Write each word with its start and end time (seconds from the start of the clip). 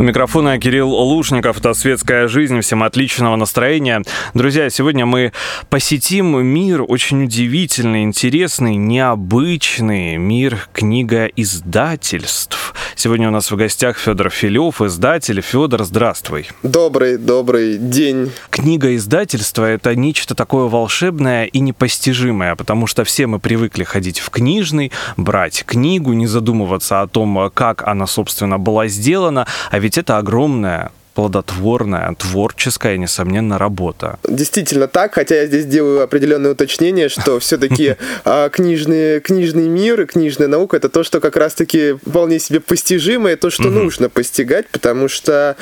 У 0.00 0.04
микрофона 0.04 0.60
Кирилл 0.60 0.90
Лушников. 0.90 1.58
Это 1.58 1.74
«Светская 1.74 2.28
жизнь». 2.28 2.60
Всем 2.60 2.84
отличного 2.84 3.34
настроения. 3.34 4.04
Друзья, 4.32 4.70
сегодня 4.70 5.06
мы 5.06 5.32
посетим 5.70 6.40
мир 6.40 6.84
очень 6.86 7.24
удивительный, 7.24 8.04
интересный, 8.04 8.76
необычный. 8.76 10.16
Мир 10.16 10.68
книга-издательств. 10.72 12.76
Сегодня 13.00 13.28
у 13.28 13.30
нас 13.30 13.52
в 13.52 13.54
гостях 13.54 13.96
Федор 13.96 14.28
Филев, 14.28 14.82
издатель. 14.82 15.40
Федор, 15.40 15.84
здравствуй. 15.84 16.48
Добрый, 16.64 17.16
добрый 17.16 17.78
день. 17.78 18.32
Книга-издательство— 18.50 19.64
это 19.66 19.94
нечто 19.94 20.34
такое 20.34 20.66
волшебное 20.66 21.44
и 21.44 21.60
непостижимое, 21.60 22.56
потому 22.56 22.88
что 22.88 23.04
все 23.04 23.28
мы 23.28 23.38
привыкли 23.38 23.84
ходить 23.84 24.18
в 24.18 24.30
книжный, 24.30 24.90
брать 25.16 25.62
книгу, 25.64 26.12
не 26.12 26.26
задумываться 26.26 27.00
о 27.00 27.06
том, 27.06 27.52
как 27.54 27.86
она, 27.86 28.08
собственно, 28.08 28.58
была 28.58 28.88
сделана, 28.88 29.46
а 29.70 29.78
ведь 29.78 29.96
это 29.96 30.18
огромная 30.18 30.90
плодотворная, 31.18 32.14
творческая, 32.16 32.96
несомненно, 32.96 33.58
работа. 33.58 34.20
Действительно 34.22 34.86
так, 34.86 35.14
хотя 35.14 35.34
я 35.34 35.46
здесь 35.46 35.66
делаю 35.66 36.04
определенное 36.04 36.52
уточнение, 36.52 37.08
что 37.08 37.38
все-таки 37.40 37.96
а, 38.24 38.48
книжный, 38.50 39.18
книжный 39.18 39.66
мир 39.66 40.02
и 40.02 40.06
книжная 40.06 40.46
наука 40.46 40.76
это 40.76 40.88
то, 40.88 41.02
что 41.02 41.18
как 41.18 41.36
раз-таки 41.36 41.94
вполне 41.94 42.38
себе 42.38 42.60
постижимое, 42.60 43.34
то, 43.36 43.50
что 43.50 43.64
нужно 43.64 44.08
постигать, 44.08 44.68
потому 44.68 45.08
что, 45.08 45.56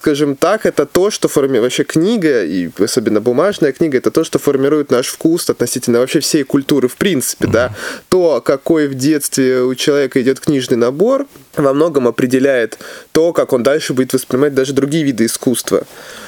скажем 0.00 0.34
так, 0.34 0.64
это 0.64 0.86
то, 0.86 1.10
что 1.10 1.28
формирует 1.28 1.64
вообще 1.64 1.84
книга, 1.84 2.42
и 2.42 2.70
особенно 2.78 3.20
бумажная 3.20 3.72
книга, 3.72 3.98
это 3.98 4.10
то, 4.10 4.24
что 4.24 4.38
формирует 4.38 4.90
наш 4.90 5.08
вкус 5.08 5.50
относительно 5.50 5.98
вообще 5.98 6.20
всей 6.20 6.42
культуры 6.42 6.88
в 6.88 6.96
принципе, 6.96 7.48
да. 7.48 7.74
То, 8.08 8.40
какой 8.40 8.88
в 8.88 8.94
детстве 8.94 9.60
у 9.60 9.74
человека 9.74 10.22
идет 10.22 10.40
книжный 10.40 10.78
набор, 10.78 11.26
во 11.56 11.72
многом 11.72 12.08
определяет 12.08 12.78
то, 13.12 13.32
как 13.32 13.52
он 13.52 13.62
дальше 13.62 13.92
будет 13.92 14.12
воспринимать 14.12 14.54
даже 14.54 14.72
другие 14.72 15.04
виды 15.04 15.26
искусства. 15.26 15.84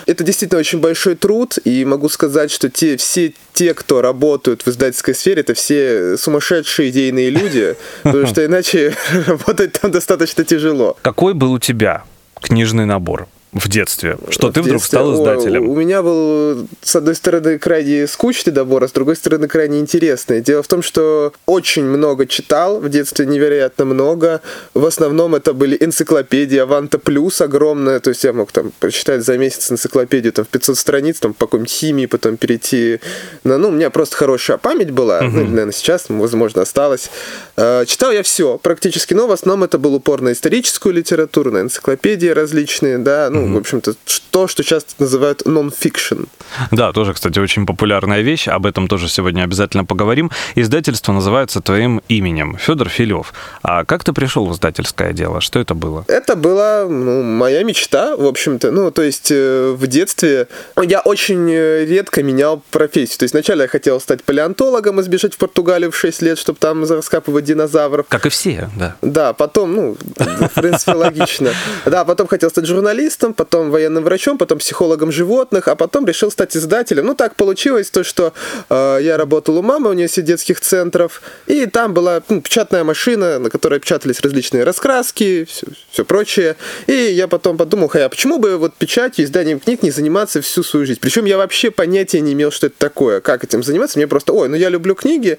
Это 0.06 0.22
действительно 0.24 0.60
очень 0.60 0.80
большой 0.80 1.14
труд, 1.14 1.58
и 1.64 1.84
могу 1.84 2.08
сказать, 2.08 2.50
что 2.50 2.68
те, 2.68 2.96
все 2.96 3.32
те, 3.52 3.74
кто 3.74 4.02
работают 4.02 4.62
в 4.62 4.68
издательской 4.68 5.14
сфере, 5.14 5.40
это 5.40 5.54
все 5.54 6.16
сумасшедшие 6.16 6.90
идейные 6.90 7.30
люди, 7.30 7.76
потому 8.02 8.26
что 8.26 8.44
иначе 8.44 8.94
работать 9.26 9.72
там 9.72 9.90
достаточно 9.90 10.44
тяжело. 10.44 10.96
Какой 11.02 11.34
был 11.34 11.52
у 11.52 11.58
тебя 11.58 12.04
книжный 12.40 12.84
набор? 12.84 13.28
В 13.54 13.68
детстве, 13.68 14.18
что 14.30 14.48
в 14.48 14.52
ты 14.52 14.62
вдруг 14.62 14.78
детстве, 14.78 14.98
стал 14.98 15.14
издателем? 15.14 15.68
О, 15.68 15.72
у 15.72 15.76
меня 15.76 16.02
был, 16.02 16.66
с 16.82 16.96
одной 16.96 17.14
стороны, 17.14 17.58
крайне 17.58 18.08
скучный 18.08 18.52
набор, 18.52 18.82
а 18.82 18.88
с 18.88 18.92
другой 18.92 19.14
стороны, 19.14 19.46
крайне 19.46 19.78
интересный. 19.78 20.40
Дело 20.40 20.62
в 20.64 20.66
том, 20.66 20.82
что 20.82 21.32
очень 21.46 21.84
много 21.84 22.26
читал, 22.26 22.80
в 22.80 22.88
детстве 22.88 23.26
невероятно 23.26 23.84
много. 23.84 24.40
В 24.74 24.84
основном 24.84 25.36
это 25.36 25.54
были 25.54 25.76
энциклопедии, 25.80 26.58
Аванта 26.58 26.98
Плюс 26.98 27.40
огромная, 27.40 28.00
то 28.00 28.10
есть 28.10 28.24
я 28.24 28.32
мог 28.32 28.50
там 28.50 28.72
прочитать 28.80 29.24
за 29.24 29.38
месяц 29.38 29.70
энциклопедию 29.70 30.32
там 30.32 30.44
в 30.44 30.48
500 30.48 30.76
страниц, 30.76 31.20
там 31.20 31.32
по 31.32 31.46
какой-нибудь 31.46 31.70
химии, 31.70 32.06
потом 32.06 32.36
перейти 32.36 32.98
на... 33.44 33.56
Ну, 33.56 33.68
у 33.68 33.72
меня 33.72 33.90
просто 33.90 34.16
хорошая 34.16 34.58
память 34.58 34.90
была, 34.90 35.20
uh-huh. 35.20 35.30
ну, 35.30 35.44
наверное, 35.44 35.72
сейчас, 35.72 36.06
возможно, 36.08 36.62
осталось. 36.62 37.08
Э, 37.56 37.84
читал 37.86 38.10
я 38.10 38.24
все 38.24 38.58
практически, 38.58 39.14
но 39.14 39.28
в 39.28 39.32
основном 39.32 39.62
это 39.62 39.78
был 39.78 39.94
упор 39.94 40.22
на 40.22 40.32
историческую 40.32 40.92
литературу, 40.92 41.52
на 41.52 41.60
энциклопедии 41.60 42.28
различные, 42.28 42.98
да, 42.98 43.28
ну, 43.30 43.43
в 43.52 43.56
общем-то, 43.56 43.94
то, 44.30 44.48
что 44.48 44.64
часто 44.64 44.94
называют 44.98 45.42
non-fiction. 45.42 46.26
Да, 46.70 46.92
тоже, 46.92 47.14
кстати, 47.14 47.38
очень 47.38 47.66
популярная 47.66 48.22
вещь. 48.22 48.48
Об 48.48 48.66
этом 48.66 48.88
тоже 48.88 49.08
сегодня 49.08 49.42
обязательно 49.42 49.84
поговорим. 49.84 50.30
Издательство 50.56 51.12
называется 51.12 51.60
твоим 51.60 52.02
именем, 52.08 52.56
Федор 52.58 52.88
Филев. 52.88 53.32
А 53.62 53.84
как 53.84 54.02
ты 54.02 54.12
пришел 54.12 54.46
в 54.46 54.52
издательское 54.52 55.12
дело? 55.12 55.40
Что 55.40 55.60
это 55.60 55.74
было? 55.74 56.04
Это 56.08 56.34
была 56.34 56.86
ну, 56.88 57.22
моя 57.22 57.62
мечта, 57.62 58.16
в 58.16 58.26
общем-то. 58.26 58.72
Ну, 58.72 58.90
то 58.90 59.02
есть 59.02 59.30
э, 59.30 59.72
в 59.76 59.86
детстве 59.86 60.48
я 60.82 61.00
очень 61.00 61.48
э, 61.50 61.84
редко 61.84 62.22
менял 62.22 62.62
профессию. 62.70 63.18
То 63.18 63.24
есть 63.24 63.34
вначале 63.34 63.62
я 63.62 63.68
хотел 63.68 64.00
стать 64.00 64.24
палеонтологом 64.24 64.98
и 64.98 65.02
сбежать 65.04 65.34
в 65.34 65.38
Португалию 65.38 65.92
в 65.92 65.96
6 65.96 66.22
лет, 66.22 66.38
чтобы 66.38 66.58
там 66.58 66.84
раскапывать 66.84 67.44
динозавров. 67.44 68.06
Как 68.08 68.26
и 68.26 68.30
все, 68.30 68.68
да. 68.76 68.96
Да, 69.00 69.32
потом, 69.32 69.74
ну, 69.74 69.96
в 70.16 70.60
принципе, 70.60 70.94
логично. 70.94 71.52
Да, 71.84 72.04
потом 72.04 72.26
хотел 72.26 72.50
стать 72.50 72.66
журналистом, 72.66 73.23
потом 73.32 73.70
военным 73.70 74.04
врачом, 74.04 74.36
потом 74.36 74.58
психологом 74.58 75.10
животных, 75.10 75.68
а 75.68 75.76
потом 75.76 76.06
решил 76.06 76.30
стать 76.30 76.56
издателем. 76.56 77.06
Ну, 77.06 77.14
так 77.14 77.36
получилось, 77.36 77.90
то, 77.90 78.04
что 78.04 78.32
э, 78.68 78.98
я 79.00 79.16
работал 79.16 79.56
у 79.56 79.62
мамы, 79.62 79.90
у 79.90 79.92
нее 79.94 80.08
сеть 80.08 80.24
детских 80.24 80.60
центров, 80.60 81.22
и 81.46 81.66
там 81.66 81.94
была 81.94 82.22
ну, 82.28 82.40
печатная 82.40 82.84
машина, 82.84 83.38
на 83.38 83.48
которой 83.48 83.80
печатались 83.80 84.20
различные 84.20 84.64
раскраски, 84.64 85.44
все, 85.44 85.66
все 85.90 86.04
прочее. 86.04 86.56
И 86.86 86.92
я 86.92 87.28
потом 87.28 87.56
подумал, 87.56 87.90
а 87.94 88.08
почему 88.08 88.38
бы 88.38 88.56
вот 88.58 88.74
печатью, 88.74 89.24
изданием 89.24 89.60
книг 89.60 89.82
не 89.82 89.90
заниматься 89.90 90.40
всю 90.40 90.62
свою 90.62 90.84
жизнь? 90.84 90.98
Причем 91.00 91.24
я 91.24 91.38
вообще 91.38 91.70
понятия 91.70 92.20
не 92.20 92.32
имел, 92.32 92.50
что 92.50 92.66
это 92.66 92.76
такое, 92.78 93.20
как 93.20 93.44
этим 93.44 93.62
заниматься. 93.62 93.98
Мне 93.98 94.06
просто, 94.06 94.32
ой, 94.32 94.48
ну 94.48 94.56
я 94.56 94.68
люблю 94.68 94.94
книги, 94.94 95.38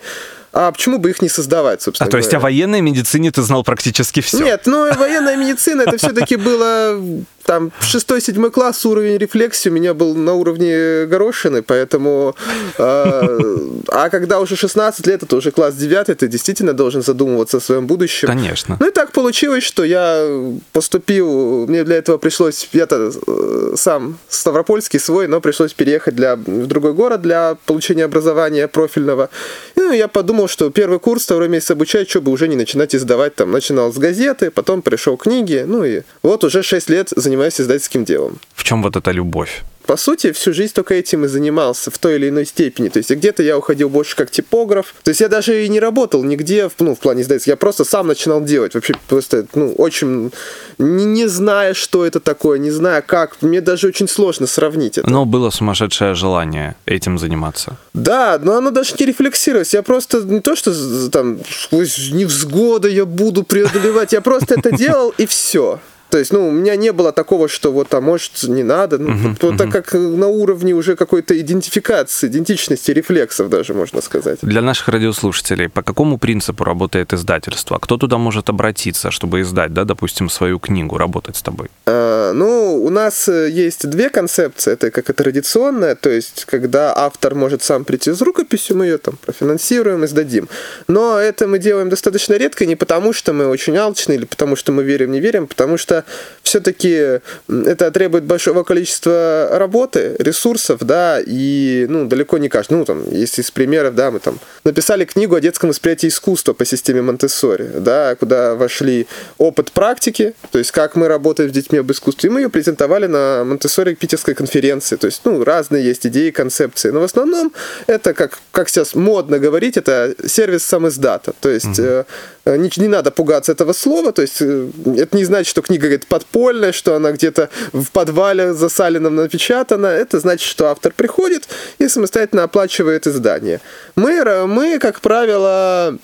а 0.55 0.71
почему 0.71 0.99
бы 0.99 1.09
их 1.09 1.21
не 1.21 1.27
создавать, 1.27 1.81
собственно 1.81 2.07
А 2.07 2.09
то 2.09 2.15
есть 2.15 2.29
говоря. 2.29 2.39
о 2.39 2.43
военной 2.43 2.79
медицине 2.79 3.29
ты 3.29 3.41
знал 3.41 3.65
практически 3.65 4.21
все? 4.21 4.41
Нет, 4.41 4.61
ну 4.65 4.87
военная 4.97 5.35
медицина 5.35 5.81
это 5.81 5.97
все-таки 5.97 6.37
было 6.37 6.97
там 7.45 7.71
шестой-седьмой 7.79 8.51
класс 8.51 8.85
уровень 8.85 9.17
рефлексии 9.17 9.69
у 9.69 9.71
меня 9.71 9.93
был 9.93 10.15
на 10.15 10.33
уровне 10.33 11.05
горошины, 11.05 11.61
поэтому... 11.61 12.35
Э, 12.77 13.39
а 13.87 14.09
когда 14.09 14.39
уже 14.39 14.55
16 14.55 15.05
лет, 15.07 15.23
это 15.23 15.35
уже 15.35 15.51
класс 15.51 15.75
9, 15.75 16.17
ты 16.17 16.27
действительно 16.27 16.73
должен 16.73 17.03
задумываться 17.03 17.57
о 17.57 17.59
своем 17.59 17.85
будущем. 17.85 18.27
Конечно. 18.27 18.77
Ну 18.79 18.87
и 18.87 18.91
так 18.91 19.11
получилось, 19.11 19.63
что 19.63 19.83
я 19.83 20.27
поступил, 20.73 21.67
мне 21.67 21.83
для 21.83 21.97
этого 21.97 22.17
пришлось, 22.17 22.67
я-то 22.73 23.11
э, 23.27 23.73
сам 23.75 24.17
ставропольский 24.27 24.99
свой, 24.99 25.27
но 25.27 25.39
пришлось 25.39 25.73
переехать 25.73 26.15
для, 26.15 26.35
в 26.35 26.67
другой 26.67 26.93
город 26.93 27.21
для 27.21 27.57
получения 27.65 28.05
образования 28.05 28.67
профильного. 28.67 29.29
Ну, 29.75 29.91
я 29.91 30.07
подумал, 30.07 30.44
что 30.47 30.69
первый 30.69 30.99
курс, 30.99 31.23
второй 31.23 31.49
месяц 31.49 31.71
обучать, 31.71 32.09
что 32.09 32.21
бы 32.21 32.31
уже 32.31 32.47
не 32.47 32.55
начинать 32.55 32.95
издавать, 32.95 33.35
там, 33.35 33.51
начинал 33.51 33.91
с 33.91 33.97
газеты, 33.97 34.51
потом 34.51 34.81
пришел 34.81 35.17
книги, 35.17 35.63
ну 35.67 35.83
и 35.83 36.01
вот 36.23 36.43
уже 36.43 36.63
6 36.63 36.89
лет 36.89 37.09
занимаюсь 37.15 37.59
издательским 37.61 38.05
делом. 38.05 38.39
В 38.53 38.63
чем 38.63 38.83
вот 38.83 38.95
эта 38.95 39.11
любовь? 39.11 39.63
По 39.85 39.97
сути, 39.97 40.31
всю 40.31 40.53
жизнь 40.53 40.73
только 40.73 40.95
этим 40.95 41.25
и 41.25 41.27
занимался 41.27 41.91
в 41.91 41.97
той 41.97 42.15
или 42.15 42.29
иной 42.29 42.45
степени. 42.45 42.89
То 42.89 42.97
есть 42.97 43.11
где-то 43.11 43.43
я 43.43 43.57
уходил 43.57 43.89
больше 43.89 44.15
как 44.15 44.31
типограф. 44.31 44.95
То 45.03 45.09
есть 45.09 45.21
я 45.21 45.27
даже 45.27 45.65
и 45.65 45.69
не 45.69 45.79
работал 45.79 46.23
нигде, 46.23 46.69
ну, 46.79 46.95
в 46.95 46.99
плане 46.99 47.21
издательства. 47.21 47.51
Я 47.51 47.57
просто 47.57 47.85
сам 47.85 48.07
начинал 48.07 48.43
делать. 48.43 48.73
Вообще 48.73 48.93
просто, 49.07 49.45
ну, 49.53 49.73
очень... 49.73 50.31
Не, 50.77 51.05
не 51.05 51.27
зная, 51.27 51.73
что 51.73 52.05
это 52.05 52.19
такое, 52.19 52.59
не 52.59 52.71
зная 52.71 53.01
как. 53.01 53.41
Мне 53.41 53.61
даже 53.61 53.87
очень 53.87 54.07
сложно 54.07 54.47
сравнить 54.47 54.97
это. 54.97 55.09
Но 55.09 55.25
было 55.25 55.49
сумасшедшее 55.49 56.15
желание 56.15 56.75
этим 56.85 57.17
заниматься. 57.17 57.77
Да, 57.93 58.39
но 58.41 58.57
оно 58.57 58.71
даже 58.71 58.93
не 58.99 59.05
рефлексировалось. 59.05 59.73
Я 59.73 59.83
просто 59.83 60.21
не 60.21 60.41
то, 60.41 60.55
что 60.55 60.73
там 61.09 61.39
сквозь 61.49 62.11
невзгоды 62.11 62.89
я 62.89 63.05
буду 63.05 63.43
преодолевать. 63.43 64.13
Я 64.13 64.21
просто 64.21 64.55
это 64.55 64.75
делал, 64.75 65.13
и 65.17 65.25
все. 65.25 65.79
То 66.15 66.19
есть, 66.19 66.31
ну, 66.31 66.47
у 66.47 66.51
меня 66.51 66.77
не 66.77 66.93
было 66.93 67.11
такого, 67.11 67.49
что 67.49 67.73
вот, 67.73 67.93
а 67.93 67.99
может, 67.99 68.43
не 68.43 68.63
надо. 68.63 68.97
Ну, 68.97 69.09
uh-huh, 69.09 69.37
вот, 69.41 69.53
uh-huh. 69.53 69.57
так 69.57 69.69
как 69.69 69.93
на 69.93 70.27
уровне 70.27 70.73
уже 70.73 70.95
какой-то 70.95 71.37
идентификации, 71.37 72.27
идентичности, 72.27 72.91
рефлексов 72.91 73.49
даже, 73.49 73.73
можно 73.73 74.01
сказать. 74.01 74.39
Для 74.41 74.61
наших 74.61 74.87
радиослушателей, 74.87 75.67
по 75.67 75.83
какому 75.83 76.17
принципу 76.17 76.63
работает 76.63 77.11
издательство? 77.11 77.79
Кто 77.79 77.97
туда 77.97 78.17
может 78.17 78.47
обратиться, 78.47 79.11
чтобы 79.11 79.41
издать, 79.41 79.73
да, 79.73 79.83
допустим, 79.83 80.29
свою 80.29 80.57
книгу, 80.57 80.97
работать 80.97 81.35
с 81.35 81.41
тобой? 81.41 81.67
А, 81.85 82.31
ну, 82.31 82.81
у 82.81 82.89
нас 82.89 83.27
э, 83.27 83.49
есть 83.49 83.89
две 83.89 84.09
концепции. 84.09 84.71
Это 84.71 84.91
как 84.91 85.09
и 85.09 85.13
традиционная, 85.13 85.95
то 85.95 86.09
есть, 86.09 86.45
когда 86.45 86.93
автор 86.95 87.35
может 87.35 87.61
сам 87.61 87.83
прийти 87.83 88.13
с 88.13 88.21
рукописью, 88.21 88.77
мы 88.77 88.85
ее 88.85 88.99
там 88.99 89.17
профинансируем 89.17 90.05
и 90.05 90.07
сдадим. 90.07 90.47
Но 90.87 91.19
это 91.19 91.45
мы 91.45 91.59
делаем 91.59 91.89
достаточно 91.89 92.35
редко, 92.35 92.65
не 92.65 92.77
потому 92.77 93.11
что 93.11 93.33
мы 93.33 93.47
очень 93.47 93.75
алчны 93.75 94.13
или 94.13 94.23
потому 94.23 94.55
что 94.55 94.71
мы 94.71 94.83
верим, 94.83 95.11
не 95.11 95.19
верим, 95.19 95.47
потому 95.47 95.77
что 95.77 96.04
все-таки 96.43 97.19
это 97.49 97.91
требует 97.91 98.23
большого 98.23 98.63
количества 98.63 99.49
работы, 99.51 100.15
ресурсов, 100.19 100.79
да, 100.81 101.19
и, 101.25 101.85
ну, 101.89 102.05
далеко 102.05 102.37
не 102.37 102.49
каждый. 102.49 102.75
Ну, 102.75 102.85
там, 102.85 103.03
если 103.11 103.41
из 103.41 103.51
примеров, 103.51 103.95
да, 103.95 104.11
мы 104.11 104.19
там 104.19 104.39
написали 104.63 105.05
книгу 105.05 105.35
о 105.35 105.41
детском 105.41 105.69
восприятии 105.69 106.07
искусства 106.07 106.53
по 106.53 106.63
системе 106.65 107.01
Монтессори, 107.01 107.69
да, 107.79 108.15
куда 108.15 108.55
вошли 108.55 109.07
опыт 109.37 109.71
практики, 109.71 110.33
то 110.51 110.59
есть 110.59 110.71
как 110.71 110.95
мы 110.95 111.07
работаем 111.07 111.49
с 111.49 111.53
детьми 111.53 111.79
об 111.79 111.91
искусстве, 111.91 112.29
и 112.29 112.31
мы 112.31 112.41
ее 112.41 112.49
презентовали 112.49 113.07
на 113.07 113.43
Монтессори 113.43 113.95
питерской 113.95 114.33
конференции, 114.33 114.95
то 114.95 115.07
есть, 115.07 115.21
ну, 115.25 115.43
разные 115.43 115.83
есть 115.83 116.05
идеи, 116.05 116.29
концепции, 116.29 116.91
но 116.91 116.99
в 116.99 117.03
основном 117.03 117.51
это, 117.87 118.13
как, 118.13 118.39
как 118.51 118.69
сейчас 118.69 118.95
модно 118.95 119.39
говорить, 119.39 119.77
это 119.77 120.13
сервис 120.25 120.63
самиздата, 120.63 121.33
то 121.39 121.49
есть 121.49 121.79
mm-hmm. 121.79 122.05
Э, 122.45 122.57
не, 122.57 122.69
не 122.77 122.87
надо 122.87 123.11
пугаться 123.11 123.51
этого 123.51 123.73
слова, 123.73 124.11
то 124.11 124.21
есть 124.21 124.41
э, 124.41 124.69
это 124.97 125.17
не 125.17 125.25
значит, 125.25 125.49
что 125.49 125.61
книга 125.61 125.83
говорит, 125.83 126.07
подпольная, 126.07 126.71
что 126.71 126.95
она 126.95 127.11
где-то 127.11 127.49
в 127.73 127.91
подвале 127.91 128.53
за 128.53 128.69
Салином 128.69 129.15
напечатана. 129.15 129.87
Это 129.87 130.19
значит, 130.19 130.47
что 130.47 130.67
автор 130.67 130.93
приходит 130.93 131.47
и 131.79 131.87
самостоятельно 131.87 132.43
оплачивает 132.43 133.07
издание. 133.07 133.59
Мы, 133.95 134.23
мы 134.47 134.79
как 134.79 135.01
правило, 135.01 135.97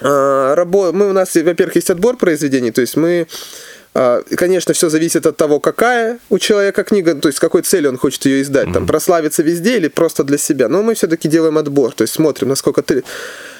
э, 0.00 0.64
мы 0.64 1.10
у 1.10 1.12
нас, 1.12 1.34
во-первых, 1.34 1.76
есть 1.76 1.90
отбор 1.90 2.16
произведений, 2.16 2.70
то 2.70 2.80
есть 2.80 2.96
мы 2.96 3.26
конечно, 4.36 4.74
все 4.74 4.90
зависит 4.90 5.26
от 5.26 5.36
того, 5.36 5.58
какая 5.58 6.18
у 6.28 6.38
человека 6.38 6.84
книга, 6.84 7.14
то 7.14 7.28
есть 7.28 7.38
с 7.38 7.40
какой 7.40 7.62
целью 7.62 7.90
он 7.90 7.96
хочет 7.96 8.26
ее 8.26 8.42
издать, 8.42 8.68
mm-hmm. 8.68 8.74
там 8.74 8.86
прославиться 8.86 9.42
везде 9.42 9.78
или 9.78 9.88
просто 9.88 10.22
для 10.24 10.38
себя. 10.38 10.68
Но 10.68 10.82
мы 10.82 10.94
все-таки 10.94 11.28
делаем 11.28 11.56
отбор, 11.56 11.94
то 11.94 12.02
есть 12.02 12.12
смотрим, 12.12 12.48
насколько 12.48 12.82
ты 12.82 13.04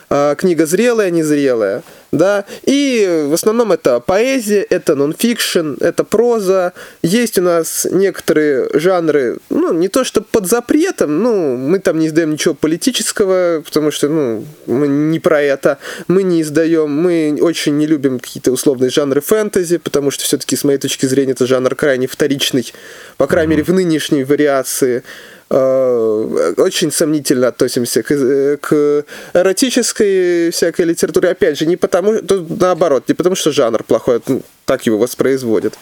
книга 0.09 0.67
зрелая, 0.67 1.11
незрелая, 1.11 1.83
да, 2.13 2.45
и 2.65 3.27
в 3.29 3.35
основном 3.35 3.73
это 3.73 4.01
поэзия, 4.01 4.63
это 4.63 4.95
нонфикшн, 4.95 5.75
это 5.81 6.05
проза, 6.05 6.73
есть 7.03 7.39
у 7.39 7.43
нас 7.43 7.87
некоторые 7.91 8.69
жанры, 8.75 9.39
ну, 9.51 9.73
не 9.73 9.89
то 9.89 10.05
что 10.05 10.23
под 10.23 10.47
запретом, 10.47 11.23
ну, 11.23 11.57
мы 11.57 11.79
там 11.79 11.99
не 11.99 12.07
издаем 12.07 12.33
ничего 12.33 12.55
политического, 12.55 13.63
потому 13.65 13.91
что, 13.91 14.09
ну, 14.09 14.45
мы 14.67 14.89
не 14.89 15.19
про 15.19 15.43
это, 15.43 15.79
мы 16.09 16.23
не 16.23 16.43
издаем, 16.43 16.91
мы 16.91 17.39
очень 17.41 17.77
не 17.77 17.87
любим 17.87 18.21
какие-то 18.21 18.53
условные 18.53 18.91
жанры 18.91 19.21
фэнтези, 19.21 19.79
потому 19.79 20.11
что 20.11 20.25
все-таки, 20.25 20.57
с 20.57 20.65
моей 20.65 20.79
точки 20.79 21.07
зрения, 21.07 21.33
это 21.33 21.47
жанр 21.47 21.75
крайне 21.75 22.07
вторичный, 22.07 22.73
по 23.17 23.27
крайней 23.27 23.51
мере, 23.51 23.65
в 23.65 23.73
нынешней 23.73 24.25
вариации, 24.25 25.03
очень 25.49 26.91
сомнительно 26.91 27.49
относимся 27.49 28.03
к, 28.03 28.11
э, 28.11 28.57
к 28.57 29.05
эротической 29.35 30.51
всякой 30.51 30.87
литературе. 30.87 31.31
Опять 31.31 31.59
же, 31.59 31.67
не 31.67 31.77
потому, 31.77 32.15
наоборот, 32.61 33.05
не 33.09 33.15
потому 33.15 33.37
что 33.37 33.53
жанр 33.53 33.85
плохой, 33.85 34.21
ну, 34.27 34.43
так 34.65 34.87
его 34.87 34.99
воспроизводят. 34.99 35.75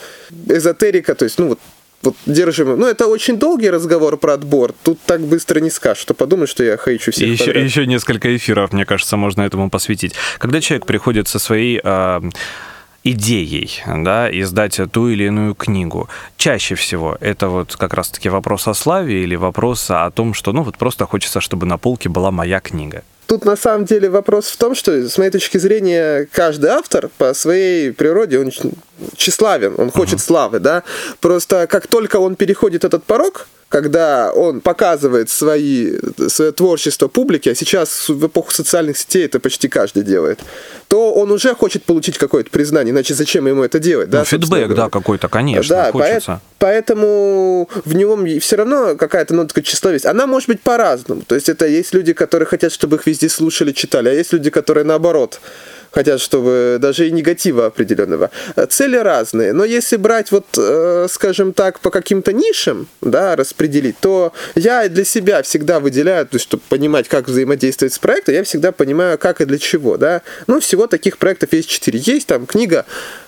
Эзотерика, 0.48 1.14
то 1.14 1.24
есть, 1.24 1.38
ну 1.38 1.48
вот 1.48 1.58
вот 2.02 2.16
держим. 2.26 2.78
Ну, 2.78 2.86
это 2.86 3.06
очень 3.06 3.38
долгий 3.38 3.70
разговор 3.70 4.18
про 4.18 4.34
отбор. 4.34 4.74
Тут 4.82 5.00
так 5.06 5.20
быстро 5.22 5.60
не 5.60 5.70
скажешь, 5.70 6.02
что 6.02 6.12
подумаешь, 6.12 6.50
что 6.50 6.62
я 6.62 6.76
хочу 6.76 7.12
всех 7.12 7.28
еще, 7.28 7.50
еще 7.52 7.86
несколько 7.86 8.36
эфиров, 8.36 8.74
мне 8.74 8.84
кажется, 8.84 9.16
можно 9.16 9.40
этому 9.42 9.70
посвятить. 9.70 10.14
Когда 10.38 10.60
человек 10.60 10.84
приходит 10.86 11.28
со 11.28 11.38
своей 11.38 11.80
э, 11.82 12.20
идеей, 13.04 13.82
да, 13.86 14.28
издать 14.30 14.80
ту 14.90 15.08
или 15.08 15.24
иную 15.24 15.54
книгу. 15.54 16.08
Чаще 16.36 16.74
всего 16.74 17.16
это 17.20 17.48
вот 17.48 17.76
как 17.76 17.94
раз-таки 17.94 18.28
вопрос 18.28 18.66
о 18.66 18.74
славе 18.74 19.22
или 19.22 19.36
вопрос 19.36 19.90
о 19.90 20.10
том, 20.10 20.34
что, 20.34 20.52
ну, 20.52 20.62
вот 20.62 20.78
просто 20.78 21.06
хочется, 21.06 21.40
чтобы 21.40 21.66
на 21.66 21.78
полке 21.78 22.08
была 22.08 22.30
моя 22.30 22.60
книга. 22.60 23.02
Тут 23.26 23.44
на 23.44 23.56
самом 23.56 23.86
деле 23.86 24.10
вопрос 24.10 24.48
в 24.48 24.56
том, 24.56 24.74
что, 24.74 25.08
с 25.08 25.16
моей 25.16 25.30
точки 25.30 25.56
зрения, 25.58 26.28
каждый 26.30 26.70
автор 26.70 27.08
по 27.16 27.32
своей 27.32 27.92
природе, 27.92 28.38
он 28.38 28.50
тщеславен, 29.16 29.74
он 29.78 29.90
хочет 29.90 30.18
uh-huh. 30.18 30.26
славы, 30.26 30.58
да. 30.58 30.82
Просто 31.20 31.66
как 31.66 31.86
только 31.86 32.16
он 32.16 32.36
переходит 32.36 32.84
этот 32.84 33.04
порог, 33.04 33.46
когда 33.68 34.32
он 34.32 34.60
показывает 34.60 35.30
свои, 35.30 35.98
свое 36.28 36.52
творчество 36.52 37.08
публике, 37.08 37.52
а 37.52 37.54
сейчас 37.54 38.08
в 38.08 38.26
эпоху 38.26 38.52
социальных 38.52 38.96
сетей 38.96 39.24
это 39.24 39.40
почти 39.40 39.68
каждый 39.68 40.02
делает, 40.02 40.40
то 40.88 41.12
он 41.12 41.30
уже 41.32 41.54
хочет 41.54 41.84
получить 41.84 42.18
какое-то 42.18 42.50
признание, 42.50 42.92
иначе 42.92 43.14
зачем 43.14 43.46
ему 43.46 43.62
это 43.62 43.78
делать? 43.78 44.08
Ну, 44.08 44.12
да, 44.12 44.24
фидбэк, 44.24 44.74
да, 44.74 44.88
какой-то, 44.88 45.28
конечно, 45.28 45.76
да, 45.76 45.92
хочется. 45.92 46.40
Поэтому 46.58 47.68
в 47.84 47.94
нем 47.94 48.40
все 48.40 48.56
равно 48.56 48.96
какая-то 48.96 49.34
нотка 49.34 49.62
тщеславия. 49.62 50.00
Она 50.04 50.26
может 50.26 50.48
быть 50.48 50.62
по-разному. 50.62 51.22
То 51.22 51.34
есть 51.34 51.48
это 51.48 51.66
есть 51.66 51.92
люди, 51.92 52.12
которые 52.12 52.46
хотят, 52.46 52.72
чтобы 52.72 52.96
их 52.96 53.06
везде 53.06 53.28
слушали, 53.28 53.72
читали, 53.72 54.08
а 54.08 54.12
есть 54.12 54.32
люди, 54.32 54.50
которые 54.50 54.84
наоборот 54.84 55.40
хотят, 55.94 56.20
чтобы 56.20 56.78
даже 56.80 57.08
и 57.08 57.12
негатива 57.12 57.66
определенного. 57.66 58.30
Цели 58.68 58.96
разные, 58.96 59.52
но 59.52 59.64
если 59.64 59.96
брать 59.96 60.32
вот, 60.32 60.46
э, 60.58 61.06
скажем 61.08 61.52
так, 61.52 61.80
по 61.80 61.90
каким-то 61.90 62.32
нишам, 62.32 62.88
да, 63.00 63.36
распределить, 63.36 63.96
то 64.00 64.32
я 64.56 64.88
для 64.88 65.04
себя 65.04 65.42
всегда 65.42 65.78
выделяю, 65.78 66.26
то 66.26 66.36
есть, 66.36 66.44
чтобы 66.44 66.62
понимать, 66.68 67.08
как 67.08 67.28
взаимодействовать 67.28 67.94
с 67.94 67.98
проектом, 67.98 68.34
я 68.34 68.42
всегда 68.42 68.72
понимаю, 68.72 69.18
как 69.18 69.40
и 69.40 69.44
для 69.44 69.58
чего, 69.58 69.96
да. 69.96 70.22
Ну, 70.46 70.60
всего 70.60 70.86
таких 70.86 71.18
проектов 71.18 71.52
есть 71.52 71.68
четыре. 71.68 72.00
Есть 72.00 72.26
там 72.26 72.46
книга 72.46 72.84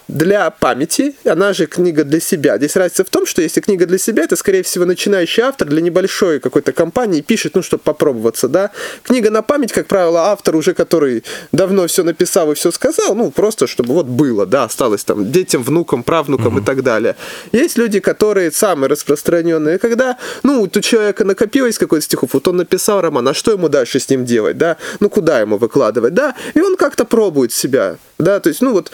для 0.08 0.50
памяти, 0.50 1.16
она 1.24 1.52
же 1.52 1.66
книга 1.66 2.04
для 2.04 2.20
себя. 2.20 2.58
Здесь 2.58 2.76
разница 2.76 3.04
в 3.04 3.10
том, 3.10 3.26
что 3.26 3.42
если 3.42 3.60
книга 3.60 3.86
для 3.86 3.98
себя, 3.98 4.24
это, 4.24 4.36
скорее 4.36 4.62
всего, 4.62 4.84
начинающий 4.84 5.42
автор 5.42 5.68
для 5.68 5.80
небольшой 5.80 6.38
какой-то 6.38 6.72
компании 6.72 7.20
пишет, 7.20 7.54
ну, 7.54 7.62
чтобы 7.62 7.82
попробоваться, 7.82 8.48
да. 8.48 8.70
Книга 9.02 9.30
на 9.30 9.42
память, 9.42 9.72
как 9.72 9.86
правило, 9.86 10.30
автор 10.30 10.56
уже, 10.56 10.74
который 10.74 11.24
давно 11.52 11.86
все 11.86 12.04
написал 12.04 12.52
и 12.52 12.54
все 12.54 12.70
сказал, 12.70 13.14
ну, 13.14 13.30
просто 13.30 13.66
чтобы 13.66 13.94
вот 13.94 14.06
было, 14.06 14.46
да, 14.46 14.64
осталось 14.64 15.04
там 15.04 15.30
детям, 15.30 15.62
внукам, 15.62 16.02
правнукам 16.02 16.56
mm-hmm. 16.56 16.62
и 16.62 16.64
так 16.64 16.82
далее. 16.82 17.16
Есть 17.52 17.76
люди, 17.76 17.98
которые 18.00 18.52
самые 18.52 18.88
распространенные, 18.88 19.78
когда, 19.78 20.18
ну, 20.42 20.62
у 20.62 20.80
человека 20.80 21.24
накопилось 21.24 21.78
какой-то 21.78 22.04
стихов, 22.04 22.30
вот 22.34 22.46
он 22.46 22.58
написал 22.58 23.00
роман, 23.00 23.26
а 23.28 23.34
что 23.34 23.52
ему 23.52 23.68
дальше 23.68 23.98
с 23.98 24.08
ним 24.08 24.24
делать, 24.24 24.56
да, 24.56 24.76
ну, 25.00 25.10
куда 25.10 25.40
ему 25.40 25.58
выкладывать, 25.58 26.14
да, 26.14 26.34
и 26.54 26.60
он 26.60 26.76
как-то 26.76 27.04
пробует 27.04 27.52
себя, 27.52 27.96
да, 28.18 28.38
то 28.38 28.48
есть, 28.48 28.60
ну, 28.60 28.72
вот 28.72 28.92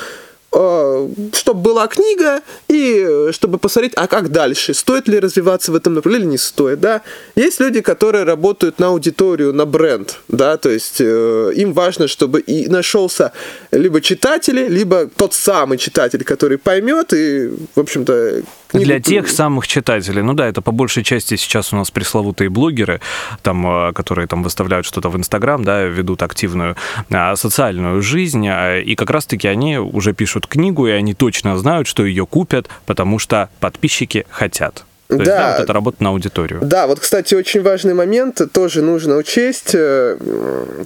чтобы 0.53 1.61
была 1.61 1.87
книга 1.87 2.43
и 2.69 3.29
чтобы 3.33 3.59
посмотреть, 3.59 3.95
а 3.97 4.07
как 4.07 4.31
дальше, 4.31 4.75
стоит 4.75 5.09
ли 5.09 5.19
развиваться 5.19 5.73
в 5.73 5.75
этом 5.75 5.95
направлении 5.95 6.25
или 6.27 6.33
не 6.33 6.39
стоит, 6.39 6.81
да. 6.81 7.01
Есть 7.37 7.61
люди, 7.61 7.81
которые 7.81 8.25
работают 8.25 8.79
на 8.79 8.89
аудиторию, 8.89 9.55
на 9.55 9.65
бренд, 9.65 10.19
да, 10.29 10.57
то 10.59 10.69
есть 10.69 11.01
э, 11.01 11.53
им 11.55 11.73
важно, 11.73 12.07
чтобы 12.07 12.41
и 12.41 12.69
нашелся 12.69 13.33
либо 13.71 14.01
читатели, 14.01 14.69
либо 14.69 15.07
тот 15.07 15.33
самый 15.33 15.79
читатель, 15.79 16.23
который 16.23 16.59
поймет 16.59 17.15
и, 17.15 17.51
в 17.75 17.81
общем-то, 17.81 18.43
книгу... 18.73 18.87
Для 18.87 19.01
тех 19.01 19.29
самых 19.29 19.67
читателей. 19.67 20.23
Ну 20.23 20.35
да, 20.35 20.47
это 20.47 20.61
по 20.63 20.73
большей 20.73 21.05
части 21.05 21.37
сейчас 21.37 21.73
у 21.73 21.77
нас 21.77 21.91
пресловутые 21.91 22.51
блогеры, 22.51 23.01
там, 23.43 23.67
э, 23.67 23.93
которые 23.93 24.27
там 24.27 24.43
выставляют 24.43 24.87
что-то 24.87 25.09
в 25.09 25.17
Инстаграм, 25.17 25.65
да, 25.65 25.83
ведут 25.83 26.23
активную 26.23 26.77
а, 27.11 27.37
социальную 27.37 28.03
жизнь, 28.03 28.47
а, 28.49 28.79
и 28.81 28.95
как 28.95 29.11
раз-таки 29.11 29.49
они 29.49 29.79
уже 29.79 30.13
пишут 30.13 30.47
книгу, 30.47 30.87
и 30.87 30.91
они 30.91 31.15
точно 31.15 31.57
знают, 31.59 31.87
что 31.87 32.05
ее 32.05 32.27
купят, 32.27 32.69
потому 32.87 33.19
что 33.19 33.49
подписчики 33.61 34.27
хотят. 34.31 34.85
То 35.17 35.23
есть, 35.23 35.31
да, 35.31 35.39
да, 35.39 35.53
вот 35.57 35.65
это 35.65 35.73
работа 35.73 36.03
на 36.03 36.11
аудиторию. 36.11 36.61
Да, 36.63 36.87
вот, 36.87 37.01
кстати, 37.01 37.35
очень 37.35 37.63
важный 37.63 37.95
момент 37.95 38.41
тоже 38.53 38.83
нужно 38.83 39.17
учесть. 39.17 39.75
Э, 39.75 40.17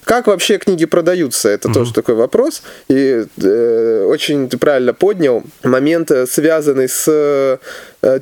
как 0.04 0.26
вообще 0.26 0.58
книги 0.58 0.84
продаются? 0.84 1.48
Это 1.48 1.68
угу. 1.68 1.74
тоже 1.74 1.94
такой 1.94 2.14
вопрос. 2.14 2.62
И 2.88 3.24
э, 3.42 4.06
очень 4.08 4.48
ты 4.48 4.58
правильно 4.58 4.94
поднял 4.94 5.44
момент, 5.62 6.10
э, 6.10 6.26
связанный 6.26 6.88
с 6.88 7.04
э, 7.06 7.58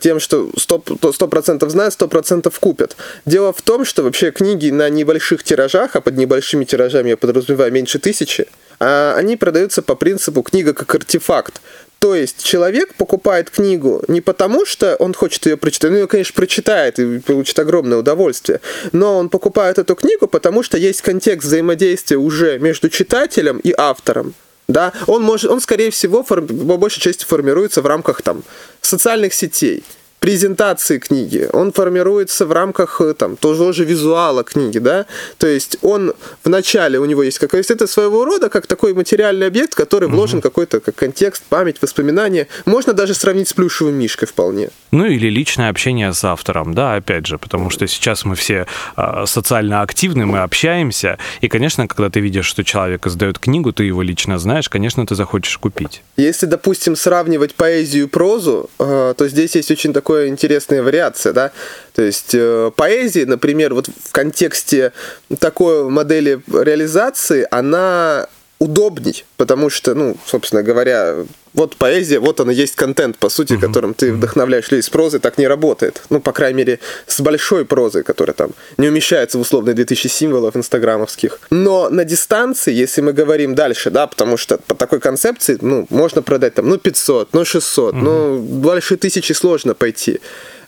тем, 0.00 0.20
что 0.20 0.50
100%, 0.50 0.98
100% 1.00 1.68
знают, 1.68 1.94
100% 1.98 2.52
купят. 2.60 2.96
Дело 3.24 3.52
в 3.52 3.62
том, 3.62 3.84
что 3.84 4.02
вообще 4.02 4.30
книги 4.30 4.70
на 4.70 4.88
небольших 4.88 5.42
тиражах, 5.42 5.96
а 5.96 6.00
под 6.00 6.16
небольшими 6.16 6.64
тиражами 6.64 7.10
я 7.10 7.16
подразумеваю 7.16 7.72
меньше 7.72 7.98
тысячи, 7.98 8.46
а 8.80 9.14
они 9.16 9.36
продаются 9.36 9.82
по 9.82 9.94
принципу 9.94 10.42
книга 10.42 10.74
как 10.74 10.94
артефакт. 10.94 11.60
То 12.04 12.14
есть 12.14 12.44
человек 12.44 12.96
покупает 12.96 13.48
книгу 13.48 14.02
не 14.08 14.20
потому, 14.20 14.66
что 14.66 14.94
он 14.96 15.14
хочет 15.14 15.46
ее 15.46 15.56
прочитать, 15.56 15.90
ну, 15.90 15.96
ее, 15.96 16.06
конечно, 16.06 16.34
прочитает 16.34 16.98
и 16.98 17.18
получит 17.18 17.58
огромное 17.58 17.96
удовольствие, 17.96 18.60
но 18.92 19.16
он 19.16 19.30
покупает 19.30 19.78
эту 19.78 19.94
книгу, 19.94 20.26
потому 20.26 20.62
что 20.62 20.76
есть 20.76 21.00
контекст 21.00 21.46
взаимодействия 21.46 22.18
уже 22.18 22.58
между 22.58 22.90
читателем 22.90 23.56
и 23.56 23.72
автором. 23.74 24.34
Да, 24.68 24.92
он 25.06 25.22
может, 25.22 25.50
он 25.50 25.62
скорее 25.62 25.90
всего 25.90 26.22
форм, 26.22 26.46
по 26.46 26.76
большей 26.76 27.00
части 27.00 27.24
формируется 27.24 27.80
в 27.80 27.86
рамках 27.86 28.20
там 28.20 28.42
социальных 28.82 29.32
сетей 29.32 29.82
презентации 30.24 30.98
книги, 30.98 31.50
он 31.52 31.70
формируется 31.70 32.46
в 32.46 32.52
рамках 32.52 33.02
э, 33.02 33.12
там, 33.12 33.36
того 33.36 33.72
же 33.72 33.84
визуала 33.84 34.42
книги, 34.42 34.78
да, 34.78 35.04
то 35.36 35.46
есть 35.46 35.76
он 35.82 36.14
в 36.42 36.48
начале 36.48 36.98
у 36.98 37.04
него 37.04 37.22
есть 37.22 37.38
какой-то, 37.38 37.74
это 37.74 37.86
своего 37.86 38.24
рода 38.24 38.48
как 38.48 38.66
такой 38.66 38.94
материальный 38.94 39.46
объект, 39.46 39.74
который 39.74 40.08
вложен 40.08 40.38
угу. 40.38 40.44
какой-то 40.44 40.80
как 40.80 40.94
контекст, 40.94 41.42
память, 41.50 41.82
воспоминания, 41.82 42.48
можно 42.64 42.94
даже 42.94 43.12
сравнить 43.12 43.48
с 43.48 43.52
плюшевым 43.52 43.96
мишкой 43.96 44.26
вполне. 44.26 44.70
Ну 44.92 45.04
или 45.04 45.28
личное 45.28 45.68
общение 45.68 46.14
с 46.14 46.24
автором, 46.24 46.72
да, 46.72 46.94
опять 46.94 47.26
же, 47.26 47.36
потому 47.36 47.68
что 47.68 47.86
сейчас 47.86 48.24
мы 48.24 48.34
все 48.34 48.66
э, 48.96 49.24
социально 49.26 49.82
активны, 49.82 50.24
мы 50.24 50.38
общаемся, 50.38 51.18
и, 51.42 51.48
конечно, 51.48 51.86
когда 51.86 52.08
ты 52.08 52.20
видишь, 52.20 52.46
что 52.46 52.64
человек 52.64 53.06
издает 53.06 53.38
книгу, 53.38 53.72
ты 53.72 53.84
его 53.84 54.00
лично 54.00 54.38
знаешь, 54.38 54.70
конечно, 54.70 55.06
ты 55.06 55.14
захочешь 55.16 55.58
купить. 55.58 56.02
Если, 56.16 56.46
допустим, 56.46 56.96
сравнивать 56.96 57.54
поэзию 57.54 58.04
и 58.04 58.08
прозу, 58.08 58.70
э, 58.78 59.12
то 59.18 59.28
здесь 59.28 59.54
есть 59.56 59.70
очень 59.70 59.92
такой 59.92 60.13
такая 60.14 60.28
интересная 60.28 60.82
вариация, 60.82 61.32
да. 61.32 61.50
То 61.94 62.02
есть 62.02 62.34
э, 62.34 62.70
поэзия, 62.76 63.26
например, 63.26 63.74
вот 63.74 63.88
в 63.88 64.12
контексте 64.12 64.92
такой 65.38 65.88
модели 65.88 66.40
реализации, 66.46 67.46
она 67.50 68.28
удобней, 68.58 69.24
потому 69.36 69.70
что, 69.70 69.94
ну, 69.94 70.16
собственно 70.26 70.62
говоря, 70.62 71.16
вот 71.54 71.76
поэзия, 71.76 72.18
вот 72.18 72.40
она 72.40 72.52
есть 72.52 72.74
контент, 72.74 73.16
по 73.16 73.28
сути, 73.28 73.54
uh-huh. 73.54 73.60
которым 73.60 73.94
ты 73.94 74.12
вдохновляешь 74.12 74.70
людей. 74.70 74.82
С 74.82 74.90
прозой 74.90 75.20
так 75.20 75.38
не 75.38 75.46
работает. 75.46 76.02
Ну, 76.10 76.20
по 76.20 76.32
крайней 76.32 76.58
мере, 76.58 76.80
с 77.06 77.20
большой 77.20 77.64
прозой, 77.64 78.02
которая 78.02 78.34
там 78.34 78.50
не 78.76 78.88
умещается 78.88 79.38
в 79.38 79.40
условные 79.40 79.74
2000 79.74 80.08
символов 80.08 80.56
инстаграмовских. 80.56 81.38
Но 81.50 81.88
на 81.90 82.04
дистанции, 82.04 82.72
если 82.72 83.00
мы 83.00 83.12
говорим 83.12 83.54
дальше, 83.54 83.90
да, 83.90 84.06
потому 84.06 84.36
что 84.36 84.58
по 84.58 84.74
такой 84.74 85.00
концепции, 85.00 85.56
ну, 85.60 85.86
можно 85.90 86.22
продать 86.22 86.54
там, 86.54 86.68
ну, 86.68 86.76
500, 86.76 87.28
ну, 87.32 87.44
600, 87.44 87.94
uh-huh. 87.94 87.98
ну, 87.98 88.38
больше 88.38 88.96
тысячи 88.96 89.32
сложно 89.32 89.74
пойти 89.74 90.20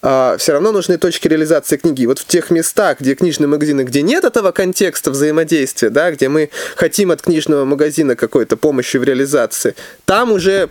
а, 0.02 0.36
все 0.38 0.52
равно 0.52 0.72
нужны 0.72 0.98
точки 0.98 1.28
реализации 1.28 1.76
книги. 1.76 2.06
Вот 2.06 2.18
в 2.18 2.26
тех 2.26 2.50
местах, 2.50 3.00
где 3.00 3.14
книжные 3.14 3.48
магазины, 3.48 3.82
где 3.82 4.02
нет 4.02 4.24
этого 4.24 4.52
контекста 4.52 5.10
взаимодействия, 5.10 5.90
да, 5.90 6.10
где 6.10 6.28
мы 6.28 6.50
хотим 6.76 7.10
от 7.10 7.22
книжного 7.22 7.64
магазина 7.64 8.16
какой-то 8.16 8.56
помощи 8.56 8.96
в 8.96 9.04
реализации, 9.04 9.74
там 10.04 10.32
уже 10.32 10.68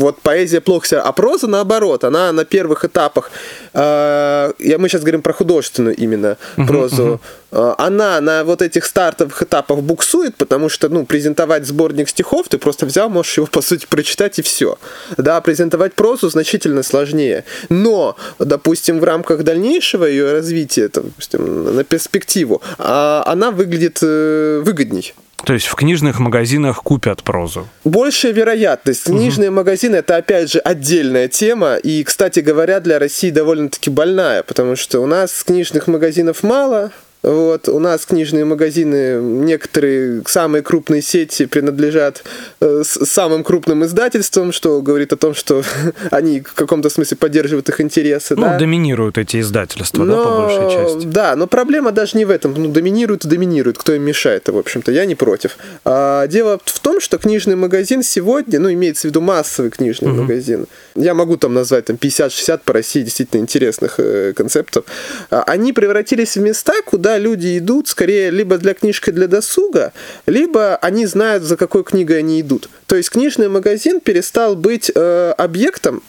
вот 0.00 0.20
поэзия 0.20 0.60
плохо 0.60 0.86
себя, 0.86 1.02
а 1.02 1.12
проза 1.12 1.46
наоборот, 1.46 2.04
она 2.04 2.32
на 2.32 2.44
первых 2.44 2.84
этапах, 2.84 3.30
э, 3.72 4.52
я, 4.58 4.78
мы 4.78 4.88
сейчас 4.88 5.02
говорим 5.02 5.22
про 5.22 5.32
художественную 5.32 5.96
именно 5.96 6.36
uh-huh, 6.56 6.66
прозу, 6.66 7.20
uh-huh. 7.50 7.74
она 7.78 8.20
на 8.20 8.44
вот 8.44 8.62
этих 8.62 8.84
стартовых 8.84 9.42
этапах 9.42 9.80
буксует, 9.80 10.36
потому 10.36 10.68
что, 10.68 10.88
ну, 10.88 11.04
презентовать 11.04 11.66
сборник 11.66 12.08
стихов, 12.08 12.48
ты 12.48 12.58
просто 12.58 12.86
взял, 12.86 13.08
можешь 13.08 13.36
его, 13.36 13.46
по 13.46 13.62
сути, 13.62 13.86
прочитать 13.86 14.38
и 14.38 14.42
все. 14.42 14.78
Да, 15.16 15.40
презентовать 15.40 15.94
прозу 15.94 16.30
значительно 16.30 16.82
сложнее. 16.82 17.44
Но, 17.68 18.16
допустим, 18.38 19.00
в 19.00 19.04
рамках 19.04 19.42
дальнейшего 19.42 20.04
ее 20.04 20.32
развития, 20.32 20.88
там, 20.88 21.04
допустим, 21.04 21.76
на 21.76 21.84
перспективу, 21.84 22.62
а, 22.78 23.22
она 23.26 23.50
выглядит 23.50 23.98
э, 24.02 24.62
выгодней. 24.64 25.14
То 25.44 25.54
есть 25.54 25.66
в 25.66 25.74
книжных 25.74 26.18
магазинах 26.18 26.82
купят 26.82 27.22
прозу? 27.22 27.68
Большая 27.84 28.32
вероятность. 28.32 29.04
Книжные 29.04 29.48
угу. 29.48 29.56
магазины 29.56 29.96
это 29.96 30.16
опять 30.16 30.52
же 30.52 30.58
отдельная 30.58 31.28
тема. 31.28 31.76
И, 31.76 32.02
кстати 32.04 32.40
говоря, 32.40 32.80
для 32.80 32.98
России 32.98 33.30
довольно-таки 33.30 33.90
больная, 33.90 34.42
потому 34.42 34.76
что 34.76 35.00
у 35.00 35.06
нас 35.06 35.42
книжных 35.44 35.86
магазинов 35.86 36.42
мало, 36.42 36.92
вот, 37.22 37.68
у 37.68 37.78
нас 37.78 38.06
книжные 38.06 38.46
магазины, 38.46 39.20
некоторые 39.20 40.22
самые 40.26 40.62
крупные 40.62 41.02
сети 41.02 41.44
принадлежат 41.44 42.24
э, 42.60 42.82
самым 42.84 43.44
крупным 43.44 43.84
издательствам, 43.84 44.52
что 44.52 44.80
говорит 44.80 45.12
о 45.12 45.16
том, 45.16 45.34
что 45.34 45.62
они 46.10 46.40
в 46.40 46.54
каком-то 46.54 46.88
смысле 46.88 47.18
поддерживают 47.18 47.68
их 47.68 47.80
интересы. 47.80 48.36
Ну, 48.36 48.42
да? 48.42 48.58
доминируют 48.58 49.18
эти 49.18 49.40
издательства, 49.40 50.04
но, 50.04 50.16
да, 50.16 50.24
по 50.24 50.36
большей 50.36 50.70
части. 50.70 51.06
Да, 51.06 51.36
но 51.36 51.46
проблема 51.46 51.92
даже 51.92 52.16
не 52.16 52.24
в 52.24 52.30
этом. 52.30 52.54
Ну, 52.54 52.68
доминируют 52.68 53.26
и 53.26 53.28
доминируют, 53.28 53.76
кто 53.76 53.92
им 53.92 54.02
мешает, 54.02 54.48
в 54.48 54.56
общем-то, 54.56 54.90
я 54.90 55.04
не 55.04 55.14
против. 55.14 55.58
А, 55.84 56.26
дело 56.26 56.58
в 56.64 56.80
том, 56.80 57.00
что 57.00 57.18
книжный 57.18 57.56
магазин 57.56 58.02
сегодня, 58.02 58.58
ну, 58.60 58.72
имеется 58.72 59.08
в 59.08 59.10
виду 59.10 59.20
массовый 59.20 59.70
книжный 59.70 60.10
угу. 60.10 60.22
магазин, 60.22 60.66
я 60.94 61.12
могу 61.12 61.36
там 61.36 61.52
назвать 61.52 61.86
там 61.86 61.96
50-60 61.96 62.60
по 62.64 62.72
России 62.72 63.02
действительно 63.02 63.40
интересных 63.40 63.96
э, 63.98 64.32
концептов, 64.34 64.84
а, 65.30 65.42
они 65.42 65.74
превратились 65.74 66.36
в 66.36 66.40
места, 66.40 66.72
куда 66.86 67.09
куда 67.10 67.18
люди 67.18 67.58
идут 67.58 67.88
скорее 67.88 68.30
либо 68.30 68.56
для 68.56 68.72
книжки 68.72 69.10
для 69.10 69.26
досуга, 69.26 69.92
либо 70.26 70.76
они 70.76 71.06
знают, 71.06 71.42
за 71.42 71.56
какой 71.56 71.82
книгой 71.82 72.20
они 72.20 72.40
идут. 72.40 72.68
То 72.86 72.94
есть 72.94 73.10
книжный 73.10 73.48
магазин 73.48 74.00
перестал 74.00 74.54
быть 74.54 74.92
э, 74.94 75.34
объектом, 75.36 76.02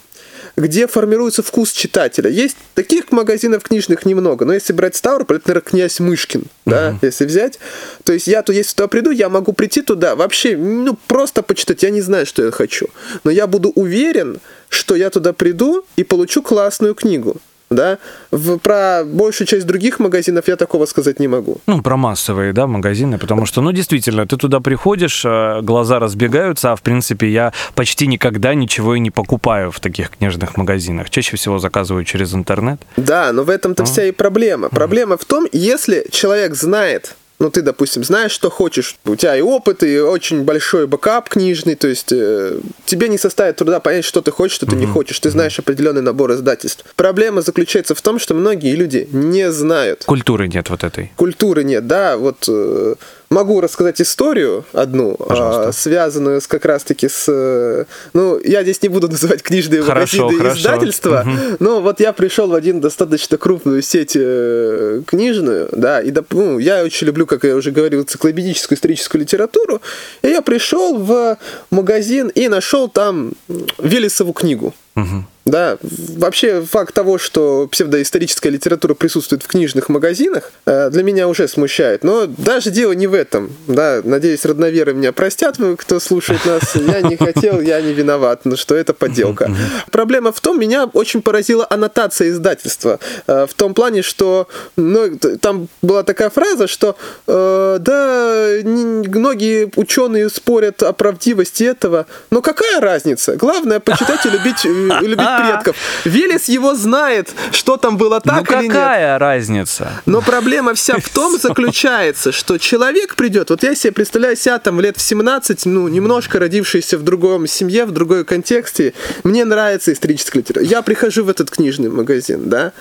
где 0.55 0.85
формируется 0.85 1.41
вкус 1.41 1.71
читателя. 1.71 2.29
Есть 2.29 2.55
таких 2.75 3.11
магазинов 3.11 3.63
книжных 3.63 4.05
немного, 4.05 4.45
но 4.45 4.53
если 4.53 4.73
брать 4.73 4.95
Ставрополь, 4.95 5.37
это, 5.37 5.47
наверное, 5.47 5.69
князь 5.69 5.99
Мышкин, 5.99 6.43
да, 6.65 6.91
uh-huh. 6.91 6.97
если 7.01 7.25
взять. 7.25 7.57
То 8.03 8.13
есть 8.13 8.27
я 8.27 8.43
то 8.43 8.53
если 8.53 8.75
туда 8.75 8.87
приду, 8.87 9.09
я 9.09 9.29
могу 9.29 9.53
прийти 9.53 9.81
туда 9.81 10.15
вообще, 10.15 10.55
ну, 10.55 10.95
просто 11.07 11.41
почитать, 11.41 11.81
я 11.81 11.89
не 11.89 12.01
знаю, 12.01 12.27
что 12.27 12.43
я 12.43 12.51
хочу. 12.51 12.89
Но 13.23 13.31
я 13.31 13.47
буду 13.47 13.69
уверен, 13.69 14.37
что 14.69 14.95
я 14.95 15.09
туда 15.09 15.33
приду 15.33 15.83
и 15.95 16.03
получу 16.03 16.43
классную 16.43 16.93
книгу 16.93 17.37
да. 17.71 17.97
В, 18.31 18.57
про 18.57 19.03
большую 19.05 19.47
часть 19.47 19.65
других 19.65 19.99
магазинов 19.99 20.47
я 20.47 20.55
такого 20.55 20.85
сказать 20.85 21.19
не 21.19 21.27
могу. 21.27 21.57
Ну, 21.67 21.81
про 21.81 21.97
массовые, 21.97 22.53
да, 22.53 22.67
магазины, 22.67 23.17
потому 23.17 23.45
что, 23.45 23.61
ну, 23.61 23.71
действительно, 23.71 24.27
ты 24.27 24.37
туда 24.37 24.59
приходишь, 24.59 25.23
э, 25.25 25.61
глаза 25.61 25.99
разбегаются, 25.99 26.73
а, 26.73 26.75
в 26.75 26.81
принципе, 26.81 27.27
я 27.29 27.53
почти 27.73 28.07
никогда 28.07 28.53
ничего 28.53 28.95
и 28.95 28.99
не 28.99 29.09
покупаю 29.09 29.71
в 29.71 29.79
таких 29.79 30.11
книжных 30.11 30.57
магазинах. 30.57 31.09
Чаще 31.09 31.37
всего 31.37 31.59
заказываю 31.59 32.03
через 32.03 32.33
интернет. 32.33 32.81
Да, 32.97 33.31
но 33.31 33.43
в 33.43 33.49
этом-то 33.49 33.83
а? 33.83 33.85
вся 33.85 34.03
и 34.03 34.11
проблема. 34.11 34.69
Проблема 34.69 35.17
в 35.17 35.25
том, 35.25 35.47
если 35.51 36.05
человек 36.11 36.55
знает, 36.55 37.15
ну, 37.41 37.49
ты, 37.49 37.63
допустим, 37.63 38.03
знаешь, 38.03 38.31
что 38.31 38.51
хочешь, 38.51 38.95
у 39.03 39.15
тебя 39.15 39.35
и 39.35 39.41
опыт, 39.41 39.81
и 39.83 39.99
очень 39.99 40.43
большой 40.43 40.85
бэкап 40.85 41.27
книжный, 41.27 41.73
то 41.73 41.87
есть 41.87 42.11
э, 42.11 42.59
тебе 42.85 43.07
не 43.07 43.17
составит 43.17 43.55
труда 43.55 43.79
понять, 43.79 44.05
что 44.05 44.21
ты 44.21 44.29
хочешь, 44.29 44.55
что 44.55 44.67
ты 44.67 44.75
mm-hmm. 44.75 44.79
не 44.79 44.85
хочешь, 44.85 45.19
ты 45.19 45.31
знаешь 45.31 45.57
определенный 45.57 46.03
набор 46.03 46.33
издательств. 46.33 46.85
Проблема 46.95 47.41
заключается 47.41 47.95
в 47.95 48.01
том, 48.01 48.19
что 48.19 48.35
многие 48.35 48.75
люди 48.75 49.09
не 49.11 49.51
знают. 49.51 50.03
Культуры 50.05 50.47
нет 50.47 50.69
вот 50.69 50.83
этой. 50.83 51.11
Культуры 51.15 51.63
нет, 51.63 51.87
да, 51.87 52.15
вот... 52.15 52.45
Э, 52.47 52.93
Могу 53.31 53.61
рассказать 53.61 54.01
историю 54.01 54.65
одну, 54.73 55.15
а, 55.17 55.71
связанную 55.71 56.41
с, 56.41 56.47
как 56.47 56.65
раз-таки 56.65 57.07
с... 57.07 57.87
Ну, 58.11 58.37
я 58.43 58.61
здесь 58.63 58.83
не 58.83 58.89
буду 58.89 59.07
называть 59.09 59.41
книжные 59.41 59.83
хорошо, 59.83 60.23
магазины 60.23 60.43
хорошо. 60.43 60.59
издательства, 60.59 61.25
угу. 61.25 61.55
но 61.59 61.79
вот 61.79 62.01
я 62.01 62.11
пришел 62.11 62.49
в 62.49 62.53
один 62.53 62.81
достаточно 62.81 63.37
крупную 63.37 63.83
сеть 63.83 64.17
э, 64.17 65.01
книжную, 65.07 65.69
да, 65.71 66.01
и 66.01 66.13
ну, 66.31 66.59
я 66.59 66.83
очень 66.83 67.07
люблю, 67.07 67.25
как 67.31 67.45
я 67.45 67.55
уже 67.55 67.71
говорил, 67.71 68.03
циклопедическую 68.03 68.75
историческую 68.75 69.21
литературу, 69.21 69.81
и 70.21 70.27
я 70.27 70.41
пришел 70.41 70.97
в 70.97 71.37
магазин 71.69 72.27
и 72.27 72.49
нашел 72.49 72.89
там 72.89 73.31
Велесову 73.79 74.33
книгу. 74.33 74.73
Угу. 74.97 75.25
Да, 75.45 75.77
вообще 75.81 76.61
факт 76.61 76.93
того, 76.93 77.17
что 77.17 77.67
псевдоисторическая 77.71 78.51
литература 78.51 78.93
присутствует 78.93 79.41
в 79.41 79.47
книжных 79.47 79.89
магазинах, 79.89 80.51
э, 80.65 80.89
для 80.91 81.01
меня 81.01 81.27
уже 81.27 81.47
смущает. 81.47 82.03
Но 82.03 82.27
даже 82.27 82.69
дело 82.69 82.91
не 82.91 83.07
в 83.07 83.13
этом. 83.15 83.51
Да, 83.67 84.01
надеюсь, 84.03 84.45
родноверы 84.45 84.93
меня 84.93 85.11
простят, 85.11 85.57
кто 85.77 85.99
слушает 85.99 86.45
нас. 86.45 86.75
Я 86.75 87.01
не 87.01 87.17
хотел, 87.17 87.59
я 87.59 87.81
не 87.81 87.93
виноват, 87.93 88.41
но 88.45 88.55
что 88.55 88.75
это 88.75 88.93
подделка. 88.93 89.51
Проблема 89.91 90.31
в 90.31 90.39
том, 90.39 90.59
меня 90.59 90.85
очень 90.85 91.21
поразила 91.21 91.65
аннотация 91.69 92.29
издательства. 92.29 92.99
Э, 93.25 93.47
в 93.49 93.53
том 93.55 93.73
плане, 93.73 94.03
что 94.03 94.47
ну, 94.75 95.17
там 95.41 95.69
была 95.81 96.03
такая 96.03 96.29
фраза, 96.29 96.67
что 96.67 96.95
э, 97.25 97.77
да, 97.79 98.57
многие 98.63 99.71
ученые 99.75 100.29
спорят 100.29 100.83
о 100.83 100.93
правдивости 100.93 101.63
этого, 101.63 102.05
но 102.29 102.43
какая 102.43 102.79
разница? 102.79 103.35
Главное 103.37 103.79
почитать 103.79 104.23
и 104.25 104.29
любить 104.29 104.65
любить 104.65 105.30
предков. 105.37 105.75
Велес 106.05 106.49
его 106.49 106.75
знает, 106.75 107.33
что 107.51 107.77
там 107.77 107.97
было 107.97 108.19
так 108.21 108.49
ну, 108.49 108.57
или 108.57 108.63
нет. 108.63 108.73
какая 108.73 109.19
разница? 109.19 109.91
Но 110.05 110.21
проблема 110.21 110.73
вся 110.73 110.97
в 110.97 111.09
том 111.09 111.37
заключается, 111.41 112.31
что 112.31 112.57
человек 112.57 113.15
придет, 113.15 113.49
вот 113.49 113.63
я 113.63 113.75
себе 113.75 113.93
представляю 113.93 114.35
себя 114.35 114.59
там 114.59 114.79
лет 114.79 114.97
в 114.97 115.01
17, 115.01 115.65
ну, 115.65 115.87
немножко 115.87 116.39
родившийся 116.39 116.97
в 116.97 117.03
другом 117.03 117.47
семье, 117.47 117.85
в 117.85 117.91
другой 117.91 118.25
контексте, 118.25 118.93
мне 119.23 119.45
нравится 119.45 119.93
историческая 119.93 120.39
литература. 120.39 120.65
Я 120.65 120.81
прихожу 120.81 121.23
в 121.23 121.29
этот 121.29 121.49
книжный 121.49 121.89
магазин, 121.89 122.49
да, 122.49 122.73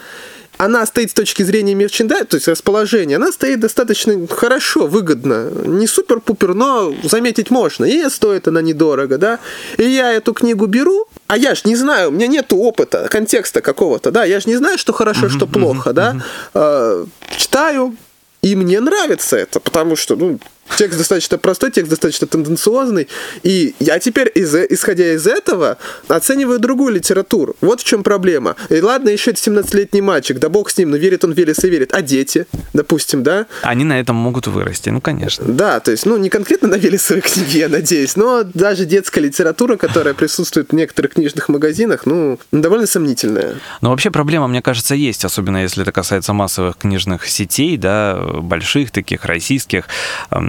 она 0.60 0.84
стоит 0.84 1.10
с 1.10 1.14
точки 1.14 1.42
зрения 1.42 1.74
мерчендайза, 1.74 2.26
то 2.26 2.36
есть 2.36 2.46
расположения, 2.46 3.16
она 3.16 3.32
стоит 3.32 3.60
достаточно 3.60 4.26
хорошо, 4.28 4.86
выгодно. 4.86 5.50
Не 5.64 5.86
супер-пупер, 5.86 6.52
но 6.52 6.94
заметить 7.02 7.50
можно. 7.50 7.86
И 7.86 8.06
стоит 8.10 8.46
она 8.46 8.60
недорого, 8.60 9.16
да. 9.16 9.38
И 9.78 9.84
я 9.84 10.12
эту 10.12 10.34
книгу 10.34 10.66
беру, 10.66 11.08
а 11.30 11.36
я 11.36 11.54
же 11.54 11.62
не 11.64 11.76
знаю, 11.76 12.08
у 12.08 12.10
меня 12.10 12.26
нет 12.26 12.52
опыта, 12.52 13.06
контекста 13.08 13.60
какого-то, 13.60 14.10
да, 14.10 14.24
я 14.24 14.40
же 14.40 14.48
не 14.48 14.56
знаю, 14.56 14.78
что 14.78 14.92
хорошо, 14.92 15.28
что 15.28 15.46
плохо, 15.46 15.92
да. 15.92 16.16
Uh-huh. 16.54 17.08
читаю, 17.36 17.96
и 18.42 18.56
мне 18.56 18.80
нравится 18.80 19.36
это, 19.36 19.60
потому 19.60 19.94
что, 19.94 20.16
ну, 20.16 20.40
Текст 20.76 20.98
достаточно 20.98 21.38
простой, 21.38 21.70
текст 21.70 21.90
достаточно 21.90 22.26
тенденциозный. 22.26 23.08
И 23.42 23.74
я 23.80 23.98
теперь, 23.98 24.30
из, 24.34 24.54
исходя 24.54 25.12
из 25.12 25.26
этого, 25.26 25.78
оцениваю 26.08 26.58
другую 26.58 26.94
литературу. 26.94 27.56
Вот 27.60 27.80
в 27.80 27.84
чем 27.84 28.02
проблема. 28.02 28.56
И 28.68 28.80
ладно, 28.80 29.10
еще 29.10 29.32
это 29.32 29.40
17-летний 29.40 30.00
мальчик, 30.00 30.38
да 30.38 30.48
бог 30.48 30.70
с 30.70 30.78
ним, 30.78 30.90
но 30.90 30.96
верит 30.96 31.24
он 31.24 31.32
Велес 31.32 31.62
и 31.64 31.68
верит. 31.68 31.92
А 31.92 32.02
дети, 32.02 32.46
допустим, 32.72 33.22
да? 33.22 33.46
Они 33.62 33.84
на 33.84 34.00
этом 34.00 34.16
могут 34.16 34.46
вырасти, 34.46 34.88
ну, 34.88 35.00
конечно. 35.00 35.44
Да, 35.46 35.80
то 35.80 35.90
есть, 35.90 36.06
ну, 36.06 36.16
не 36.16 36.30
конкретно 36.30 36.68
на 36.68 36.76
Велесовой 36.76 37.20
книге, 37.22 37.60
я 37.60 37.68
надеюсь, 37.68 38.16
но 38.16 38.42
даже 38.42 38.84
детская 38.84 39.20
литература, 39.20 39.76
которая 39.76 40.14
присутствует 40.14 40.70
в 40.70 40.74
некоторых 40.74 41.12
книжных 41.12 41.48
магазинах, 41.48 42.06
ну, 42.06 42.38
довольно 42.52 42.86
сомнительная. 42.86 43.56
Но 43.80 43.90
вообще 43.90 44.10
проблема, 44.10 44.48
мне 44.48 44.62
кажется, 44.62 44.94
есть, 44.94 45.24
особенно 45.24 45.62
если 45.62 45.82
это 45.82 45.92
касается 45.92 46.32
массовых 46.32 46.76
книжных 46.78 47.28
сетей, 47.28 47.76
да, 47.76 48.16
больших 48.40 48.90
таких, 48.90 49.24
российских, 49.24 49.86
Э, 50.30 50.40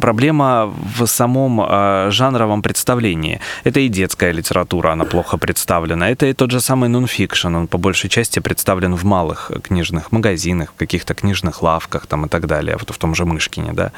проблема 0.00 0.72
в 0.96 1.06
самом 1.06 1.60
э, 1.60 2.10
жанровом 2.10 2.62
представлении. 2.62 3.40
Это 3.64 3.80
и 3.80 3.88
детская 3.88 4.32
литература, 4.32 4.92
она 4.92 5.04
плохо 5.04 5.38
представлена. 5.38 6.10
Это 6.10 6.26
и 6.26 6.32
тот 6.32 6.50
же 6.50 6.60
самый 6.60 6.88
нонфикшн, 6.88 7.54
он 7.54 7.66
по 7.66 7.78
большей 7.78 8.10
части 8.10 8.40
представлен 8.40 8.94
в 8.94 9.04
малых 9.04 9.50
книжных 9.62 10.12
магазинах, 10.12 10.72
в 10.74 10.78
каких-то 10.78 11.14
книжных 11.14 11.62
лавках 11.62 12.06
там 12.06 12.26
и 12.26 12.28
так 12.28 12.46
далее, 12.46 12.76
вот 12.78 12.94
в 12.94 12.98
том 12.98 13.14
же 13.14 13.24
Мышкине, 13.24 13.72
да, 13.72 13.92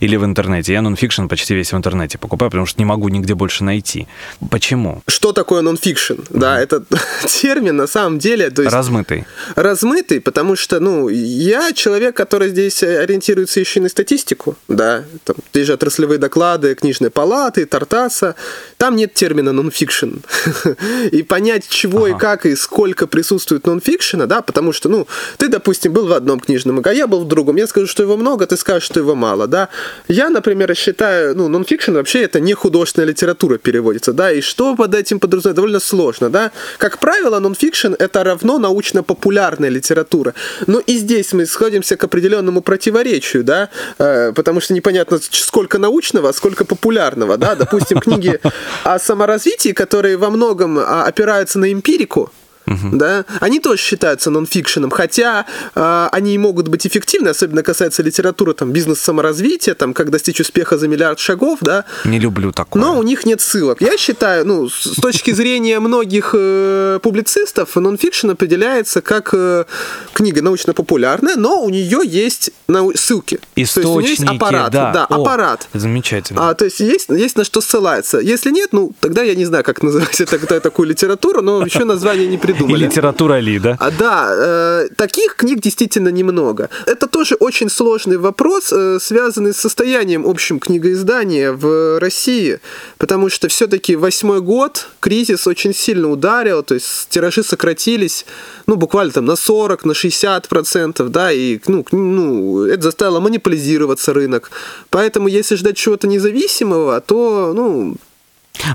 или 0.00 0.16
в 0.16 0.24
интернете. 0.24 0.72
Я 0.72 0.82
нонфикшн 0.82 1.26
почти 1.26 1.54
весь 1.54 1.72
в 1.72 1.76
интернете 1.76 2.18
покупаю, 2.18 2.50
потому 2.50 2.66
что 2.66 2.80
не 2.80 2.84
могу 2.84 3.08
нигде 3.08 3.34
больше 3.34 3.64
найти. 3.64 4.06
Почему? 4.50 5.02
Что 5.08 5.32
такое 5.32 5.62
нонфикшн? 5.62 6.14
Mm-hmm. 6.14 6.38
Да, 6.38 6.60
это 6.60 6.84
термин 7.26 7.76
на 7.76 7.86
самом 7.86 8.18
деле... 8.18 8.50
То 8.50 8.62
есть, 8.62 8.74
размытый. 8.74 9.24
Размытый, 9.56 10.20
потому 10.20 10.56
что, 10.56 10.80
ну, 10.80 11.08
я 11.08 11.72
человек, 11.72 12.16
который 12.16 12.48
здесь 12.48 12.82
ориентируется 12.82 13.60
еще 13.60 13.80
и 13.80 13.82
на 13.82 13.88
статистику, 13.88 14.56
да, 14.68 14.85
да, 14.86 15.04
там, 15.24 15.36
те 15.52 15.64
же 15.64 15.72
отраслевые 15.72 16.18
доклады 16.18 16.74
книжной 16.74 17.10
палаты, 17.10 17.66
Тартаса, 17.66 18.36
там 18.76 18.94
нет 18.94 19.14
термина 19.14 19.52
нонфикшн. 19.52 20.18
и 21.10 21.22
понять, 21.22 21.68
чего 21.68 22.04
ага. 22.04 22.16
и 22.16 22.18
как 22.18 22.46
и 22.46 22.56
сколько 22.56 23.06
присутствует 23.06 23.66
нонфикшена, 23.66 24.26
да, 24.26 24.42
потому 24.42 24.72
что, 24.72 24.88
ну, 24.88 25.08
ты, 25.38 25.48
допустим, 25.48 25.92
был 25.92 26.06
в 26.06 26.12
одном 26.12 26.38
книжном, 26.38 26.80
а 26.84 26.92
я 26.92 27.06
был 27.06 27.24
в 27.24 27.28
другом, 27.28 27.56
я 27.56 27.66
скажу, 27.66 27.86
что 27.88 28.02
его 28.02 28.16
много, 28.16 28.46
ты 28.46 28.56
скажешь, 28.56 28.84
что 28.84 29.00
его 29.00 29.14
мало, 29.14 29.46
да. 29.48 29.68
Я, 30.08 30.30
например, 30.30 30.74
считаю, 30.76 31.36
ну, 31.36 31.48
нонфикшн 31.48 31.92
вообще 31.94 32.22
это 32.22 32.38
не 32.38 32.54
художественная 32.54 33.08
литература 33.08 33.58
переводится, 33.58 34.12
да, 34.12 34.30
и 34.30 34.40
что 34.40 34.76
под 34.76 34.94
этим 34.94 35.18
подразумевать, 35.18 35.56
довольно 35.56 35.80
сложно, 35.80 36.30
да. 36.30 36.52
Как 36.78 36.98
правило, 36.98 37.40
нонфикшн 37.40 37.94
это 37.98 38.22
равно 38.22 38.58
научно-популярная 38.58 39.70
литература. 39.70 40.34
Но 40.66 40.78
и 40.78 40.96
здесь 40.96 41.32
мы 41.32 41.46
сходимся 41.46 41.96
к 41.96 42.04
определенному 42.04 42.60
противоречию, 42.60 43.42
да, 43.42 43.68
э, 43.98 44.32
потому 44.32 44.60
что 44.60 44.75
непонятно, 44.76 45.18
сколько 45.30 45.78
научного, 45.78 46.28
а 46.28 46.32
сколько 46.32 46.64
популярного, 46.64 47.36
да. 47.36 47.54
Допустим, 47.54 47.98
книги 47.98 48.40
о 48.84 48.98
саморазвитии, 48.98 49.72
которые 49.72 50.16
во 50.16 50.30
многом 50.30 50.78
а, 50.78 51.04
опираются 51.04 51.58
на 51.58 51.72
эмпирику, 51.72 52.30
угу. 52.66 52.96
да, 52.96 53.24
они 53.40 53.60
тоже 53.60 53.80
считаются 53.80 54.30
нонфикшеном, 54.30 54.90
хотя 54.90 55.46
э, 55.74 56.08
они 56.12 56.36
могут 56.38 56.68
быть 56.68 56.86
эффективны, 56.86 57.28
особенно 57.28 57.62
касается 57.62 58.02
литературы, 58.02 58.54
там, 58.54 58.72
бизнес-саморазвития, 58.72 59.74
там, 59.74 59.94
как 59.94 60.10
достичь 60.10 60.40
успеха 60.40 60.78
за 60.78 60.88
миллиард 60.88 61.18
шагов, 61.18 61.58
да. 61.60 61.84
Не 62.04 62.18
люблю 62.18 62.52
такое. 62.52 62.82
Но 62.82 62.98
у 62.98 63.02
них 63.02 63.24
нет 63.24 63.40
ссылок. 63.40 63.80
Я 63.80 63.96
считаю, 63.96 64.46
ну, 64.46 64.68
с 64.68 65.00
точки 65.00 65.32
зрения 65.32 65.80
многих 65.80 66.30
э, 66.34 66.98
публицистов, 67.02 67.76
нонфикшн 67.76 68.30
определяется 68.30 69.00
как 69.00 69.30
э, 69.32 69.64
книга 70.12 70.42
научно-популярная, 70.42 71.36
но 71.36 71.62
у 71.62 71.70
нее 71.70 72.00
есть 72.04 72.50
нау- 72.68 72.96
ссылки. 72.96 73.38
Источники, 73.54 73.74
то 73.74 73.80
есть 73.80 73.86
у 73.86 74.00
нее 74.00 74.10
есть 74.10 74.24
аппарат. 74.24 74.72
Да, 74.72 74.92
да 74.92 75.04
О, 75.06 75.22
аппарат. 75.22 75.68
Замечательно. 75.72 76.50
А, 76.50 76.54
то 76.54 76.64
есть 76.64 76.80
есть, 76.80 77.08
есть 77.08 77.36
на 77.36 77.44
что 77.44 77.60
ссылается. 77.60 78.18
Если 78.18 78.50
нет, 78.50 78.70
ну, 78.72 78.92
тогда 79.00 79.22
я 79.22 79.34
не 79.34 79.44
знаю, 79.44 79.64
как 79.64 79.82
называть 79.82 80.20
это, 80.20 80.60
такую 80.60 80.88
литературу, 80.88 81.42
но 81.42 81.64
еще 81.64 81.84
название 81.84 82.26
не 82.26 82.38
придумал 82.38 82.55
придумали. 82.56 82.84
И 82.84 82.86
литература 82.86 83.38
ли, 83.40 83.58
да? 83.58 83.76
А, 83.78 83.90
да, 83.90 84.28
э, 84.30 84.88
таких 84.96 85.36
книг 85.36 85.60
действительно 85.60 86.08
немного. 86.08 86.68
Это 86.86 87.06
тоже 87.06 87.34
очень 87.34 87.70
сложный 87.70 88.16
вопрос, 88.16 88.72
э, 88.72 88.98
связанный 89.00 89.52
с 89.52 89.56
состоянием 89.56 90.26
общим 90.26 90.58
книгоиздания 90.58 91.52
в 91.52 91.98
России, 91.98 92.60
потому 92.98 93.28
что 93.30 93.48
все-таки 93.48 93.96
восьмой 93.96 94.40
год 94.40 94.88
кризис 95.00 95.46
очень 95.46 95.74
сильно 95.74 96.10
ударил, 96.10 96.62
то 96.62 96.74
есть 96.74 97.08
тиражи 97.10 97.42
сократились, 97.42 98.26
ну, 98.66 98.76
буквально 98.76 99.12
там 99.12 99.24
на 99.24 99.36
40, 99.36 99.84
на 99.84 99.94
60 99.94 100.48
процентов, 100.48 101.10
да, 101.10 101.32
и, 101.32 101.60
ну, 101.66 101.84
ну, 101.92 102.64
это 102.64 102.82
заставило 102.82 103.20
монополизироваться 103.20 104.12
рынок. 104.12 104.50
Поэтому, 104.90 105.28
если 105.28 105.56
ждать 105.56 105.76
чего-то 105.76 106.06
независимого, 106.06 107.00
то, 107.00 107.52
ну, 107.54 107.96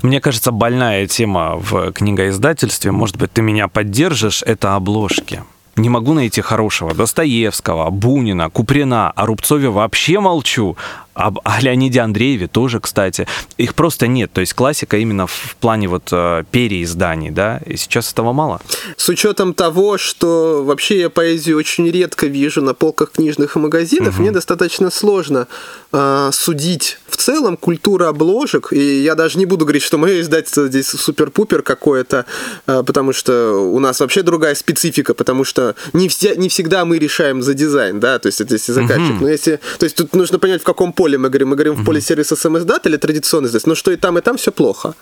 мне 0.02 0.20
кажется, 0.20 0.52
больная 0.52 1.06
тема 1.06 1.56
в 1.56 1.92
книгоиздательстве, 1.92 2.92
может 2.92 3.16
быть, 3.16 3.32
ты 3.32 3.42
меня 3.42 3.68
поддержишь, 3.68 4.42
это 4.42 4.74
обложки. 4.74 5.42
Не 5.76 5.88
могу 5.88 6.12
найти 6.12 6.42
хорошего. 6.42 6.94
Достоевского, 6.94 7.88
Бунина, 7.90 8.50
Куприна, 8.50 9.10
о 9.10 9.24
Рубцове 9.24 9.70
вообще 9.70 10.20
молчу, 10.20 10.76
об, 11.14 11.40
о 11.44 11.60
Леониде 11.60 12.00
Андрееве 12.00 12.48
тоже, 12.48 12.80
кстати. 12.80 13.26
Их 13.58 13.74
просто 13.74 14.06
нет. 14.06 14.32
То 14.32 14.40
есть 14.40 14.54
классика 14.54 14.96
именно 14.96 15.26
в 15.26 15.56
плане 15.60 15.88
вот 15.88 16.08
э, 16.12 16.44
переизданий, 16.50 17.30
да, 17.30 17.60
и 17.66 17.76
сейчас 17.76 18.12
этого 18.12 18.32
мало. 18.32 18.60
С 18.96 19.08
учетом 19.08 19.54
того, 19.54 19.98
что 19.98 20.64
вообще 20.64 21.00
я 21.00 21.10
поэзию 21.10 21.58
очень 21.58 21.90
редко 21.90 22.26
вижу 22.26 22.62
на 22.62 22.74
полках 22.74 23.12
книжных 23.12 23.56
магазинов, 23.56 24.14
угу. 24.14 24.22
мне 24.22 24.30
достаточно 24.30 24.90
сложно 24.90 25.48
э, 25.92 26.30
судить 26.32 26.98
в 27.08 27.16
целом 27.16 27.56
культура 27.56 28.08
обложек. 28.08 28.72
И 28.72 29.02
я 29.02 29.14
даже 29.14 29.38
не 29.38 29.46
буду 29.46 29.64
говорить, 29.64 29.82
что 29.82 29.98
мое 29.98 30.20
издательство 30.20 30.66
здесь 30.66 30.88
супер-пупер 30.88 31.62
какое-то, 31.62 32.24
э, 32.66 32.82
потому 32.86 33.12
что 33.12 33.52
у 33.52 33.78
нас 33.78 34.00
вообще 34.00 34.22
другая 34.22 34.54
специфика, 34.54 35.14
потому 35.14 35.44
что 35.44 35.74
не, 35.92 36.08
вся, 36.08 36.34
не 36.34 36.48
всегда 36.48 36.84
мы 36.84 36.98
решаем 36.98 37.42
за 37.42 37.54
дизайн, 37.54 38.00
да, 38.00 38.18
то 38.18 38.28
есть 38.28 38.40
это 38.40 38.54
если 38.54 38.72
заказчик. 38.72 39.16
Угу. 39.16 39.24
Но 39.24 39.28
если, 39.28 39.60
то 39.78 39.84
есть 39.84 39.96
тут 39.96 40.14
нужно 40.14 40.38
понять, 40.38 40.62
в 40.62 40.64
каком 40.64 40.92
поле 41.02 41.18
мы 41.18 41.28
говорим. 41.30 41.48
Мы 41.48 41.56
говорим 41.56 41.74
в 41.74 41.84
поле 41.84 42.00
сервиса 42.00 42.36
самоиздат 42.36 42.86
или 42.86 42.96
традиционный 42.96 43.48
здесь. 43.48 43.66
Но 43.66 43.74
что 43.74 43.90
и 43.90 43.96
там, 43.96 44.18
и 44.18 44.20
там 44.20 44.36
все 44.36 44.52
плохо 44.52 44.94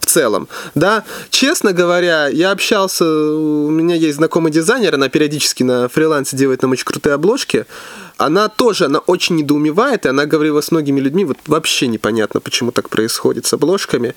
в 0.00 0.06
целом. 0.06 0.48
Да, 0.74 1.02
честно 1.30 1.72
говоря, 1.72 2.28
я 2.28 2.50
общался, 2.50 3.04
у 3.04 3.70
меня 3.70 3.94
есть 3.94 4.16
знакомый 4.16 4.52
дизайнер, 4.52 4.94
она 4.94 5.08
периодически 5.08 5.64
на 5.64 5.88
фрилансе 5.88 6.36
делает 6.36 6.62
нам 6.62 6.72
очень 6.72 6.84
крутые 6.84 7.14
обложки 7.14 7.64
она 8.18 8.48
тоже, 8.48 8.86
она 8.86 8.98
очень 9.00 9.36
недоумевает, 9.36 10.06
и 10.06 10.08
она 10.08 10.26
говорила 10.26 10.60
с 10.60 10.70
многими 10.70 11.00
людьми, 11.00 11.24
вот 11.24 11.38
вообще 11.46 11.86
непонятно, 11.86 12.40
почему 12.40 12.70
так 12.70 12.88
происходит 12.88 13.46
с 13.46 13.52
обложками. 13.52 14.14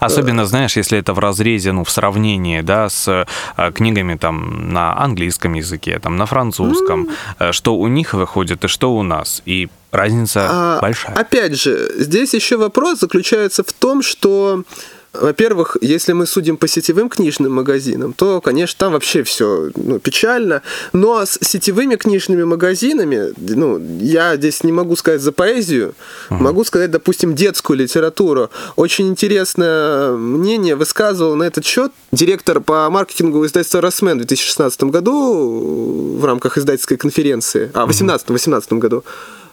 Особенно, 0.00 0.46
знаешь, 0.46 0.76
если 0.76 0.98
это 0.98 1.12
в 1.12 1.18
разрезе, 1.18 1.72
ну, 1.72 1.82
в 1.82 1.90
сравнении, 1.90 2.60
да, 2.60 2.88
с 2.88 3.08
э, 3.56 3.72
книгами 3.72 4.16
там 4.16 4.72
на 4.72 4.96
английском 4.96 5.54
языке, 5.54 5.98
там 5.98 6.16
на 6.16 6.26
французском, 6.26 7.08
mm. 7.38 7.52
что 7.52 7.76
у 7.76 7.88
них 7.88 8.14
выходит 8.14 8.64
и 8.64 8.68
что 8.68 8.94
у 8.94 9.02
нас. 9.02 9.42
И 9.46 9.68
разница 9.90 10.46
а, 10.50 10.80
большая. 10.80 11.16
Опять 11.16 11.60
же, 11.60 11.90
здесь 11.96 12.34
еще 12.34 12.56
вопрос 12.56 13.00
заключается 13.00 13.64
в 13.64 13.72
том, 13.72 14.02
что 14.02 14.62
во-первых, 15.12 15.76
если 15.80 16.12
мы 16.12 16.26
судим 16.26 16.56
по 16.56 16.68
сетевым 16.68 17.08
книжным 17.08 17.52
магазинам, 17.52 18.12
то, 18.12 18.40
конечно, 18.40 18.76
там 18.78 18.92
вообще 18.92 19.22
все 19.22 19.70
ну, 19.74 19.98
печально. 19.98 20.62
Но 20.92 21.24
с 21.24 21.38
сетевыми 21.40 21.96
книжными 21.96 22.44
магазинами, 22.44 23.32
ну, 23.36 23.78
я 24.00 24.36
здесь 24.36 24.62
не 24.64 24.72
могу 24.72 24.96
сказать 24.96 25.20
за 25.20 25.32
поэзию, 25.32 25.94
uh-huh. 26.28 26.36
могу 26.40 26.64
сказать, 26.64 26.90
допустим, 26.90 27.34
детскую 27.34 27.78
литературу. 27.78 28.50
Очень 28.76 29.08
интересное 29.08 30.12
мнение 30.12 30.76
высказывал 30.76 31.36
на 31.36 31.44
этот 31.44 31.64
счет 31.64 31.90
директор 32.12 32.60
по 32.60 32.88
маркетингу 32.90 33.44
издательства 33.46 33.80
«Росмен» 33.80 34.16
в 34.16 34.26
2016 34.26 34.84
году 34.84 36.16
в 36.18 36.24
рамках 36.24 36.58
издательской 36.58 36.96
конференции, 36.96 37.70
а, 37.74 37.86
в 37.86 37.96
2018 37.96 38.74
году. 38.74 39.04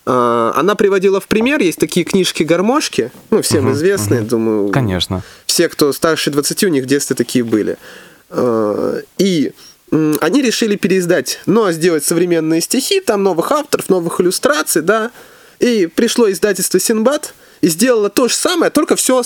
А, 0.05 0.53
она 0.55 0.75
приводила 0.75 1.19
в 1.19 1.27
пример, 1.27 1.61
есть 1.61 1.79
такие 1.79 2.05
книжки-гармошки, 2.05 3.11
ну, 3.31 3.41
всем 3.41 3.65
угу, 3.65 3.73
известные, 3.73 4.21
угу. 4.21 4.29
думаю. 4.29 4.69
Конечно. 4.69 5.23
Все, 5.55 5.69
кто 5.69 5.93
старше 5.93 6.31
20, 6.31 6.65
у 6.65 6.67
них 6.67 6.83
в 6.83 6.85
детстве 6.85 7.15
такие 7.15 7.45
были. 7.45 7.77
А, 8.29 8.99
и 9.17 9.53
они 9.89 10.41
решили 10.41 10.75
переиздать, 10.75 11.39
но 11.45 11.71
сделать 11.71 12.03
современные 12.03 12.59
стихи, 12.59 12.99
там 12.99 13.23
новых 13.23 13.53
авторов, 13.53 13.87
новых 13.87 14.19
иллюстраций, 14.19 14.81
да. 14.81 15.11
И 15.59 15.85
пришло 15.87 16.29
издательство 16.29 16.77
Синбад 16.77 17.33
и 17.61 17.69
сделало 17.69 18.09
то 18.09 18.27
же 18.27 18.35
самое, 18.35 18.69
только 18.69 18.97
все 18.97 19.23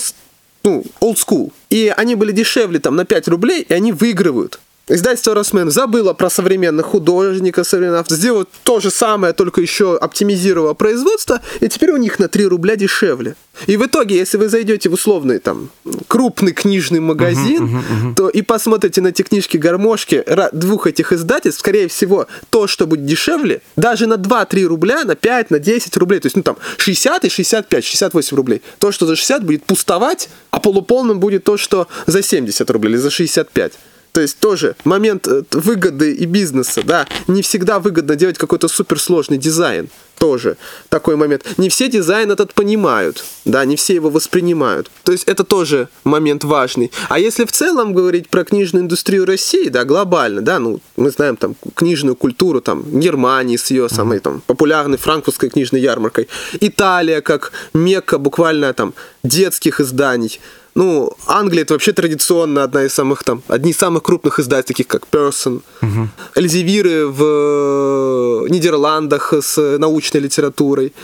ну, 0.62 0.84
old 1.00 1.16
school. 1.16 1.52
И 1.68 1.92
они 1.96 2.14
были 2.14 2.30
дешевле 2.30 2.78
там 2.78 2.94
на 2.94 3.04
5 3.04 3.26
рублей, 3.26 3.66
и 3.68 3.74
они 3.74 3.90
выигрывают. 3.90 4.60
Издательство 4.88 5.34
Росмен 5.34 5.70
забыло 5.70 6.14
про 6.14 6.28
современных 6.30 6.86
художников, 6.86 7.66
современных 7.66 8.06
сделало 8.08 8.46
то 8.64 8.80
же 8.80 8.90
самое, 8.90 9.32
только 9.32 9.60
еще 9.60 9.96
оптимизировало 9.96 10.74
производство, 10.74 11.40
и 11.60 11.68
теперь 11.68 11.92
у 11.92 11.96
них 11.96 12.18
на 12.18 12.28
3 12.28 12.46
рубля 12.46 12.74
дешевле. 12.74 13.36
И 13.66 13.76
в 13.76 13.86
итоге, 13.86 14.16
если 14.16 14.36
вы 14.36 14.48
зайдете 14.48 14.88
в 14.88 14.94
условный 14.94 15.38
там 15.38 15.70
крупный 16.08 16.52
книжный 16.52 16.98
магазин, 16.98 17.64
uh-huh, 17.64 17.68
uh-huh, 17.68 18.10
uh-huh. 18.10 18.14
то 18.16 18.28
и 18.28 18.42
посмотрите 18.42 19.00
на 19.00 19.08
эти 19.08 19.22
книжки-гармошки 19.22 20.24
двух 20.52 20.86
этих 20.86 21.12
издательств, 21.12 21.60
скорее 21.60 21.86
всего, 21.88 22.26
то, 22.48 22.66
что 22.66 22.86
будет 22.86 23.04
дешевле, 23.04 23.62
даже 23.76 24.06
на 24.06 24.14
2-3 24.14 24.64
рубля, 24.64 25.04
на 25.04 25.14
5, 25.14 25.50
на 25.50 25.58
10 25.58 25.96
рублей, 25.98 26.20
то 26.20 26.26
есть, 26.26 26.36
ну 26.36 26.42
там, 26.42 26.56
60 26.78 27.24
и 27.24 27.28
65, 27.28 27.84
68 27.84 28.36
рублей. 28.36 28.62
То, 28.78 28.90
что 28.90 29.06
за 29.06 29.14
60 29.14 29.44
будет 29.44 29.64
пустовать, 29.64 30.30
а 30.50 30.58
полуполным 30.58 31.20
будет 31.20 31.44
то, 31.44 31.56
что 31.56 31.86
за 32.06 32.22
70 32.22 32.68
рублей 32.70 32.92
или 32.92 32.96
за 32.96 33.10
65. 33.10 33.72
То 34.12 34.20
есть 34.20 34.38
тоже 34.38 34.76
момент 34.84 35.28
э, 35.28 35.42
выгоды 35.52 36.12
и 36.12 36.26
бизнеса, 36.26 36.82
да, 36.84 37.06
не 37.26 37.42
всегда 37.42 37.78
выгодно 37.78 38.16
делать 38.16 38.38
какой-то 38.38 38.68
суперсложный 38.68 39.38
дизайн. 39.38 39.88
Тоже 40.18 40.58
такой 40.90 41.16
момент. 41.16 41.46
Не 41.56 41.70
все 41.70 41.88
дизайн 41.88 42.30
этот 42.30 42.52
понимают, 42.52 43.24
да, 43.46 43.64
не 43.64 43.76
все 43.76 43.94
его 43.94 44.10
воспринимают. 44.10 44.90
То 45.02 45.12
есть 45.12 45.24
это 45.24 45.44
тоже 45.44 45.88
момент 46.04 46.44
важный. 46.44 46.92
А 47.08 47.18
если 47.18 47.46
в 47.46 47.52
целом 47.52 47.94
говорить 47.94 48.28
про 48.28 48.44
книжную 48.44 48.84
индустрию 48.84 49.24
России, 49.24 49.68
да, 49.68 49.84
глобально, 49.84 50.42
да, 50.42 50.58
ну, 50.58 50.80
мы 50.96 51.10
знаем 51.10 51.36
там 51.36 51.56
книжную 51.74 52.16
культуру, 52.16 52.60
там, 52.60 52.82
Германии 53.00 53.56
с 53.56 53.70
ее 53.70 53.88
самой 53.88 54.18
там 54.18 54.42
популярной 54.46 54.98
франкфуртской 54.98 55.48
книжной 55.48 55.80
ярмаркой, 55.80 56.28
Италия 56.60 57.22
как 57.22 57.52
мекка 57.72 58.18
буквально 58.18 58.74
там 58.74 58.92
детских 59.22 59.80
изданий, 59.80 60.38
ну, 60.80 61.12
Англия 61.26 61.64
это 61.64 61.74
вообще 61.74 61.92
традиционно 61.92 62.62
одна 62.62 62.84
из 62.84 62.94
самых 62.94 63.22
там, 63.22 63.42
одни 63.48 63.70
из 63.70 63.76
самых 63.76 64.02
крупных 64.02 64.40
издательств, 64.40 64.68
таких 64.68 64.86
как 64.86 65.02
Person, 65.12 65.60
угу. 65.82 66.08
Эльзевиры 66.34 67.06
в 67.06 68.48
Нидерландах 68.48 69.34
с 69.34 69.78
научной 69.78 70.22
литературой. 70.22 70.94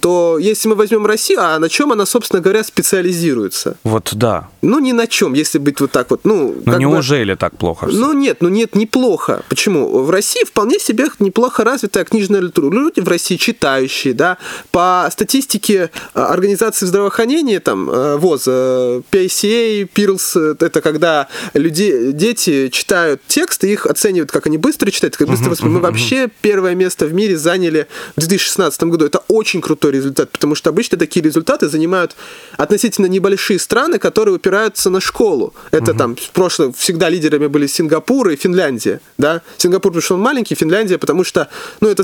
То 0.00 0.38
если 0.38 0.68
мы 0.68 0.74
возьмем 0.74 1.06
Россию, 1.06 1.40
а 1.42 1.58
на 1.58 1.68
чем 1.68 1.92
она, 1.92 2.06
собственно 2.06 2.40
говоря, 2.40 2.64
специализируется? 2.64 3.76
Вот 3.84 4.10
да. 4.12 4.48
Ну, 4.62 4.78
ни 4.78 4.92
на 4.92 5.06
чем, 5.06 5.34
если 5.34 5.58
быть 5.58 5.80
вот 5.80 5.92
так 5.92 6.10
вот. 6.10 6.20
Ну, 6.24 6.56
Но 6.64 6.78
неужели 6.78 7.32
бы... 7.32 7.38
так 7.38 7.56
плохо? 7.56 7.86
Ну, 7.90 8.12
нет, 8.12 8.38
ну 8.40 8.48
нет, 8.48 8.74
неплохо. 8.74 9.42
Почему? 9.48 10.02
В 10.02 10.10
России 10.10 10.44
вполне 10.44 10.78
себе 10.78 11.06
неплохо 11.18 11.64
развитая 11.64 12.04
книжная 12.04 12.40
литература. 12.40 12.74
Люди 12.74 13.00
в 13.00 13.08
России 13.08 13.36
читающие, 13.36 14.14
да. 14.14 14.38
По 14.70 15.08
статистике 15.10 15.90
а, 16.14 16.26
Организации 16.26 16.86
здравоохранения, 16.86 17.60
там, 17.60 17.88
э, 17.90 18.16
ВОЗ, 18.16 18.44
э, 18.46 19.00
PICA, 19.10 19.88
PIRLS, 19.94 20.56
это 20.60 20.80
когда 20.80 21.28
люди, 21.54 22.12
дети 22.12 22.68
читают 22.68 23.20
тексты, 23.26 23.72
их 23.72 23.86
оценивают, 23.86 24.30
как 24.30 24.46
они 24.46 24.58
быстро 24.58 24.90
читают, 24.90 25.16
как 25.16 25.28
быстро 25.28 25.50
воспринимают. 25.50 25.82
Мы 25.82 25.90
вообще 25.90 26.28
первое 26.40 26.74
место 26.74 27.06
в 27.06 27.14
мире 27.14 27.36
заняли 27.36 27.86
в 28.16 28.20
2016 28.20 28.82
году. 28.84 29.06
Это 29.06 29.22
очень 29.28 29.60
крутой 29.76 29.92
результат, 29.92 30.30
потому 30.30 30.54
что 30.54 30.70
обычно 30.70 30.98
такие 30.98 31.22
результаты 31.22 31.68
занимают 31.68 32.16
относительно 32.56 33.06
небольшие 33.06 33.58
страны, 33.58 33.98
которые 33.98 34.34
упираются 34.34 34.90
на 34.90 35.00
школу. 35.00 35.52
Это 35.70 35.90
угу. 35.90 35.98
там 35.98 36.16
в 36.16 36.30
прошлом 36.30 36.72
всегда 36.72 37.10
лидерами 37.10 37.46
были 37.46 37.66
Сингапур 37.66 38.30
и 38.30 38.36
Финляндия, 38.36 39.00
да. 39.18 39.42
Сингапур, 39.58 39.92
потому 39.92 40.02
что 40.02 40.14
он 40.14 40.20
маленький, 40.20 40.54
Финляндия, 40.54 40.98
потому 40.98 41.24
что, 41.24 41.48
ну, 41.80 41.88
это 41.88 42.02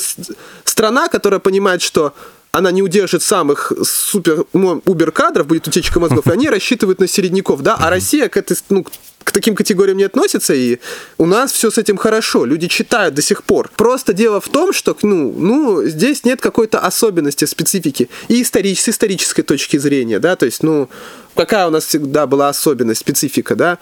страна, 0.65 1.09
которая 1.09 1.41
понимает, 1.41 1.83
что 1.83 2.13
она 2.53 2.71
не 2.71 2.83
удержит 2.83 3.23
самых 3.23 3.73
супер 3.83 4.45
убер 4.53 5.11
кадров, 5.11 5.47
будет 5.47 5.67
утечка 5.69 5.99
мозгов, 6.01 6.27
и 6.27 6.31
они 6.31 6.51
рассчитывают 6.51 7.01
на 7.01 7.09
середняков, 7.09 7.63
да, 7.63 7.77
а 7.81 7.89
Россия 7.89 8.29
к 8.29 8.37
этой, 8.37 8.57
ну, 8.69 8.85
к 9.25 9.33
таким 9.33 9.55
категориям 9.55 9.99
не 9.99 10.05
относится, 10.05 10.55
и 10.55 10.79
у 11.19 11.27
нас 11.27 11.53
все 11.53 11.71
с 11.71 11.79
этим 11.79 11.97
хорошо, 11.97 12.45
люди 12.45 12.69
читают 12.69 13.15
до 13.15 13.23
сих 13.23 13.45
пор. 13.45 13.71
Просто 13.77 14.13
дело 14.13 14.41
в 14.41 14.49
том, 14.49 14.73
что 14.73 14.97
ну, 15.03 15.33
ну, 15.37 15.85
здесь 15.85 16.25
нет 16.25 16.41
какой-то 16.41 16.79
особенности, 16.79 17.45
специфики, 17.45 18.09
и 18.29 18.43
историч, 18.43 18.81
с 18.81 18.89
исторической 18.89 19.43
точки 19.43 19.77
зрения, 19.77 20.19
да, 20.19 20.37
то 20.37 20.47
есть, 20.47 20.63
ну, 20.63 20.89
какая 21.35 21.67
у 21.67 21.71
нас 21.71 21.87
всегда 21.87 22.27
была 22.27 22.49
особенность, 22.49 23.01
специфика, 23.01 23.57
да, 23.57 23.79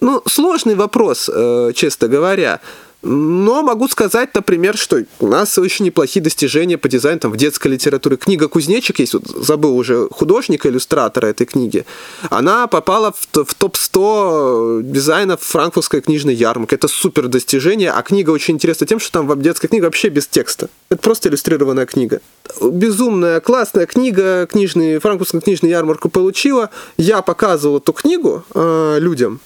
ну, 0.00 0.22
сложный 0.26 0.74
вопрос, 0.74 1.28
э, 1.32 1.72
честно 1.74 2.08
говоря. 2.08 2.60
Но 3.02 3.62
могу 3.62 3.86
сказать, 3.86 4.34
например, 4.34 4.76
что 4.76 5.04
у 5.20 5.28
нас 5.28 5.56
очень 5.56 5.84
неплохие 5.84 6.20
достижения 6.20 6.76
по 6.76 6.88
дизайну 6.88 7.20
там, 7.20 7.32
в 7.32 7.36
детской 7.36 7.68
литературе. 7.68 8.16
Книга 8.16 8.48
«Кузнечик» 8.48 8.98
есть, 8.98 9.14
вот, 9.14 9.24
забыл 9.24 9.76
уже 9.76 10.08
художника, 10.10 10.68
иллюстратора 10.68 11.26
этой 11.26 11.46
книги. 11.46 11.86
Она 12.28 12.66
попала 12.66 13.12
в, 13.12 13.44
в 13.44 13.54
топ-100 13.54 14.82
дизайнов 14.82 15.40
франкфуртской 15.42 16.00
книжной 16.00 16.34
ярмарки. 16.34 16.74
Это 16.74 16.88
супер 16.88 17.28
достижение, 17.28 17.92
а 17.92 18.02
книга 18.02 18.30
очень 18.30 18.54
интересна 18.54 18.84
тем, 18.84 18.98
что 18.98 19.12
там 19.12 19.40
детская 19.40 19.68
книга 19.68 19.84
вообще 19.84 20.08
без 20.08 20.26
текста. 20.26 20.68
Это 20.88 21.00
просто 21.00 21.28
иллюстрированная 21.28 21.86
книга. 21.86 22.20
Безумная, 22.60 23.38
классная 23.40 23.86
книга, 23.86 24.48
книжный, 24.50 24.98
франкфуртская 24.98 25.40
книжная 25.40 25.70
ярмарка 25.70 26.08
получила. 26.08 26.70
Я 26.96 27.22
показывал 27.22 27.78
эту 27.78 27.92
книгу 27.92 28.42
э, 28.54 28.98
людям, 28.98 29.38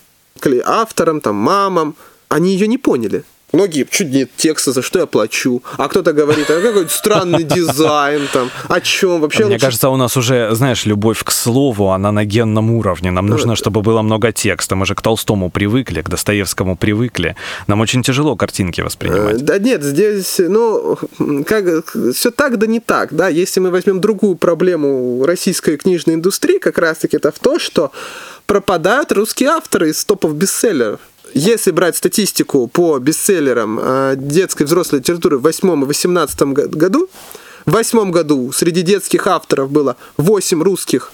авторам, 0.65 1.21
там, 1.21 1.37
мамам. 1.37 1.97
Они 2.29 2.55
ее 2.55 2.67
не 2.67 2.79
поняли. 2.79 3.25
Многие, 3.53 3.87
чуть 3.91 4.11
нет 4.11 4.31
текста, 4.37 4.73
за 4.73 4.81
что 4.81 4.99
я 4.99 5.07
плачу. 5.07 5.63
А 5.77 5.89
кто-то 5.89 6.13
говорит, 6.15 6.51
а 6.51 6.61
какой 6.61 6.89
странный 6.89 7.45
дизайн 7.45 8.23
там, 8.33 8.51
о 8.69 8.81
чем 8.81 9.21
вообще. 9.21 9.45
Мне 9.45 9.55
лучше... 9.55 9.67
кажется, 9.67 9.89
у 9.91 9.97
нас 9.97 10.17
уже, 10.17 10.55
знаешь, 10.55 10.87
любовь 10.87 11.23
к 11.23 11.31
слову, 11.31 11.91
она 11.91 12.13
на 12.13 12.25
генном 12.25 12.71
уровне. 12.71 13.11
Нам 13.11 13.27
нужно, 13.27 13.55
чтобы 13.55 13.83
было 13.83 14.01
много 14.03 14.33
текста. 14.33 14.75
Мы 14.75 14.87
же 14.87 14.95
к 14.95 15.03
Толстому 15.03 15.51
привыкли, 15.51 16.01
к 16.01 16.09
Достоевскому 16.09 16.77
привыкли. 16.77 17.37
Нам 17.67 17.81
очень 17.81 18.03
тяжело 18.03 18.37
картинки 18.37 18.81
воспринимать. 18.81 19.43
Э, 19.43 19.45
да 19.45 19.59
нет, 19.59 19.83
здесь, 19.83 20.37
ну, 20.39 20.99
как, 21.47 21.95
все 22.15 22.31
так 22.31 22.59
да 22.59 22.67
не 22.67 22.81
так, 22.81 23.15
да. 23.15 23.29
Если 23.29 23.61
мы 23.61 23.71
возьмем 23.71 24.01
другую 24.01 24.37
проблему 24.37 25.25
российской 25.27 25.77
книжной 25.77 26.15
индустрии, 26.15 26.59
как 26.59 26.79
раз-таки 26.79 27.19
это 27.19 27.31
в 27.31 27.39
то, 27.39 27.59
что 27.59 27.93
пропадают 28.47 29.13
русские 29.13 29.51
авторы 29.51 29.91
из 29.91 30.03
топов 30.05 30.35
бестселлеров 30.35 31.01
если 31.35 31.71
брать 31.71 31.97
статистику 31.97 32.67
по 32.69 32.99
бестселлерам 32.99 33.79
э, 33.81 34.15
детской 34.17 34.63
и 34.63 34.67
взрослой 34.67 34.99
литературы 34.99 35.39
в 35.39 35.43
8 35.43 35.83
и 35.83 35.87
18 35.87 36.43
году, 36.43 37.09
в 37.67 37.73
восьмом 37.73 38.11
году 38.11 38.51
среди 38.53 38.83
детских 38.83 39.27
авторов 39.27 39.71
было 39.71 39.97
8 40.17 40.63
русских, 40.63 41.13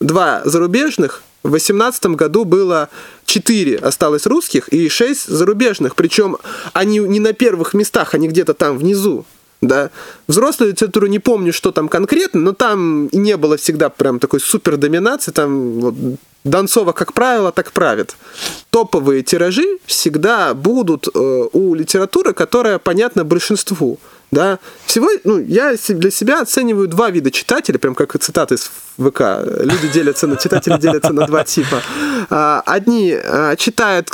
2 0.00 0.42
зарубежных, 0.44 1.22
в 1.42 1.50
18 1.50 2.06
году 2.06 2.44
было 2.44 2.88
4 3.26 3.76
осталось 3.76 4.26
русских 4.26 4.68
и 4.68 4.88
6 4.88 5.28
зарубежных. 5.28 5.94
Причем 5.94 6.36
они 6.72 6.98
не 6.98 7.20
на 7.20 7.32
первых 7.32 7.74
местах, 7.74 8.14
они 8.14 8.28
где-то 8.28 8.54
там 8.54 8.78
внизу. 8.78 9.24
Да. 9.62 9.90
Взрослую 10.26 10.72
литературу 10.72 11.06
не 11.06 11.18
помню, 11.18 11.52
что 11.52 11.70
там 11.70 11.88
конкретно, 11.88 12.40
но 12.40 12.52
там 12.52 13.08
не 13.12 13.36
было 13.36 13.56
всегда 13.56 13.90
прям 13.90 14.18
такой 14.18 14.40
супер 14.40 14.76
доминации. 14.76 15.32
Там 15.32 15.80
вот, 15.80 15.94
Донцова, 16.44 16.92
как 16.92 17.12
правило, 17.12 17.52
так 17.52 17.72
правит. 17.72 18.16
Топовые 18.70 19.22
тиражи 19.22 19.78
всегда 19.84 20.54
будут 20.54 21.08
э, 21.08 21.48
у 21.52 21.74
литературы, 21.74 22.32
которая 22.32 22.78
понятна 22.78 23.24
большинству. 23.24 23.98
Да? 24.30 24.58
Всего, 24.86 25.08
ну, 25.24 25.38
я 25.38 25.74
для 25.88 26.10
себя 26.10 26.40
оцениваю 26.40 26.88
два 26.88 27.10
вида 27.10 27.30
читателей, 27.30 27.78
прям 27.78 27.94
как 27.94 28.18
цитаты 28.18 28.54
из 28.54 28.70
ВК. 29.00 29.20
Люди 29.64 29.88
делятся 29.92 30.26
на 30.26 30.36
читатели 30.36 30.78
делятся 30.78 31.12
на 31.12 31.26
два 31.26 31.44
типа. 31.44 31.82
А, 32.28 32.62
одни 32.66 33.12
а, 33.12 33.56
читают 33.56 34.10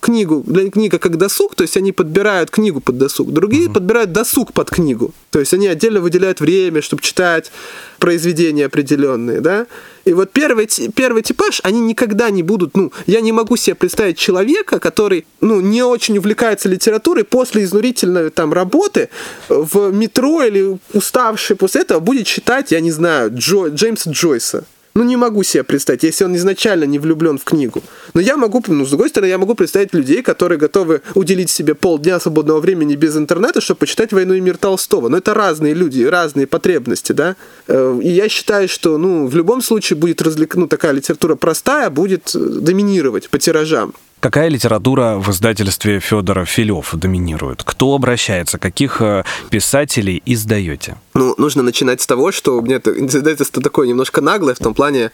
книгу 0.00 0.44
для 0.46 0.70
книга 0.70 0.98
как 0.98 1.16
досуг, 1.16 1.54
то 1.54 1.62
есть 1.62 1.76
они 1.76 1.92
подбирают 1.92 2.50
книгу 2.50 2.80
под 2.80 2.98
досуг. 2.98 3.32
Другие 3.32 3.68
mm-hmm. 3.68 3.72
подбирают 3.72 4.12
досуг 4.12 4.52
под 4.52 4.70
книгу, 4.70 5.12
то 5.30 5.40
есть 5.40 5.54
они 5.54 5.66
отдельно 5.66 6.00
выделяют 6.00 6.40
время, 6.40 6.82
чтобы 6.82 7.02
читать 7.02 7.50
произведения 7.98 8.66
определенные, 8.66 9.40
да. 9.40 9.66
И 10.04 10.12
вот 10.12 10.30
первый, 10.30 10.68
первый 10.94 11.22
типаж, 11.22 11.60
они 11.64 11.80
никогда 11.80 12.30
не 12.30 12.44
будут, 12.44 12.76
ну, 12.76 12.92
я 13.06 13.20
не 13.20 13.32
могу 13.32 13.56
себе 13.56 13.74
представить 13.74 14.16
человека, 14.16 14.78
который, 14.78 15.26
ну, 15.40 15.60
не 15.60 15.82
очень 15.82 16.16
увлекается 16.16 16.68
литературой, 16.68 17.24
после 17.24 17.64
изнурительной 17.64 18.30
там 18.30 18.52
работы 18.52 19.08
в 19.48 19.92
метро 19.92 20.44
или 20.44 20.78
уставший 20.92 21.56
после 21.56 21.80
этого 21.80 21.98
будет 21.98 22.26
читать, 22.26 22.70
я 22.70 22.78
не 22.78 22.92
знаю, 22.92 23.32
Джо, 23.34 23.66
Джеймса 23.66 24.10
Джойса. 24.26 24.64
Ну, 24.94 25.04
не 25.04 25.16
могу 25.16 25.42
себе 25.42 25.62
представить, 25.62 26.04
если 26.04 26.24
он 26.24 26.34
изначально 26.36 26.84
не 26.84 26.98
влюблен 26.98 27.36
в 27.36 27.44
книгу. 27.44 27.82
Но 28.14 28.20
я 28.22 28.36
могу, 28.38 28.64
ну, 28.66 28.86
с 28.86 28.88
другой 28.88 29.10
стороны, 29.10 29.28
я 29.28 29.36
могу 29.36 29.54
представить 29.54 29.94
людей, 29.94 30.22
которые 30.22 30.58
готовы 30.58 31.02
уделить 31.14 31.50
себе 31.50 31.74
полдня 31.74 32.18
свободного 32.18 32.60
времени 32.60 32.96
без 32.96 33.14
интернета, 33.14 33.60
чтобы 33.60 33.80
почитать 33.80 34.12
«Войну 34.12 34.34
и 34.34 34.40
мир» 34.40 34.56
Толстого. 34.56 35.08
Но 35.08 35.18
это 35.18 35.34
разные 35.34 35.74
люди, 35.74 36.02
разные 36.02 36.46
потребности, 36.46 37.12
да. 37.12 37.36
Э, 37.68 38.00
и 38.02 38.08
я 38.08 38.30
считаю, 38.30 38.68
что, 38.68 38.96
ну, 38.96 39.26
в 39.26 39.36
любом 39.36 39.60
случае 39.60 39.98
будет 39.98 40.22
развлек... 40.22 40.54
ну, 40.56 40.66
такая 40.66 40.92
литература 40.92 41.34
простая, 41.34 41.90
будет 41.90 42.34
э, 42.34 42.38
доминировать 42.38 43.28
по 43.28 43.38
тиражам. 43.38 43.92
Какая 44.20 44.48
литература 44.48 45.18
в 45.18 45.30
издательстве 45.30 46.00
Федора 46.00 46.46
Филев 46.46 46.94
доминирует? 46.94 47.62
Кто 47.62 47.94
обращается? 47.94 48.58
Каких 48.58 49.02
э, 49.02 49.24
писателей 49.50 50.22
издаете? 50.24 50.96
Ну, 51.16 51.34
нужно 51.38 51.62
начинать 51.62 52.02
с 52.02 52.06
того, 52.06 52.30
что 52.30 52.58
у 52.58 52.60
меня 52.60 52.76
это 52.76 52.92
издательство 53.06 53.62
такое 53.62 53.88
немножко 53.88 54.20
наглое 54.20 54.54
в 54.54 54.58
том 54.58 54.74
плане, 54.74 55.10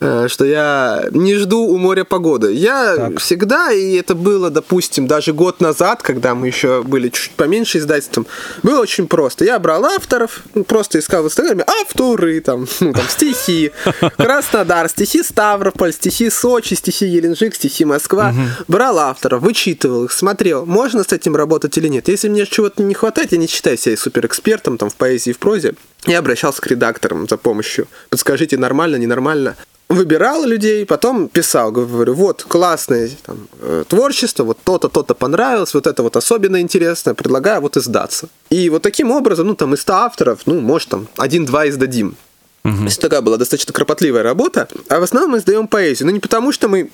э, 0.00 0.26
что 0.28 0.44
я 0.46 1.04
не 1.10 1.34
жду 1.34 1.60
у 1.60 1.76
моря 1.76 2.04
погоды. 2.04 2.54
Я 2.54 2.96
так. 2.96 3.18
всегда, 3.18 3.70
и 3.70 3.94
это 3.96 4.14
было, 4.14 4.50
допустим, 4.50 5.06
даже 5.06 5.34
год 5.34 5.60
назад, 5.60 6.02
когда 6.02 6.34
мы 6.34 6.46
еще 6.46 6.82
были 6.82 7.10
чуть 7.10 7.32
поменьше 7.32 7.78
издательством, 7.78 8.26
было 8.62 8.80
очень 8.80 9.06
просто. 9.06 9.44
Я 9.44 9.58
брал 9.58 9.84
авторов, 9.84 10.42
ну, 10.54 10.64
просто 10.64 10.98
искал 10.98 11.22
в 11.22 11.26
Инстаграме 11.26 11.64
авторы, 11.82 12.40
там, 12.40 12.66
ну, 12.80 12.94
там, 12.94 13.04
стихи, 13.08 13.72
Краснодар, 14.16 14.88
стихи 14.88 15.22
Ставрополь, 15.22 15.92
стихи 15.92 16.30
Сочи, 16.30 16.74
стихи 16.74 17.04
Еленджик, 17.04 17.54
стихи 17.54 17.84
Москва. 17.84 18.34
Брал 18.68 18.98
авторов, 18.98 19.42
вычитывал 19.42 20.04
их, 20.04 20.12
смотрел, 20.12 20.64
можно 20.64 21.04
с 21.04 21.12
этим 21.12 21.36
работать 21.36 21.76
или 21.76 21.88
нет. 21.88 22.08
Если 22.08 22.30
мне 22.30 22.46
чего-то 22.46 22.82
не 22.82 22.94
хватает, 22.94 23.32
я 23.32 23.38
не 23.38 23.46
считаю 23.46 23.76
себя 23.76 23.96
суперэкспертом 23.98 24.78
там 24.78 24.88
в 24.88 24.94
поэзии, 24.94 25.32
в 25.32 25.41
прозе, 25.42 25.74
я 26.06 26.20
обращался 26.20 26.62
к 26.62 26.66
редакторам 26.68 27.28
за 27.28 27.36
помощью. 27.36 27.86
Подскажите, 28.10 28.56
нормально, 28.56 28.96
ненормально 28.96 29.56
выбирал 29.88 30.44
людей, 30.46 30.86
потом 30.86 31.28
писал, 31.28 31.70
говорю, 31.72 32.14
вот 32.14 32.44
классное 32.48 33.10
там, 33.26 33.48
э, 33.60 33.84
творчество, 33.86 34.44
вот 34.44 34.58
то-то, 34.64 34.88
то-то 34.88 35.14
понравилось, 35.14 35.74
вот 35.74 35.86
это 35.86 36.02
вот 36.02 36.16
особенно 36.16 36.60
интересно, 36.60 37.14
предлагаю 37.14 37.60
вот 37.60 37.76
издаться. 37.76 38.28
И 38.50 38.70
вот 38.70 38.82
таким 38.82 39.10
образом, 39.10 39.48
ну 39.48 39.54
там 39.54 39.74
из 39.74 39.80
100 39.82 39.92
авторов, 39.92 40.40
ну 40.46 40.60
может 40.60 40.88
там 40.88 41.08
один-два 41.18 41.68
издадим. 41.68 42.16
Угу. 42.64 42.76
То 42.76 42.84
есть 42.84 43.00
такая 43.00 43.20
была 43.20 43.36
достаточно 43.36 43.72
кропотливая 43.72 44.22
работа, 44.22 44.68
а 44.88 45.00
в 45.00 45.02
основном 45.02 45.32
мы 45.32 45.38
издаем 45.38 45.66
поэзию. 45.66 46.06
Ну 46.06 46.12
не 46.14 46.20
потому, 46.20 46.52
что 46.52 46.68
мы 46.68 46.90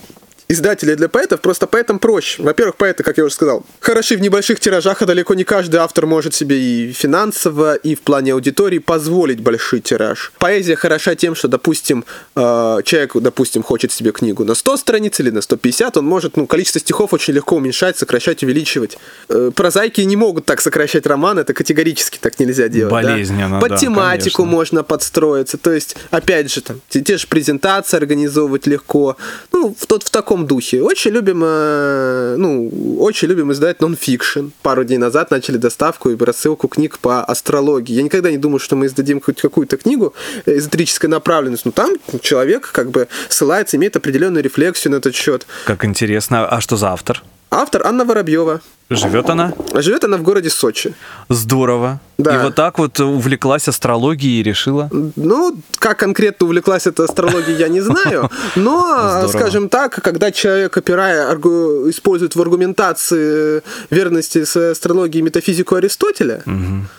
издателей 0.49 0.97
для 0.97 1.09
поэтов, 1.09 1.41
просто 1.41 1.67
поэтам 1.67 1.99
проще. 1.99 2.43
Во-первых, 2.43 2.77
поэты, 2.77 3.03
как 3.03 3.19
я 3.19 3.25
уже 3.25 3.35
сказал, 3.35 3.65
хороши 3.81 4.17
в 4.17 4.21
небольших 4.21 4.61
тиражах, 4.61 5.03
а 5.03 5.07
далеко 5.07 5.35
не 5.35 5.45
каждый 5.45 5.77
автор 5.77 6.07
может 6.07 6.35
себе 6.35 6.59
и 6.59 6.93
финансово, 6.93 7.75
и 7.75 7.95
в 7.95 8.01
плане 8.01 8.33
аудитории 8.33 8.79
позволить 8.79 9.41
большой 9.41 9.81
тираж. 9.81 10.33
Поэзия 10.39 10.77
хороша 10.77 11.15
тем, 11.15 11.35
что, 11.35 11.49
допустим, 11.49 12.05
э, 12.35 12.79
человек, 12.85 13.13
допустим, 13.15 13.63
хочет 13.63 13.93
себе 13.93 14.13
книгу 14.13 14.45
на 14.45 14.55
100 14.55 14.79
страниц 14.79 15.21
или 15.21 15.31
на 15.31 15.43
150, 15.43 15.99
он 15.99 16.07
может, 16.07 16.37
ну, 16.37 16.47
количество 16.47 16.81
стихов 16.81 17.13
очень 17.13 17.35
легко 17.35 17.57
уменьшать, 17.57 17.99
сокращать, 17.99 18.43
увеличивать. 18.43 18.99
Э, 19.29 19.51
прозаики 19.55 20.01
не 20.01 20.17
могут 20.17 20.47
так 20.47 20.63
сокращать 20.63 21.07
роман, 21.07 21.39
это 21.39 21.53
категорически 21.53 22.19
так 22.19 22.39
нельзя 22.41 22.69
делать. 22.69 22.93
Болезненно, 22.93 23.57
да? 23.57 23.61
Под 23.61 23.71
да, 23.71 23.77
тематику 23.77 24.43
конечно. 24.43 24.57
можно 24.57 24.83
подстроиться. 24.83 25.59
То 25.59 25.73
есть, 25.73 25.97
опять 26.11 26.51
же, 26.51 26.63
там, 26.63 26.81
те, 26.89 27.03
те 27.03 27.19
же 27.19 27.27
презентации 27.27 27.99
организовывать 27.99 28.67
легко. 28.67 29.17
Ну, 29.53 29.77
в, 29.79 29.87
тот, 29.87 30.05
в 30.05 30.11
таком 30.11 30.38
духе. 30.47 30.83
Очень 30.83 31.13
любим, 31.13 31.43
э, 31.45 32.37
ну, 32.39 32.99
очень 32.99 33.29
любим 33.29 33.53
издать 33.53 33.81
нон-фикшн. 33.81 34.49
Пару 34.63 34.85
дней 34.85 34.99
назад 34.99 35.31
начали 35.31 35.57
доставку 35.57 36.11
и 36.11 36.17
рассылку 36.17 36.69
книг 36.69 36.99
по 36.99 37.25
астрологии. 37.25 37.95
Я 37.95 38.03
никогда 38.03 38.31
не 38.31 38.39
думал, 38.39 38.59
что 38.59 38.77
мы 38.77 38.87
издадим 38.87 39.21
хоть 39.21 39.41
какую-то 39.41 39.77
книгу 39.77 40.15
э, 40.47 40.59
эзотерической 40.59 41.09
направленности. 41.09 41.67
Но 41.67 41.73
там 41.73 41.97
человек 42.21 42.71
как 42.73 42.91
бы 42.91 43.09
ссылается, 43.29 43.77
имеет 43.77 43.97
определенную 43.97 44.43
рефлексию 44.43 44.93
на 44.93 44.97
этот 44.97 45.15
счет. 45.15 45.47
Как 45.67 45.85
интересно. 45.85 46.47
А 46.47 46.61
что 46.61 46.77
за 46.77 46.89
автор? 46.89 47.23
Автор 47.51 47.87
Анна 47.87 48.05
Воробьева. 48.05 48.61
Живет 48.91 49.29
она? 49.29 49.53
Живет 49.75 50.05
она 50.05 50.17
в 50.17 50.23
городе 50.23 50.49
Сочи. 50.51 50.95
Здорово. 51.29 52.01
Да. 52.17 52.35
И 52.35 52.39
вот 52.43 52.55
так 52.57 52.79
вот 52.79 52.99
увлеклась 52.99 53.69
астрологией 53.69 54.41
и 54.41 54.43
решила. 54.43 54.89
Ну, 55.15 55.57
как 55.79 55.99
конкретно 56.01 56.47
увлеклась 56.47 56.87
этой 56.87 57.05
астрологией, 57.05 57.57
я 57.59 57.69
не 57.69 57.81
знаю. 57.81 58.29
Но, 58.57 58.97
Здорово. 59.21 59.29
скажем 59.29 59.69
так, 59.69 60.03
когда 60.03 60.33
человек, 60.33 60.77
опирая, 60.77 61.31
аргу- 61.33 61.89
использует 61.91 62.35
в 62.35 62.41
аргументации 62.41 63.63
верности 63.91 64.45
с 64.45 64.57
астрологией 64.73 65.23
метафизику 65.23 65.77
Аристотеля, 65.77 66.43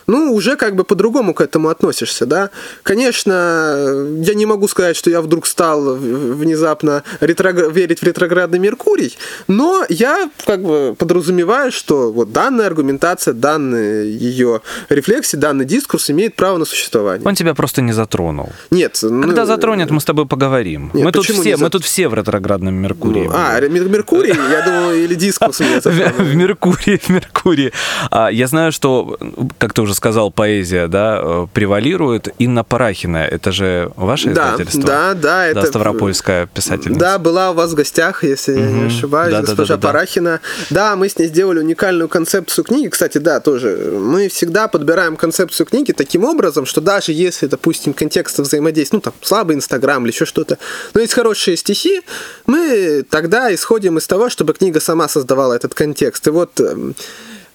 ну, 0.08 0.34
уже 0.34 0.56
как 0.56 0.76
бы 0.76 0.84
по-другому 0.86 1.34
к 1.34 1.42
этому 1.42 1.68
относишься, 1.70 2.26
да. 2.26 2.50
Конечно, 2.84 4.14
я 4.22 4.34
не 4.36 4.46
могу 4.46 4.68
сказать, 4.70 4.96
что 4.96 5.10
я 5.10 5.22
вдруг 5.22 5.48
стал 5.48 5.96
внезапно 5.96 7.04
ретрогра- 7.20 7.70
верить 7.72 8.00
в 8.00 8.04
ретроградный 8.04 8.60
Меркурий, 8.60 9.18
но 9.48 9.84
я 9.90 10.30
как 10.46 10.62
бы 10.64 10.96
подразумеваю, 10.98 11.72
что 11.80 12.12
вот 12.12 12.32
данная 12.32 12.68
аргументация, 12.68 13.34
данная 13.34 14.04
ее 14.04 14.62
рефлексия, 14.90 15.40
данный 15.40 15.66
дискурс 15.66 16.10
имеет 16.12 16.36
право 16.36 16.58
на 16.58 16.66
существование. 16.66 17.28
Он 17.28 17.36
тебя 17.36 17.54
просто 17.54 17.82
не 17.82 17.94
затронул. 17.94 18.50
Нет. 18.70 19.00
ну, 19.02 19.24
Когда 19.24 19.46
затронет, 19.46 19.90
мы 19.92 20.00
с 20.00 20.06
тобой 20.06 20.26
поговорим. 20.28 20.92
Нет, 20.94 21.06
мы, 21.06 21.12
тут 21.12 21.26
все, 21.26 21.34
не 21.42 21.56
мы 21.58 21.70
тут 21.70 21.84
все 21.84 22.08
в 22.10 22.14
ретроградном 22.14 22.74
Меркурии. 22.76 23.26
ну, 23.28 23.34
А, 23.34 23.60
Мер- 23.62 23.90
Меркурий, 23.90 24.34
я 24.52 24.62
думал, 24.66 24.92
или 24.92 25.16
дискус 25.16 25.60
меня 25.60 25.80
В 26.20 26.36
Меркурии, 26.36 26.98
в 26.98 27.10
Меркурии. 27.10 27.72
А, 28.12 28.30
я 28.30 28.48
знаю, 28.48 28.72
что, 28.72 29.18
как 29.58 29.74
ты 29.74 29.82
уже 29.82 29.94
сказал, 29.96 30.32
поэзия, 30.32 30.88
да, 30.88 31.20
э, 31.24 31.48
превалирует. 31.54 32.28
Инна 32.40 32.64
Парахина, 32.64 33.18
это 33.18 33.52
же 33.52 33.92
ваше 33.96 34.32
Да, 34.32 34.52
издательство? 34.54 34.84
да, 34.84 35.14
да, 35.14 35.46
это- 35.48 35.62
Да, 35.62 35.68
ставропольская 35.68 36.48
писательница. 36.48 37.00
Да, 37.00 37.18
была 37.20 37.52
у 37.52 37.54
вас 37.54 37.72
в 37.72 37.76
гостях, 37.76 38.24
если 38.24 38.54
я 38.60 38.70
не 38.72 38.88
ошибаюсь, 38.88 39.36
госпожа. 39.46 39.78
Парахина. 39.78 40.40
Да, 40.70 40.96
мы 40.96 41.08
с 41.10 41.18
ней 41.18 41.28
сделали 41.28 41.64
уникальную 41.70 42.10
концепцию 42.10 42.66
книги. 42.66 42.88
Кстати, 42.88 43.20
да, 43.20 43.40
тоже. 43.40 43.92
Мы 43.94 44.28
всегда 44.28 44.68
подбираем 44.68 45.16
концепцию 45.16 45.68
книги 45.68 45.92
таким 45.92 46.26
образом, 46.26 46.66
что 46.66 46.82
даже 46.82 47.12
если, 47.14 47.46
допустим, 47.46 47.94
контекст 47.94 48.40
взаимодействия, 48.40 48.98
ну, 48.98 49.02
там, 49.02 49.14
слабый 49.22 49.56
Инстаграм 49.56 50.04
или 50.04 50.12
еще 50.12 50.26
что-то, 50.26 50.58
но 50.94 51.02
есть 51.02 51.14
хорошие 51.14 51.58
стихи, 51.58 52.02
мы 52.48 53.06
тогда 53.08 53.54
исходим 53.54 54.00
из 54.00 54.08
того, 54.08 54.30
чтобы 54.30 54.54
книга 54.54 54.80
сама 54.80 55.08
создавала 55.08 55.54
этот 55.54 55.76
контекст. 55.76 56.26
И 56.28 56.32
вот 56.32 56.60
эм, 56.60 56.96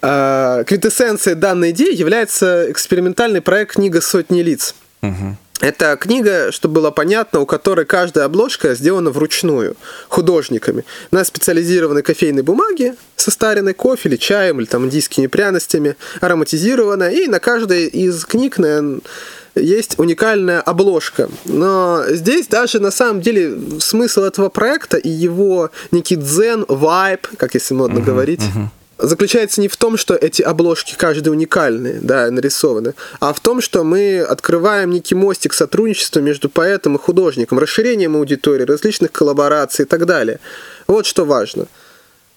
э, 0.00 0.64
квинтэссенцией 0.66 1.34
данной 1.34 1.70
идеи 1.70 1.94
является 1.94 2.70
экспериментальный 2.70 3.40
проект 3.40 3.74
«Книга 3.74 4.00
сотни 4.00 4.42
лиц». 4.42 4.74
Мгм. 5.02 5.36
Это 5.60 5.96
книга, 5.96 6.50
чтобы 6.50 6.74
было 6.74 6.90
понятно, 6.90 7.40
у 7.40 7.46
которой 7.46 7.86
каждая 7.86 8.24
обложка 8.24 8.74
сделана 8.74 9.10
вручную 9.10 9.76
художниками 10.08 10.84
на 11.10 11.24
специализированной 11.24 12.02
кофейной 12.02 12.42
бумаге 12.42 12.96
со 13.16 13.30
старенной 13.30 13.72
кофе 13.72 14.08
или 14.08 14.16
чаем, 14.16 14.60
или 14.60 14.66
там 14.66 14.84
индийскими 14.86 15.28
пряностями, 15.28 15.96
ароматизированная, 16.20 17.10
и 17.10 17.28
на 17.28 17.38
каждой 17.38 17.86
из 17.86 18.24
книг 18.24 18.58
наверно, 18.58 19.00
есть 19.54 19.98
уникальная 19.98 20.60
обложка. 20.60 21.30
Но 21.44 22.02
здесь 22.08 22.48
даже 22.48 22.80
на 22.80 22.90
самом 22.90 23.20
деле 23.20 23.56
смысл 23.78 24.22
этого 24.22 24.48
проекта 24.48 24.96
и 24.96 25.08
его 25.08 25.70
некий 25.92 26.16
дзен, 26.16 26.64
вайб, 26.68 27.28
как 27.36 27.54
если 27.54 27.74
модно 27.74 28.00
говорить, 28.00 28.42
заключается 29.06 29.60
не 29.60 29.68
в 29.68 29.76
том, 29.76 29.96
что 29.96 30.14
эти 30.14 30.42
обложки 30.42 30.94
каждый 30.96 31.28
уникальные, 31.30 32.00
да, 32.00 32.30
нарисованы, 32.30 32.94
а 33.20 33.32
в 33.32 33.40
том, 33.40 33.60
что 33.60 33.84
мы 33.84 34.20
открываем 34.20 34.90
некий 34.90 35.14
мостик 35.14 35.52
сотрудничества 35.52 36.20
между 36.20 36.48
поэтом 36.48 36.96
и 36.96 36.98
художником, 36.98 37.58
расширением 37.58 38.16
аудитории, 38.16 38.64
различных 38.64 39.12
коллабораций 39.12 39.84
и 39.84 39.88
так 39.88 40.06
далее. 40.06 40.40
Вот 40.86 41.06
что 41.06 41.24
важно. 41.24 41.66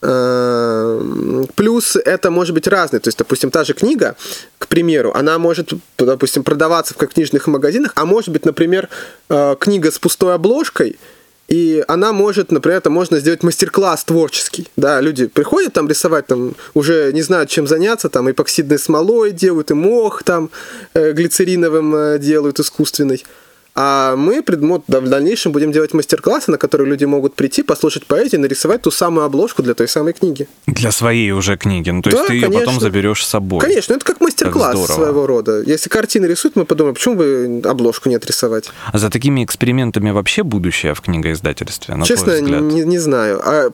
Эм, 0.01 1.47
Плюс 1.55 1.95
это 1.95 2.29
может 2.29 2.53
быть 2.53 2.67
разное. 2.67 2.99
То 2.99 3.07
есть, 3.07 3.17
допустим, 3.17 3.49
та 3.49 3.63
же 3.63 3.73
книга, 3.73 4.15
к 4.59 4.67
примеру, 4.67 5.11
она 5.15 5.39
может, 5.39 5.73
допустим, 5.97 6.43
продаваться 6.43 6.93
в 6.93 6.97
книжных 6.97 7.47
магазинах, 7.47 7.93
а 7.95 8.05
может 8.05 8.29
быть, 8.29 8.45
например, 8.45 8.89
э, 9.29 9.55
книга 9.59 9.91
с 9.91 9.97
пустой 9.97 10.35
обложкой, 10.35 10.99
и 11.47 11.83
она 11.87 12.11
может, 12.11 12.51
например, 12.51 12.79
это 12.79 12.89
можно 12.89 13.19
сделать 13.19 13.43
мастер-класс 13.43 14.03
творческий. 14.03 14.67
Да, 14.75 14.99
люди 14.99 15.27
приходят 15.27 15.73
там 15.73 15.87
рисовать, 15.87 16.27
там 16.27 16.55
уже 16.73 17.11
не 17.13 17.21
знают, 17.21 17.49
чем 17.49 17.67
заняться, 17.67 18.09
там 18.09 18.29
эпоксидной 18.29 18.77
смолой 18.77 19.31
делают, 19.31 19.71
и 19.71 19.73
мох 19.73 20.23
там 20.23 20.49
э, 20.93 21.13
глицериновым 21.13 21.95
э, 21.95 22.19
делают 22.19 22.59
искусственный. 22.59 23.23
А 23.79 24.15
мы 24.15 24.41
предмет, 24.41 24.81
да, 24.87 24.99
в 24.99 25.07
дальнейшем 25.07 25.51
будем 25.51 25.71
делать 25.71 25.93
мастер-классы, 25.93 26.49
на 26.49 26.57
которые 26.57 26.89
люди 26.89 27.05
могут 27.05 27.35
прийти, 27.35 27.61
послушать 27.61 28.07
поэзию, 28.07 28.41
нарисовать 28.41 28.81
ту 28.81 28.89
самую 28.89 29.23
обложку 29.27 29.61
для 29.61 29.75
той 29.75 29.87
самой 29.87 30.13
книги. 30.13 30.47
Для 30.65 30.91
своей 30.91 31.29
уже 31.29 31.57
книги. 31.57 31.91
Ну, 31.91 32.01
то 32.01 32.09
есть 32.09 32.23
Да, 32.23 32.27
ты 32.27 32.33
ее 32.33 32.47
потом 32.47 32.59
конечно. 32.61 32.81
заберешь 32.81 33.23
с 33.23 33.29
собой. 33.29 33.59
Конечно, 33.59 33.93
это 33.93 34.03
как 34.03 34.19
мастер-класс 34.19 34.87
своего 34.87 35.27
рода. 35.27 35.61
Если 35.61 35.89
картины 35.89 36.25
рисуют, 36.25 36.55
мы 36.55 36.65
подумаем, 36.65 36.95
почему 36.95 37.17
бы 37.17 37.61
обложку 37.65 38.09
не 38.09 38.15
отрисовать? 38.15 38.71
А 38.91 38.97
за 38.97 39.11
такими 39.11 39.43
экспериментами 39.43 40.09
вообще 40.09 40.41
будущее 40.41 40.95
в 40.95 41.01
книгоиздательстве, 41.01 41.93
на 41.93 42.03
Честно, 42.03 42.41
не, 42.41 42.83
не 42.83 42.97
знаю. 42.97 43.39
А, 43.45 43.71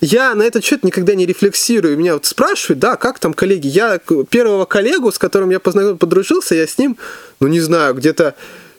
я 0.00 0.34
на 0.34 0.44
этот 0.44 0.64
счет 0.64 0.82
никогда 0.82 1.14
не 1.14 1.26
рефлексирую. 1.26 1.98
Меня 1.98 2.14
вот 2.14 2.24
спрашивают, 2.24 2.78
да, 2.78 2.96
как 2.96 3.18
там 3.18 3.34
коллеги? 3.34 3.66
Я 3.66 4.00
первого 4.30 4.64
коллегу, 4.64 5.12
с 5.12 5.18
которым 5.18 5.50
я 5.50 5.60
познакомился, 5.60 5.98
подружился, 5.98 6.54
я 6.54 6.66
с 6.66 6.78
ним, 6.78 6.96
ну 7.38 7.48
не 7.48 7.60
знаю, 7.60 7.92
где-то 7.92 8.34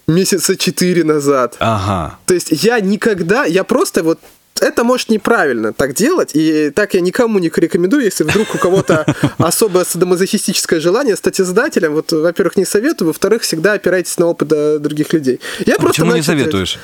месяца 0.07 0.55
четыре 0.57 1.03
назад. 1.03 1.55
Ага. 1.59 2.17
То 2.25 2.33
есть 2.33 2.49
я 2.51 2.79
никогда, 2.79 3.45
я 3.45 3.63
просто 3.63 4.03
вот 4.03 4.19
это 4.59 4.83
может 4.83 5.09
неправильно 5.09 5.73
так 5.73 5.95
делать, 5.95 6.31
и 6.35 6.69
так 6.69 6.93
я 6.93 7.01
никому 7.01 7.39
не 7.39 7.47
рекомендую, 7.49 8.03
если 8.03 8.23
вдруг 8.23 8.53
у 8.53 8.57
кого-то 8.59 9.05
особое 9.39 9.85
садомазохистическое 9.85 10.79
желание 10.79 11.15
стать 11.15 11.41
издателем, 11.41 11.93
вот, 11.93 12.11
во-первых, 12.11 12.57
не 12.57 12.65
советую, 12.65 13.07
во-вторых, 13.07 13.41
всегда 13.41 13.73
опирайтесь 13.73 14.17
на 14.19 14.27
опыт 14.27 14.51
э, 14.51 14.77
других 14.79 15.13
людей. 15.13 15.39
Я 15.65 15.75
А 15.75 15.79
просто 15.79 16.01
почему 16.01 16.11
не 16.13 16.19
начал 16.19 16.33
делать- 16.33 16.43
советуешь? 16.51 16.79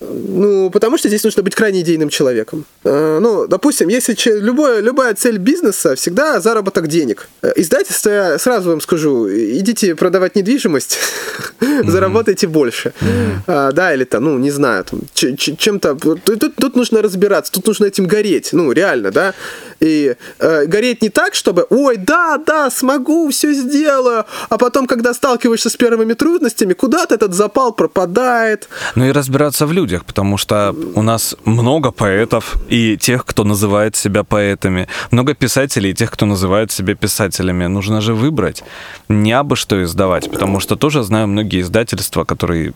Ну, 0.00 0.70
потому 0.70 0.96
что 0.98 1.08
здесь 1.08 1.24
нужно 1.24 1.42
быть 1.42 1.54
крайне 1.54 1.80
идейным 1.80 2.08
человеком. 2.08 2.64
Э, 2.84 3.18
Ну, 3.20 3.46
допустим, 3.46 3.88
если 3.88 4.16
любое, 4.40 4.80
любая 4.80 5.14
цель 5.14 5.36
бизнеса 5.38 5.94
всегда 5.94 6.40
заработок 6.40 6.86
денег. 6.88 7.28
Э, 7.42 7.52
Издательство, 7.56 8.10
я 8.10 8.38
сразу 8.38 8.70
вам 8.70 8.80
скажу, 8.80 9.28
идите 9.28 9.94
продавать 9.94 10.36
недвижимость, 10.36 10.98
заработайте 11.84 12.46
больше. 12.46 12.92
А, 13.46 13.72
Да, 13.72 13.94
или 13.94 14.04
там, 14.04 14.24
ну, 14.24 14.38
не 14.38 14.50
знаю, 14.50 14.84
там, 14.84 15.00
чем-то... 15.14 15.94
тут- 15.94 16.54
тут 16.56 16.76
нужно 16.76 17.02
разбираться, 17.02 17.52
тут 17.52 17.66
нужно 17.66 17.86
этим 17.86 18.06
гореть, 18.06 18.50
ну, 18.52 18.72
реально, 18.72 19.10
да. 19.10 19.34
И 19.80 20.14
э, 20.38 20.66
гореть 20.66 21.02
не 21.02 21.08
так, 21.10 21.34
чтобы, 21.34 21.66
ой, 21.70 21.96
да, 21.96 22.38
да, 22.46 22.70
смогу, 22.70 23.28
все 23.30 23.52
сделаю, 23.54 24.24
а 24.48 24.58
потом, 24.58 24.86
когда 24.86 25.14
сталкиваешься 25.14 25.68
с 25.68 25.76
первыми 25.76 26.14
трудностями, 26.14 26.74
куда-то 26.74 27.14
этот 27.14 27.34
запал 27.34 27.72
пропадает, 27.72 28.68
Ну 28.96 29.06
и 29.08 29.12
разбираться 29.12 29.66
в 29.66 29.72
людях, 29.72 29.89
потому 29.98 30.38
что 30.38 30.74
у 30.94 31.02
нас 31.02 31.36
много 31.44 31.90
поэтов 31.90 32.56
и 32.68 32.96
тех, 32.96 33.24
кто 33.24 33.44
называет 33.44 33.96
себя 33.96 34.24
поэтами, 34.24 34.88
много 35.10 35.34
писателей 35.34 35.90
и 35.90 35.94
тех, 35.94 36.10
кто 36.10 36.26
называет 36.26 36.72
себя 36.72 36.94
писателями. 36.94 37.66
Нужно 37.66 38.00
же 38.00 38.14
выбрать, 38.14 38.62
не 39.08 39.32
абы 39.32 39.56
что 39.56 39.82
издавать, 39.82 40.30
потому 40.30 40.60
что 40.60 40.76
тоже 40.76 41.02
знаю 41.02 41.28
многие 41.28 41.60
издательства, 41.60 42.24
которые 42.24 42.72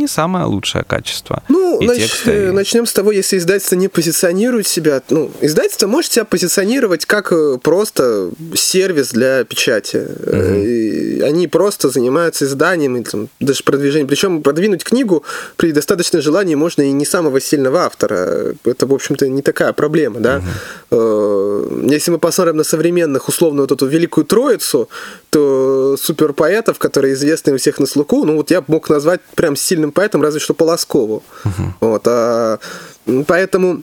не 0.00 0.08
самое 0.08 0.46
лучшее 0.46 0.84
качество. 0.84 1.42
Ну, 1.48 1.80
нач... 1.80 1.98
тексты, 1.98 2.48
и... 2.48 2.50
начнем 2.50 2.86
с 2.86 2.92
того, 2.92 3.12
если 3.12 3.38
издательство 3.38 3.76
не 3.76 3.88
позиционирует 3.88 4.66
себя. 4.66 5.02
Ну, 5.10 5.30
издательство 5.40 5.86
может 5.86 6.12
себя 6.12 6.24
позиционировать 6.24 7.06
как 7.06 7.32
э, 7.32 7.58
просто 7.62 8.30
сервис 8.54 9.10
для 9.12 9.44
печати. 9.44 9.98
Угу. 10.00 11.26
они 11.26 11.46
просто 11.48 11.90
занимаются 11.90 12.44
изданием 12.46 12.96
и 12.96 13.02
там, 13.02 13.28
даже 13.40 13.62
продвижением. 13.62 14.08
Причем 14.08 14.42
продвинуть 14.42 14.84
книгу 14.84 15.22
при 15.56 15.72
достаточном 15.72 16.22
желании 16.22 16.54
можно 16.54 16.82
и 16.82 16.92
не 16.92 17.04
самого 17.04 17.40
сильного 17.40 17.80
автора. 17.80 18.54
Это, 18.64 18.86
в 18.86 18.94
общем-то, 18.94 19.28
не 19.28 19.42
такая 19.42 19.72
проблема, 19.72 20.20
да. 20.20 20.42
Угу. 20.90 21.90
Если 21.90 22.10
мы 22.10 22.18
посмотрим 22.18 22.56
на 22.56 22.64
современных, 22.64 23.28
условно, 23.28 23.62
вот 23.62 23.72
эту 23.72 23.86
великую 23.86 24.24
троицу, 24.24 24.88
то 25.30 25.96
суперпоэтов, 25.98 26.78
которые 26.78 27.14
известны 27.14 27.54
у 27.54 27.56
всех 27.56 27.78
на 27.78 27.86
слуху, 27.86 28.24
ну 28.24 28.36
вот 28.36 28.50
я 28.50 28.64
мог 28.66 28.88
назвать 28.88 29.20
прям 29.34 29.56
сильным 29.56 29.89
поэтом, 29.90 30.22
разве 30.22 30.40
что 30.40 30.54
Полоскову. 30.54 31.22
Угу. 31.44 31.74
Вот, 31.80 32.02
а, 32.06 32.58
поэтому 33.26 33.82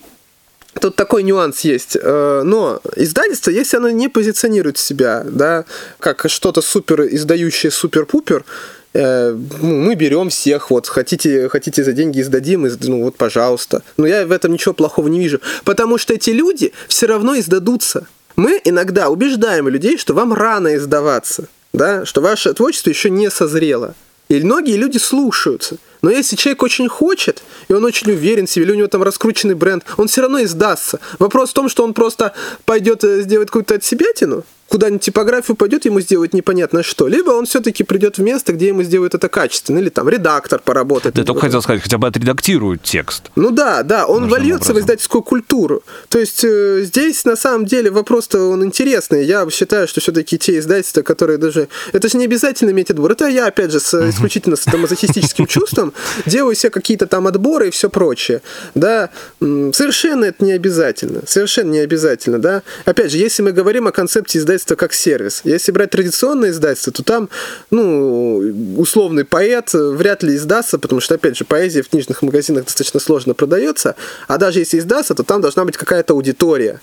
Тут 0.79 0.95
такой 0.95 1.23
нюанс 1.23 1.61
есть. 1.61 1.97
Э, 1.99 2.41
но 2.43 2.81
издательство, 2.95 3.51
если 3.51 3.77
оно 3.77 3.89
не 3.89 4.09
позиционирует 4.09 4.77
себя, 4.77 5.23
да, 5.25 5.65
как 5.99 6.25
что-то 6.27 6.61
супер 6.61 7.01
издающее 7.03 7.71
супер-пупер, 7.71 8.45
э, 8.93 9.35
ну, 9.61 9.75
мы 9.81 9.95
берем 9.95 10.29
всех, 10.29 10.69
вот, 10.69 10.87
хотите, 10.87 11.49
хотите 11.49 11.83
за 11.83 11.93
деньги 11.93 12.21
издадим, 12.21 12.67
ну 12.81 13.03
вот, 13.03 13.15
пожалуйста. 13.15 13.83
Но 13.97 14.07
я 14.07 14.25
в 14.25 14.31
этом 14.31 14.53
ничего 14.53 14.73
плохого 14.73 15.07
не 15.07 15.19
вижу. 15.19 15.39
Потому 15.63 15.97
что 15.97 16.13
эти 16.13 16.29
люди 16.29 16.73
все 16.87 17.07
равно 17.07 17.37
издадутся. 17.37 18.07
Мы 18.35 18.61
иногда 18.63 19.09
убеждаем 19.09 19.67
людей, 19.67 19.97
что 19.97 20.13
вам 20.13 20.33
рано 20.33 20.75
издаваться, 20.75 21.47
да, 21.73 22.05
что 22.05 22.21
ваше 22.21 22.53
творчество 22.53 22.89
еще 22.89 23.09
не 23.09 23.31
созрело. 23.31 23.95
И 24.29 24.41
многие 24.41 24.75
люди 24.75 24.97
слушаются. 24.97 25.77
Но 26.01 26.09
если 26.09 26.35
человек 26.35 26.63
очень 26.63 26.87
хочет, 26.87 27.43
и 27.67 27.73
он 27.73 27.83
очень 27.83 28.11
уверен 28.11 28.47
в 28.47 28.49
себе, 28.49 28.65
или 28.65 28.71
у 28.73 28.75
него 28.75 28.87
там 28.87 29.03
раскрученный 29.03 29.55
бренд, 29.55 29.83
он 29.97 30.07
все 30.07 30.21
равно 30.21 30.43
издастся. 30.43 30.99
Вопрос 31.19 31.51
в 31.51 31.53
том, 31.53 31.69
что 31.69 31.83
он 31.83 31.93
просто 31.93 32.33
пойдет 32.65 33.03
э, 33.03 33.21
сделать 33.21 33.49
какую-то 33.49 33.75
отсебятину, 33.75 34.43
куда-нибудь 34.67 35.01
типографию 35.01 35.55
пойдет, 35.55 35.85
ему 35.85 36.01
сделать 36.01 36.33
непонятно 36.33 36.83
что. 36.83 37.07
Либо 37.07 37.31
он 37.31 37.45
все-таки 37.45 37.83
придет 37.83 38.17
в 38.17 38.21
место, 38.21 38.53
где 38.53 38.67
ему 38.67 38.83
сделают 38.83 39.15
это 39.15 39.29
качественно, 39.29 39.79
или 39.79 39.89
там 39.89 40.09
редактор 40.09 40.59
поработает. 40.63 41.15
Ты 41.15 41.23
только 41.23 41.41
хотел 41.41 41.61
сказать, 41.61 41.81
хотя 41.81 41.97
бы 41.97 42.07
отредактирует 42.07 42.83
текст. 42.83 43.31
Ну 43.35 43.51
да, 43.51 43.83
да, 43.83 44.05
он 44.05 44.27
вольется 44.27 44.71
образом. 44.71 44.75
в 44.75 44.79
издательскую 44.79 45.23
культуру. 45.23 45.83
То 46.09 46.19
есть 46.19 46.43
э, 46.43 46.81
здесь 46.83 47.25
на 47.25 47.35
самом 47.35 47.65
деле 47.65 47.89
вопрос-то 47.91 48.49
он 48.49 48.63
интересный. 48.63 49.25
Я 49.25 49.47
считаю, 49.49 49.87
что 49.87 50.01
все-таки 50.01 50.37
те 50.37 50.59
издательства, 50.59 51.01
которые 51.01 51.37
даже... 51.37 51.69
Это 51.93 52.09
же 52.09 52.17
не 52.17 52.25
обязательно 52.25 52.71
иметь 52.71 52.91
отбор. 52.91 53.11
Это 53.11 53.27
я, 53.27 53.47
опять 53.47 53.71
же, 53.71 53.79
с, 53.79 54.09
исключительно 54.09 54.55
с 54.55 54.65
мазохистическим 54.71 55.47
чувством 55.47 55.93
делаю 56.25 56.55
себе 56.55 56.69
какие-то 56.69 57.07
там 57.07 57.27
отборы 57.27 57.69
и 57.69 57.71
все 57.71 57.89
прочее. 57.89 58.41
Да, 58.75 59.09
совершенно 59.39 60.25
это 60.25 60.43
не 60.43 60.51
обязательно. 60.51 61.21
Совершенно 61.25 61.71
не 61.71 61.79
обязательно, 61.79 62.39
да. 62.39 62.63
Опять 62.85 63.11
же, 63.11 63.17
если 63.17 63.41
мы 63.41 63.51
говорим 63.51 63.87
о 63.87 63.91
концепции 63.91 64.39
издательства 64.39 64.56
издательство 64.57 64.75
как 64.75 64.93
сервис. 64.93 65.41
Если 65.43 65.71
брать 65.71 65.91
традиционное 65.91 66.49
издательство, 66.49 66.91
то 66.91 67.03
там, 67.03 67.29
ну, 67.71 68.37
условный 68.77 69.23
поэт 69.23 69.73
вряд 69.73 70.23
ли 70.23 70.35
издастся, 70.35 70.79
потому 70.79 71.01
что, 71.01 71.15
опять 71.15 71.37
же, 71.37 71.45
поэзия 71.45 71.81
в 71.81 71.89
книжных 71.89 72.21
магазинах 72.21 72.65
достаточно 72.65 72.99
сложно 72.99 73.33
продается, 73.33 73.95
а 74.27 74.37
даже 74.37 74.59
если 74.59 74.79
издастся, 74.79 75.15
то 75.15 75.23
там 75.23 75.41
должна 75.41 75.63
быть 75.65 75.77
какая-то 75.77 76.13
аудитория. 76.13 76.79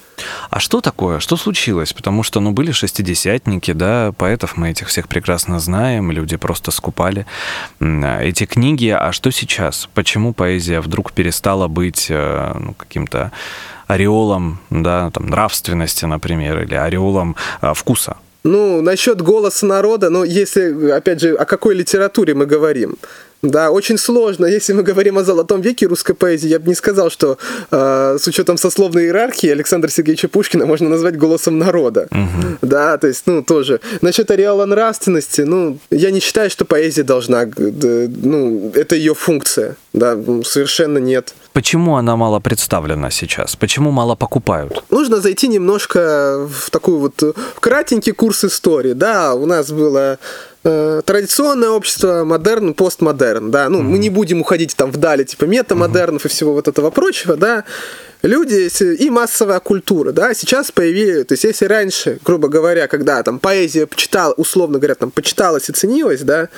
А 0.51 0.61
что 0.61 0.81
такое? 0.81 1.19
Что 1.19 1.37
случилось? 1.37 1.93
Потому 1.93 2.23
что, 2.23 2.41
ну, 2.41 2.53
были 2.53 2.73
шестидесятники, 2.73 3.73
да, 3.73 4.13
поэтов 4.17 4.57
мы 4.57 4.71
этих 4.71 4.89
всех 4.89 5.09
прекрасно 5.09 5.59
знаем, 5.61 6.11
люди 6.11 6.37
просто 6.37 6.71
скупали 6.71 7.27
эти 7.81 8.47
книги. 8.47 8.89
А 8.89 9.13
что 9.13 9.31
сейчас? 9.31 9.89
Почему 9.95 10.33
поэзия 10.33 10.81
вдруг 10.81 11.13
перестала 11.13 11.69
быть 11.69 12.07
э, 12.11 12.53
ну, 12.59 12.75
каким-то 12.75 13.33
ореолом 13.87 14.59
да, 14.71 15.11
там, 15.11 15.27
нравственности, 15.27 16.05
например, 16.05 16.63
или 16.63 16.75
ореолом 16.75 17.37
а, 17.61 17.75
вкуса. 17.75 18.17
Ну, 18.45 18.83
насчет 18.83 19.23
голоса 19.23 19.65
народа, 19.65 20.11
ну, 20.11 20.23
если, 20.23 20.91
опять 20.91 21.21
же, 21.21 21.35
о 21.35 21.47
какой 21.47 21.75
литературе 21.75 22.35
мы 22.35 22.45
говорим? 22.45 22.97
Да, 23.45 23.71
очень 23.71 23.99
сложно. 23.99 24.47
Если 24.47 24.73
мы 24.73 24.83
говорим 24.83 25.19
о 25.19 25.25
золотом 25.25 25.61
веке 25.61 25.87
русской 25.87 26.15
поэзии, 26.15 26.49
я 26.49 26.59
бы 26.59 26.69
не 26.69 26.75
сказал, 26.75 27.11
что 27.11 27.39
э, 27.71 28.17
с 28.19 28.27
учетом 28.27 28.57
сословной 28.57 29.05
иерархии 29.05 29.49
Александра 29.51 29.91
Сергеевича 29.91 30.29
Пушкина 30.29 30.67
можно 30.67 30.89
назвать 30.89 31.17
голосом 31.17 31.59
народа. 31.59 32.09
Угу. 32.11 32.59
Да, 32.63 32.97
то 32.97 33.07
есть, 33.07 33.23
ну, 33.27 33.43
тоже. 33.43 33.81
Насчет 34.01 34.31
ареала 34.31 34.65
нравственности, 34.65 35.43
ну, 35.43 35.79
я 35.91 36.11
не 36.11 36.21
считаю, 36.21 36.49
что 36.51 36.65
поэзия 36.65 37.03
должна, 37.03 37.47
ну, 37.57 38.73
это 38.75 38.97
ее 38.97 39.15
функция. 39.15 39.77
Да, 39.93 40.19
совершенно 40.45 40.99
нет. 40.99 41.35
Почему 41.55 41.97
она 41.97 42.17
мало 42.17 42.41
представлена 42.41 43.11
сейчас? 43.11 43.55
Почему 43.55 43.93
мало 43.93 44.17
покупают? 44.17 44.83
Нужно 44.91 45.21
зайти 45.21 45.47
немножко 45.47 46.49
в 46.51 46.69
такой 46.71 46.97
вот 46.97 47.37
кратенький 47.61 48.13
курс 48.13 48.45
истории. 48.45 48.93
Да, 48.93 49.35
у 49.35 49.47
нас 49.47 49.71
было 49.71 50.19
э, 50.65 51.03
традиционное 51.05 51.71
общество, 51.71 52.25
модерн, 52.25 52.75
постмодерн, 52.75 53.53
да, 53.53 53.69
ну, 53.69 53.79
mm-hmm. 53.79 53.83
мы 53.83 53.99
не 53.99 54.11
будем 54.11 54.41
уходить 54.41 54.75
там 54.75 54.91
вдали, 54.91 55.25
типа 55.25 55.45
метамодернов 55.45 56.25
mm-hmm. 56.25 56.29
и 56.29 56.31
всего 56.31 56.55
вот 56.55 56.67
этого 56.67 56.91
прочего, 56.91 57.37
да, 57.37 57.63
люди 58.23 58.69
и 58.97 59.11
массовая 59.11 59.61
культура, 59.61 60.11
да, 60.11 60.35
сейчас 60.35 60.73
появились, 60.73 61.27
то 61.27 61.35
есть 61.35 61.45
если 61.45 61.67
раньше, 61.67 62.19
грубо 62.25 62.49
говоря, 62.49 62.89
когда 62.89 63.23
там 63.23 63.39
поэзия 63.39 63.87
почитала, 63.87 64.33
условно 64.33 64.79
говоря, 64.79 64.97
там 64.97 65.13
почиталась 65.13 65.69
и 65.69 65.73
ценилась, 65.73 66.23
да, 66.23 66.49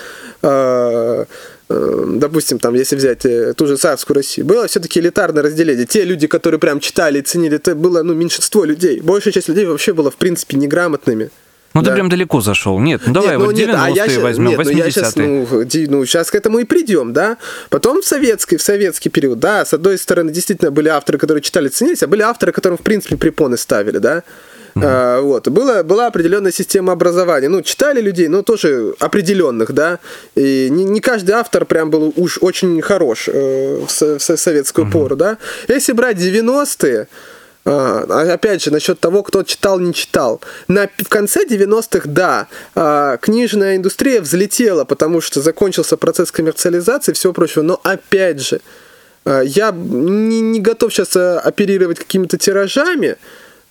э, 0.41 0.47
Э, 0.47 1.25
допустим, 1.69 2.59
там, 2.59 2.75
если 2.75 2.97
взять 2.97 3.25
э, 3.27 3.55
ту 3.55 3.67
же 3.67 3.77
царскую 3.77 4.15
Россию, 4.15 4.47
было 4.47 4.69
все-таки 4.69 5.01
элитарное 5.01 5.43
разделение. 5.43 5.87
Те 5.87 6.05
люди, 6.05 6.27
которые 6.27 6.61
прям 6.61 6.81
читали 6.81 7.19
и 7.19 7.23
ценили, 7.23 7.57
это 7.57 7.75
было 7.75 8.03
ну, 8.03 8.15
меньшинство 8.15 8.65
людей. 8.65 9.01
Большая 9.01 9.33
часть 9.33 9.49
людей 9.49 9.67
вообще 9.67 9.93
была, 9.93 10.11
в 10.11 10.17
принципе, 10.17 10.57
неграмотными. 10.57 11.31
Ну, 11.77 11.83
да. 11.83 11.91
ты 11.91 11.95
прям 11.95 12.09
далеко 12.09 12.41
зашел. 12.41 12.79
Нет, 12.79 13.03
ну 13.07 13.13
давай, 13.13 13.31
нет, 13.31 13.39
ну, 13.39 13.47
вот 13.47 13.55
90-е 13.55 13.75
а 13.77 13.89
я 13.89 14.21
возьмем, 14.21 14.51
нет, 14.51 14.61
80-е. 14.61 14.73
Ну, 14.73 14.79
я 14.79 14.91
сейчас, 14.91 15.17
ну, 15.17 15.99
ну, 15.99 16.07
сейчас 16.07 16.31
к 16.31 16.35
этому 16.35 16.59
и 16.59 16.65
придем, 16.65 17.13
да. 17.13 17.37
Потом 17.69 18.01
в 18.01 18.05
советский, 18.05 18.57
в 18.57 18.63
советский 18.63 19.11
период, 19.11 19.39
да, 19.39 19.65
с 19.65 19.75
одной 19.75 19.99
стороны, 19.99 20.33
действительно 20.33 20.71
были 20.71 20.89
авторы, 20.89 21.19
которые 21.19 21.43
читали, 21.43 21.69
ценились, 21.69 22.03
а 22.03 22.07
были 22.07 22.23
авторы, 22.23 22.53
которым, 22.53 22.79
в 22.79 22.83
принципе, 22.83 23.17
препоны 23.17 23.57
ставили, 23.57 23.99
да. 23.99 24.23
А, 24.83 25.21
вот. 25.21 25.49
Была, 25.49 25.83
была 25.83 26.07
определенная 26.07 26.53
система 26.53 26.93
образования. 26.93 27.49
Ну, 27.49 27.63
читали 27.63 28.01
людей, 28.01 28.29
но 28.29 28.43
тоже 28.43 28.95
определенных, 28.99 29.73
да. 29.73 29.99
И 30.35 30.69
не, 30.71 30.85
не 30.85 31.01
каждый 31.01 31.33
автор 31.33 31.65
прям 31.65 31.91
был 31.91 32.13
уж 32.17 32.39
очень 32.41 32.81
хорош 32.83 33.29
э, 33.33 33.81
в, 33.87 34.19
в 34.19 34.37
советскую 34.37 34.91
пору, 34.91 35.17
да. 35.17 35.39
Если 35.69 35.93
брать 35.93 36.19
90-е, 36.19 37.01
а, 37.03 37.07
опять 37.67 38.63
же, 38.63 38.71
насчет 38.71 39.01
того, 39.01 39.23
кто 39.23 39.43
читал, 39.43 39.81
не 39.81 39.93
читал. 39.93 40.41
На, 40.69 40.89
в 40.99 41.09
конце 41.09 41.45
90-х, 41.45 42.09
да, 42.09 42.47
а, 42.75 43.17
книжная 43.17 43.77
индустрия 43.77 44.21
взлетела, 44.21 44.85
потому 44.85 45.21
что 45.21 45.41
закончился 45.41 45.97
процесс 45.97 46.31
коммерциализации 46.31 47.11
и 47.11 47.15
всего 47.15 47.33
прочего. 47.33 47.63
Но 47.63 47.81
опять 47.83 48.41
же, 48.41 48.61
а, 49.25 49.41
я 49.41 49.73
не, 49.73 50.41
не 50.41 50.61
готов 50.61 50.93
сейчас 50.93 51.17
э, 51.17 51.39
оперировать 51.39 51.99
какими-то 51.99 52.39
тиражами, 52.39 53.17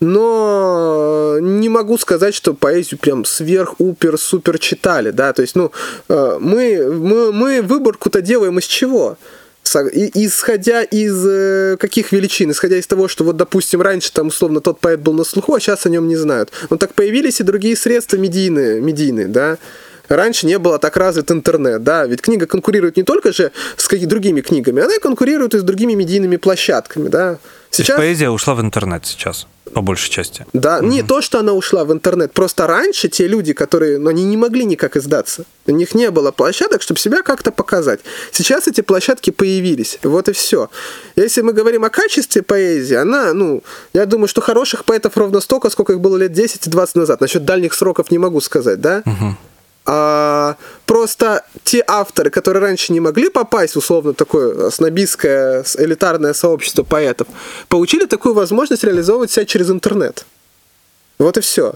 но 0.01 1.38
не 1.39 1.69
могу 1.69 1.97
сказать, 1.97 2.36
что 2.36 2.53
поэзию 2.53 2.99
прям 2.99 3.23
сверх, 3.23 3.75
упер, 3.79 4.17
супер 4.17 4.60
читали, 4.60 5.12
да, 5.12 5.31
то 5.31 5.41
есть, 5.41 5.55
ну, 5.55 5.71
э, 6.10 6.38
мы, 6.41 6.91
мы, 6.91 7.31
мы 7.31 7.62
выборку-то 7.62 8.21
делаем 8.21 8.60
из 8.60 8.65
чего? 8.65 9.17
Исходя 9.65 10.84
из 10.84 11.25
э, 11.25 11.78
каких 11.80 12.12
величин? 12.12 12.51
Исходя 12.51 12.78
из 12.78 12.88
того, 12.88 13.08
что 13.08 13.23
вот, 13.23 13.38
допустим, 13.38 13.82
раньше 13.82 14.12
там 14.12 14.28
условно 14.28 14.62
тот 14.62 14.80
поэт 14.80 14.99
был 14.99 15.13
на 15.13 15.23
слуху, 15.23 15.54
а 15.54 15.60
сейчас 15.60 15.86
о 15.86 15.89
нем 15.89 16.08
не 16.08 16.15
знают. 16.15 16.51
Но 16.69 16.78
так 16.78 16.93
появились 16.93 17.39
и 17.39 17.43
другие 17.43 17.75
средства 17.75 18.17
медийные, 18.17 18.82
медийные 18.82 19.28
да? 19.28 19.58
Раньше 20.08 20.45
не 20.45 20.60
было 20.60 20.78
так 20.78 20.97
развит 20.97 21.32
интернет, 21.32 21.84
да, 21.84 22.06
ведь 22.06 22.21
книга 22.21 22.45
конкурирует 22.45 22.95
не 22.95 23.01
только 23.01 23.34
же 23.34 23.51
с 23.75 23.88
какими 23.88 24.08
другими 24.08 24.41
книгами, 24.41 24.84
она 24.84 24.93
и 24.93 24.99
конкурирует 24.99 25.56
и 25.56 25.58
с 25.58 25.63
другими 25.63 25.93
медийными 25.93 26.36
площадками, 26.36 27.10
да. 27.10 27.39
Сейчас... 27.71 27.97
поэзия 27.97 28.30
ушла 28.30 28.54
в 28.54 28.62
интернет 28.62 29.06
сейчас 29.06 29.47
по 29.73 29.82
большей 29.82 30.10
части. 30.10 30.45
Да, 30.54 30.78
угу. 30.78 30.88
не 30.88 31.04
то, 31.04 31.21
что 31.21 31.39
она 31.39 31.54
ушла 31.54 31.86
в 31.86 31.91
интернет, 31.91 32.34
просто 32.34 32.67
раньше 32.67 33.10
те 33.10 33.28
люди, 33.28 33.54
которые, 33.54 33.97
ну, 33.97 34.10
они 34.10 34.23
не 34.23 34.38
могли 34.38 34.65
никак 34.65 34.95
издаться. 34.95 35.45
У 35.65 35.71
них 35.71 35.95
не 35.95 36.12
было 36.12 36.32
площадок, 36.32 36.82
чтобы 36.82 36.99
себя 36.99 37.23
как-то 37.23 37.51
показать. 37.51 37.99
Сейчас 38.32 38.67
эти 38.67 38.82
площадки 38.82 39.32
появились, 39.32 39.99
вот 40.04 40.30
и 40.30 40.34
все. 40.34 40.69
Если 41.15 41.41
мы 41.41 41.54
говорим 41.54 41.84
о 41.84 41.89
качестве 41.89 42.41
поэзии, 42.41 42.95
она, 42.95 43.34
ну, 43.34 43.63
я 43.93 44.06
думаю, 44.06 44.28
что 44.28 44.41
хороших 44.41 44.86
поэтов 44.86 45.17
ровно 45.17 45.41
столько, 45.41 45.69
сколько 45.69 45.93
их 45.93 45.99
было 45.99 46.17
лет 46.17 46.32
10 46.32 46.67
и 46.67 46.69
20 46.69 46.95
назад. 46.95 47.21
Насчет 47.21 47.45
дальних 47.45 47.73
сроков 47.73 48.12
не 48.12 48.17
могу 48.17 48.41
сказать, 48.41 48.80
да? 48.80 49.01
Угу. 49.06 49.38
А, 49.87 50.55
просто 50.85 51.45
те 51.63 51.83
авторы, 51.85 52.29
которые 52.29 52.61
раньше 52.61 52.91
не 52.91 52.99
могли 52.99 53.29
попасть 53.29 53.75
условно 53.75 54.13
такое 54.13 54.69
снобистское 54.71 55.63
элитарное 55.77 56.33
сообщество 56.33 56.83
поэтов, 56.83 57.27
получили 57.69 58.05
такую 58.05 58.33
возможность 58.33 58.83
реализовывать 58.83 59.31
себя 59.31 59.45
через 59.45 59.69
интернет. 59.69 60.25
Вот 61.19 61.37
и 61.37 61.41
все. 61.41 61.75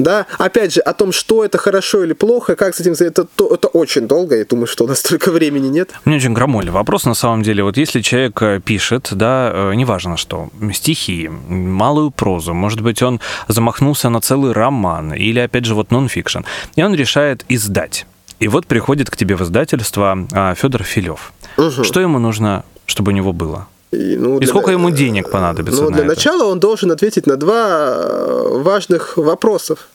Да, 0.00 0.26
опять 0.38 0.72
же, 0.72 0.80
о 0.80 0.94
том, 0.94 1.12
что 1.12 1.44
это 1.44 1.58
хорошо 1.58 2.02
или 2.04 2.14
плохо, 2.14 2.56
как 2.56 2.74
с 2.74 2.80
этим, 2.80 2.92
это, 2.92 3.26
это 3.38 3.68
очень 3.68 4.08
долго, 4.08 4.36
я 4.36 4.44
думаю, 4.44 4.66
что 4.66 4.84
у 4.84 4.88
нас 4.88 4.98
столько 5.04 5.30
времени 5.30 5.68
нет. 5.68 5.90
Мне 6.04 6.16
очень 6.16 6.32
громоли 6.32 6.70
вопрос, 6.70 7.04
на 7.04 7.14
самом 7.14 7.42
деле, 7.42 7.62
вот 7.62 7.76
если 7.76 8.00
человек 8.00 8.40
э, 8.40 8.60
пишет, 8.64 9.08
да, 9.12 9.50
э, 9.52 9.74
неважно 9.74 10.16
что, 10.16 10.48
стихи, 10.72 11.28
малую 11.28 12.10
прозу, 12.10 12.54
может 12.54 12.80
быть, 12.80 13.02
он 13.02 13.20
замахнулся 13.48 14.08
на 14.08 14.20
целый 14.22 14.52
роман, 14.52 15.12
или, 15.12 15.38
опять 15.38 15.66
же, 15.66 15.74
вот 15.74 15.90
нон-фикшн, 15.90 16.40
и 16.76 16.82
он 16.82 16.94
решает 16.94 17.44
издать. 17.50 18.06
И 18.38 18.48
вот 18.48 18.66
приходит 18.66 19.10
к 19.10 19.16
тебе 19.16 19.36
в 19.36 19.42
издательство 19.42 20.26
а, 20.32 20.54
Федор 20.54 20.82
Филев. 20.82 21.32
Угу. 21.58 21.84
Что 21.84 22.00
ему 22.00 22.18
нужно, 22.18 22.64
чтобы 22.86 23.12
у 23.12 23.14
него 23.14 23.34
было? 23.34 23.68
И, 23.90 24.16
ну, 24.16 24.36
и 24.36 24.40
для, 24.40 24.48
сколько 24.48 24.70
ему 24.70 24.90
денег 24.90 25.30
понадобится? 25.30 25.82
Ну, 25.82 25.90
на 25.90 25.96
для 25.96 26.04
это? 26.04 26.14
начала 26.14 26.44
он 26.44 26.60
должен 26.60 26.92
ответить 26.92 27.26
на 27.26 27.36
два 27.36 27.94
э, 27.96 28.48
важных 28.62 29.16
вопросов. 29.16 29.88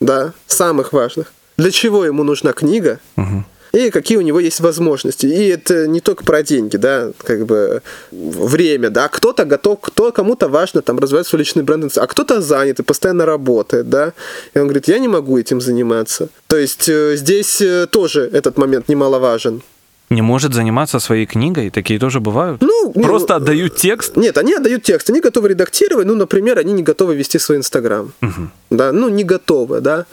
Да, 0.00 0.32
самых 0.46 0.92
важных. 0.92 1.32
Для 1.56 1.70
чего 1.70 2.04
ему 2.04 2.22
нужна 2.22 2.52
книга? 2.52 2.98
Угу 3.16 3.44
и 3.76 3.90
какие 3.90 4.16
у 4.16 4.22
него 4.22 4.40
есть 4.40 4.60
возможности. 4.60 5.26
И 5.26 5.48
это 5.48 5.86
не 5.86 6.00
только 6.00 6.24
про 6.24 6.42
деньги, 6.42 6.76
да, 6.76 7.12
как 7.22 7.44
бы 7.44 7.82
время, 8.10 8.90
да, 8.90 9.08
кто-то 9.08 9.44
готов, 9.44 9.80
кто 9.80 10.12
кому-то 10.12 10.48
важно 10.48 10.80
там 10.80 10.98
развивать 10.98 11.26
свой 11.26 11.40
личный 11.40 11.62
бренд, 11.62 11.96
а 11.98 12.06
кто-то 12.06 12.40
занят 12.40 12.80
и 12.80 12.82
постоянно 12.82 13.26
работает, 13.26 13.90
да, 13.90 14.12
и 14.54 14.58
он 14.58 14.66
говорит, 14.66 14.88
я 14.88 14.98
не 14.98 15.08
могу 15.08 15.38
этим 15.38 15.60
заниматься. 15.60 16.28
То 16.46 16.56
есть 16.56 16.88
э, 16.88 17.16
здесь 17.16 17.60
э, 17.60 17.86
тоже 17.86 18.30
этот 18.32 18.56
момент 18.56 18.88
немаловажен 18.88 19.62
не 20.10 20.22
может 20.22 20.54
заниматься 20.54 21.00
своей 21.00 21.26
книгой? 21.26 21.70
Такие 21.70 21.98
тоже 21.98 22.20
бывают? 22.20 22.62
Ну, 22.62 22.92
Просто 22.92 23.34
ну, 23.34 23.36
отдают 23.36 23.76
текст? 23.76 24.16
Нет, 24.16 24.38
они 24.38 24.54
отдают 24.54 24.82
текст. 24.82 25.10
Они 25.10 25.20
готовы 25.20 25.48
редактировать. 25.48 26.06
Ну, 26.06 26.14
например, 26.14 26.58
они 26.58 26.72
не 26.72 26.82
готовы 26.82 27.16
вести 27.16 27.38
свой 27.38 27.58
Инстаграм. 27.58 28.12
Угу. 28.22 28.48
Да, 28.70 28.92
ну, 28.92 29.08
не 29.08 29.24
готовы, 29.24 29.80
да. 29.80 30.06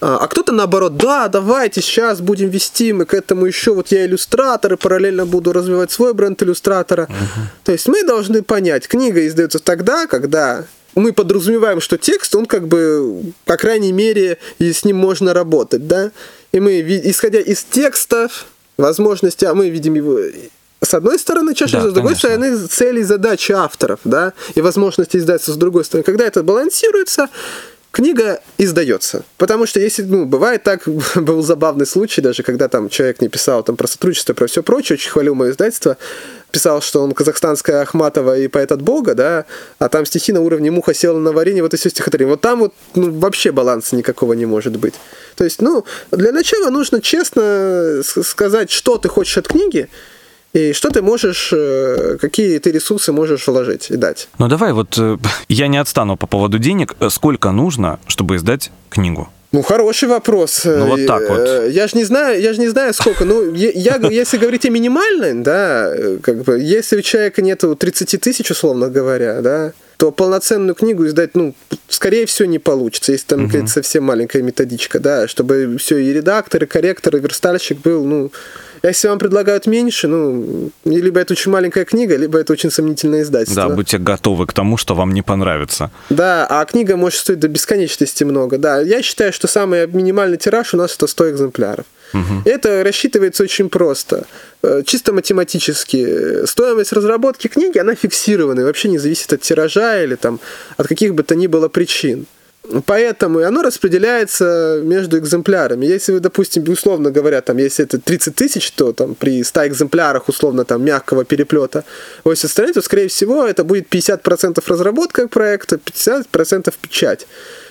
А, 0.00 0.18
а 0.18 0.28
кто-то 0.28 0.52
наоборот, 0.52 0.96
да, 0.96 1.28
давайте 1.28 1.80
сейчас 1.80 2.20
будем 2.20 2.48
вести, 2.48 2.92
мы 2.92 3.04
к 3.04 3.14
этому 3.14 3.46
еще, 3.46 3.74
вот 3.74 3.88
я 3.88 4.06
иллюстратор, 4.06 4.74
и 4.74 4.76
параллельно 4.76 5.26
буду 5.26 5.52
развивать 5.52 5.90
свой 5.90 6.14
бренд 6.14 6.42
иллюстратора. 6.42 7.04
Угу. 7.04 7.40
То 7.64 7.72
есть 7.72 7.86
мы 7.86 8.02
должны 8.04 8.42
понять, 8.42 8.88
книга 8.88 9.26
издается 9.26 9.58
тогда, 9.58 10.06
когда 10.06 10.64
мы 10.94 11.12
подразумеваем, 11.12 11.80
что 11.80 11.98
текст, 11.98 12.34
он 12.34 12.46
как 12.46 12.66
бы, 12.66 13.32
по 13.44 13.56
крайней 13.56 13.92
мере, 13.92 14.38
и 14.58 14.72
с 14.72 14.84
ним 14.84 14.96
можно 14.96 15.34
работать, 15.34 15.86
да? 15.86 16.10
И 16.52 16.60
мы, 16.60 16.80
исходя 16.80 17.40
из 17.40 17.62
текстов, 17.62 18.46
возможности, 18.80 19.44
а 19.44 19.54
мы 19.54 19.68
видим 19.68 19.94
его 19.94 20.18
с 20.82 20.94
одной 20.94 21.18
стороны 21.18 21.54
чаще 21.54 21.74
да, 21.74 21.80
с 21.82 21.92
другой 21.92 22.14
конечно. 22.14 22.28
стороны 22.28 22.66
цели 22.68 23.00
и 23.00 23.04
задачи 23.04 23.52
авторов, 23.52 24.00
да, 24.04 24.32
и 24.54 24.60
возможности 24.60 25.18
издаться 25.18 25.52
с 25.52 25.56
другой 25.56 25.84
стороны. 25.84 26.04
Когда 26.04 26.24
это 26.24 26.42
балансируется, 26.42 27.28
книга 27.90 28.40
издается. 28.58 29.24
Потому 29.36 29.66
что 29.66 29.80
если, 29.80 30.02
ну, 30.02 30.24
бывает 30.24 30.62
так, 30.62 30.82
был 31.16 31.42
забавный 31.42 31.86
случай, 31.86 32.20
даже 32.20 32.42
когда 32.42 32.68
там 32.68 32.88
человек 32.88 33.20
не 33.20 33.28
писал 33.28 33.62
там 33.62 33.76
про 33.76 33.86
сотрудничество, 33.86 34.34
про 34.34 34.46
все 34.46 34.62
прочее, 34.62 34.94
очень 34.94 35.10
хвалил 35.10 35.34
мое 35.34 35.50
издательство, 35.50 35.96
писал, 36.50 36.82
что 36.82 37.02
он 37.02 37.12
казахстанская 37.12 37.82
Ахматова 37.82 38.38
и 38.38 38.48
поэт 38.48 38.72
от 38.72 38.82
Бога, 38.82 39.14
да, 39.14 39.44
а 39.78 39.88
там 39.88 40.06
стихи 40.06 40.32
на 40.32 40.40
уровне 40.40 40.70
муха 40.70 40.94
села 40.94 41.18
на 41.18 41.32
варенье, 41.32 41.62
вот 41.62 41.74
и 41.74 41.76
все 41.76 41.90
стихотворение. 41.90 42.32
Вот 42.32 42.40
там 42.40 42.60
вот 42.60 42.74
ну, 42.94 43.18
вообще 43.18 43.52
баланса 43.52 43.96
никакого 43.96 44.34
не 44.34 44.46
может 44.46 44.76
быть. 44.76 44.94
То 45.36 45.44
есть, 45.44 45.62
ну, 45.62 45.84
для 46.10 46.32
начала 46.32 46.70
нужно 46.70 47.00
честно 47.00 48.02
сказать, 48.02 48.70
что 48.70 48.98
ты 48.98 49.08
хочешь 49.08 49.38
от 49.38 49.48
книги, 49.48 49.88
и 50.52 50.72
что 50.72 50.90
ты 50.90 51.00
можешь, 51.00 51.52
э, 51.52 52.18
какие 52.20 52.58
ты 52.58 52.72
ресурсы 52.72 53.12
можешь 53.12 53.46
вложить 53.46 53.90
и 53.90 53.96
дать? 53.96 54.28
Ну 54.38 54.48
давай, 54.48 54.72
вот 54.72 54.98
э, 54.98 55.16
я 55.48 55.68
не 55.68 55.78
отстану 55.78 56.16
по 56.16 56.26
поводу 56.26 56.58
денег. 56.58 56.96
Сколько 57.08 57.52
нужно, 57.52 58.00
чтобы 58.08 58.36
издать 58.36 58.72
книгу? 58.88 59.28
Ну, 59.52 59.62
хороший 59.62 60.08
вопрос. 60.08 60.62
Ну, 60.64 60.86
вот 60.86 61.06
так 61.06 61.28
вот. 61.28 61.40
Э, 61.40 61.68
я 61.70 61.88
же 61.88 61.96
не 61.96 62.04
знаю, 62.04 62.40
я 62.40 62.52
же 62.52 62.60
не 62.60 62.68
знаю, 62.68 62.94
сколько. 62.94 63.24
Ну, 63.24 63.52
я, 63.52 63.96
если 64.10 64.38
говорить 64.38 64.64
о 64.64 64.70
минимальной, 64.70 65.34
да, 65.34 65.92
как 66.22 66.42
бы, 66.44 66.60
если 66.60 66.98
у 66.98 67.02
человека 67.02 67.42
нету 67.42 67.74
30 67.74 68.20
тысяч, 68.20 68.50
условно 68.50 68.88
говоря, 68.88 69.40
да, 69.40 69.72
то 69.96 70.12
полноценную 70.12 70.74
книгу 70.74 71.04
издать, 71.06 71.34
ну, 71.34 71.54
скорее 71.88 72.26
всего, 72.26 72.48
не 72.48 72.58
получится, 72.60 73.12
если 73.12 73.26
там 73.26 73.40
угу. 73.40 73.46
какая-то 73.48 73.70
совсем 73.70 74.04
маленькая 74.04 74.42
методичка, 74.42 75.00
да, 75.00 75.26
чтобы 75.26 75.76
все 75.78 75.98
и 75.98 76.12
редактор, 76.12 76.62
и 76.62 76.66
корректор, 76.66 77.16
и 77.16 77.20
верстальщик 77.20 77.80
был, 77.80 78.04
ну, 78.04 78.30
если 78.82 79.08
вам 79.08 79.18
предлагают 79.18 79.66
меньше, 79.66 80.08
ну, 80.08 80.70
либо 80.84 81.20
это 81.20 81.34
очень 81.34 81.52
маленькая 81.52 81.84
книга, 81.84 82.16
либо 82.16 82.38
это 82.38 82.52
очень 82.52 82.70
сомнительное 82.70 83.22
издательство. 83.22 83.68
Да, 83.68 83.74
будьте 83.74 83.98
готовы 83.98 84.46
к 84.46 84.52
тому, 84.52 84.76
что 84.76 84.94
вам 84.94 85.12
не 85.12 85.22
понравится. 85.22 85.90
Да, 86.08 86.46
а 86.48 86.64
книга 86.64 86.96
может 86.96 87.20
стоить 87.20 87.38
до 87.38 87.48
бесконечности 87.48 88.24
много. 88.24 88.58
Да, 88.58 88.80
я 88.80 89.02
считаю, 89.02 89.32
что 89.32 89.48
самый 89.48 89.86
минимальный 89.86 90.38
тираж 90.38 90.74
у 90.74 90.76
нас 90.76 90.94
это 90.96 91.06
100 91.06 91.30
экземпляров. 91.30 91.84
Угу. 92.12 92.42
Это 92.44 92.82
рассчитывается 92.82 93.42
очень 93.42 93.68
просто. 93.68 94.26
Э, 94.62 94.82
чисто 94.84 95.12
математически. 95.12 96.44
Стоимость 96.46 96.92
разработки 96.92 97.48
книги, 97.48 97.78
она 97.78 97.94
фиксирована 97.94 98.60
и 98.60 98.64
вообще 98.64 98.88
не 98.88 98.98
зависит 98.98 99.32
от 99.32 99.42
тиража 99.42 100.02
или 100.02 100.16
там, 100.16 100.40
от 100.76 100.88
каких 100.88 101.14
бы 101.14 101.22
то 101.22 101.34
ни 101.34 101.46
было 101.46 101.68
причин. 101.68 102.26
Поэтому 102.86 103.40
и 103.40 103.42
оно 103.42 103.62
распределяется 103.62 104.80
между 104.82 105.18
экземплярами. 105.18 105.86
Если 105.86 106.12
вы, 106.12 106.20
допустим, 106.20 106.64
условно 106.68 107.10
говоря, 107.10 107.40
там, 107.40 107.56
если 107.58 107.84
это 107.84 107.98
30 107.98 108.34
тысяч, 108.34 108.70
то 108.72 108.92
там 108.92 109.14
при 109.14 109.42
100 109.42 109.66
экземплярах 109.66 110.28
условно 110.28 110.64
там 110.64 110.84
мягкого 110.84 111.24
переплета 111.24 111.84
80 112.24 112.50
страниц, 112.50 112.74
то, 112.74 112.82
скорее 112.82 113.08
всего, 113.08 113.46
это 113.46 113.64
будет 113.64 113.88
50% 113.92 114.62
разработка 114.66 115.28
проекта, 115.28 115.76
50% 115.76 116.74
печать. 116.80 117.26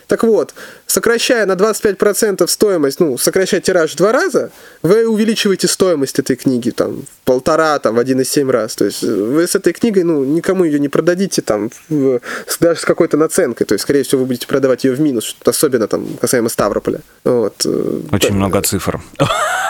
Так 0.08 0.24
вот, 0.24 0.56
сокращая 0.90 1.46
на 1.46 1.54
25% 1.54 2.48
стоимость, 2.48 3.00
ну, 3.00 3.18
сокращая 3.18 3.62
тираж 3.62 3.92
в 3.92 3.96
два 3.96 4.12
раза, 4.12 4.52
вы 4.82 5.08
увеличиваете 5.08 5.68
стоимость 5.68 6.20
этой 6.20 6.36
книги 6.36 6.72
там 6.72 7.04
в 7.04 7.26
полтора, 7.26 7.78
там, 7.80 7.96
в 7.96 8.00
1,7 8.00 8.50
раз. 8.50 8.76
То 8.76 8.86
есть 8.86 9.04
вы 9.04 9.48
с 9.48 9.56
этой 9.56 9.74
книгой, 9.74 10.04
ну, 10.04 10.24
никому 10.24 10.64
ее 10.64 10.80
не 10.80 10.90
продадите 10.90 11.42
там 11.42 11.70
в, 11.90 12.20
даже 12.60 12.80
с 12.80 12.86
какой-то 12.86 13.18
наценкой. 13.18 13.68
То 13.68 13.74
есть, 13.74 13.84
скорее 13.84 14.04
всего, 14.04 14.22
вы 14.22 14.28
будете 14.28 14.48
продавать 14.48 14.84
ее 14.84 14.94
в 14.94 15.00
минус, 15.00 15.36
особенно 15.46 15.88
там 15.88 16.06
касаемо 16.20 16.50
Ставрополя. 16.50 17.02
Вот. 17.24 17.66
Э, 17.66 18.02
Очень 18.12 18.30
да. 18.30 18.36
много 18.36 18.62
цифр. 18.62 19.00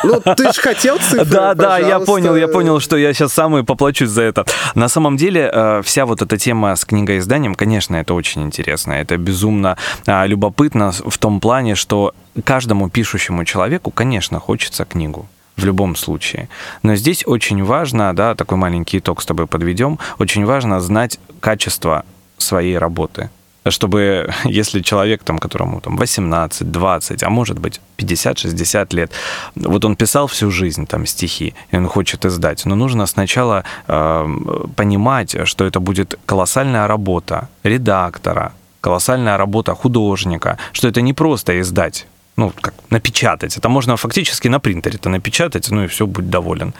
Ну, 0.04 0.22
ты 0.22 0.54
же 0.54 0.62
хотел 0.62 0.98
цифры, 0.98 1.26
Да, 1.30 1.54
да, 1.54 1.78
я 1.78 2.00
понял, 2.00 2.36
я 2.38 2.48
понял, 2.48 2.80
что 2.80 2.96
я 2.96 3.14
сейчас 3.14 3.34
сам 3.34 3.58
и 3.58 3.64
поплачусь 3.64 4.10
за 4.10 4.22
это. 4.22 4.46
На 4.76 4.88
самом 4.88 5.18
деле, 5.18 5.52
э, 5.54 5.82
вся 5.84 6.06
вот 6.06 6.22
эта 6.22 6.38
тема 6.38 6.76
с 6.76 6.86
книгоизданием, 6.86 7.56
конечно, 7.56 7.98
это 7.98 8.14
очень 8.14 8.44
интересно. 8.44 8.94
Это 8.94 9.18
безумно 9.18 9.78
а, 10.06 10.26
любопытно 10.26 10.94
в 11.10 11.18
том 11.18 11.40
плане, 11.40 11.76
что 11.76 12.14
каждому 12.44 12.90
пишущему 12.90 13.46
человеку, 13.46 13.92
конечно, 13.92 14.40
хочется 14.40 14.86
книгу 14.86 15.28
в 15.58 15.66
любом 15.66 15.96
случае. 15.96 16.48
Но 16.84 16.96
здесь 16.96 17.24
очень 17.28 17.64
важно, 17.64 18.16
да, 18.16 18.36
такой 18.36 18.58
маленький 18.58 19.00
итог 19.00 19.22
с 19.22 19.26
тобой 19.26 19.46
подведем, 19.46 20.00
очень 20.20 20.46
важно 20.46 20.80
знать 20.80 21.20
качество 21.40 22.04
своей 22.38 22.78
работы 22.78 23.30
чтобы 23.72 24.30
если 24.46 24.82
человек, 24.82 25.24
там, 25.24 25.38
которому 25.38 25.82
там 25.82 25.98
18, 25.98 26.72
20, 26.72 27.24
а 27.24 27.30
может 27.30 27.60
быть 27.60 27.82
50-60 27.98 28.96
лет, 28.96 29.12
вот 29.56 29.86
он 29.86 29.96
писал 29.96 30.28
всю 30.28 30.52
жизнь 30.52 30.86
там 30.86 31.06
стихи, 31.06 31.54
и 31.72 31.78
он 31.78 31.88
хочет 31.88 32.26
издать, 32.26 32.66
но 32.66 32.76
нужно 32.76 33.06
сначала 33.06 33.64
э, 33.88 34.28
понимать, 34.76 35.36
что 35.44 35.66
это 35.66 35.80
будет 35.80 36.20
колоссальная 36.26 36.88
работа 36.88 37.50
редактора, 37.64 38.54
колоссальная 38.82 39.38
работа 39.38 39.76
художника, 39.76 40.58
что 40.72 40.88
это 40.88 41.02
не 41.02 41.14
просто 41.14 41.60
издать, 41.60 42.08
ну, 42.38 42.52
как 42.62 42.74
напечатать. 42.90 43.58
Это 43.58 43.70
можно 43.70 43.98
фактически 43.98 44.48
на 44.50 44.60
принтере 44.60 44.96
это 44.96 45.10
напечатать, 45.10 45.72
ну 45.72 45.84
и 45.84 45.88
все, 45.88 46.06
будь 46.06 46.30
доволен. 46.30 46.74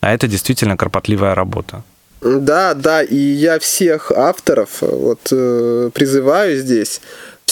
А 0.00 0.12
это 0.12 0.28
действительно 0.28 0.76
кропотливая 0.76 1.34
работа. 1.34 1.82
Да, 2.22 2.74
да, 2.74 3.02
и 3.02 3.16
я 3.16 3.58
всех 3.58 4.10
авторов 4.10 4.80
вот 4.80 5.20
э, 5.32 5.90
призываю 5.92 6.56
здесь 6.58 7.00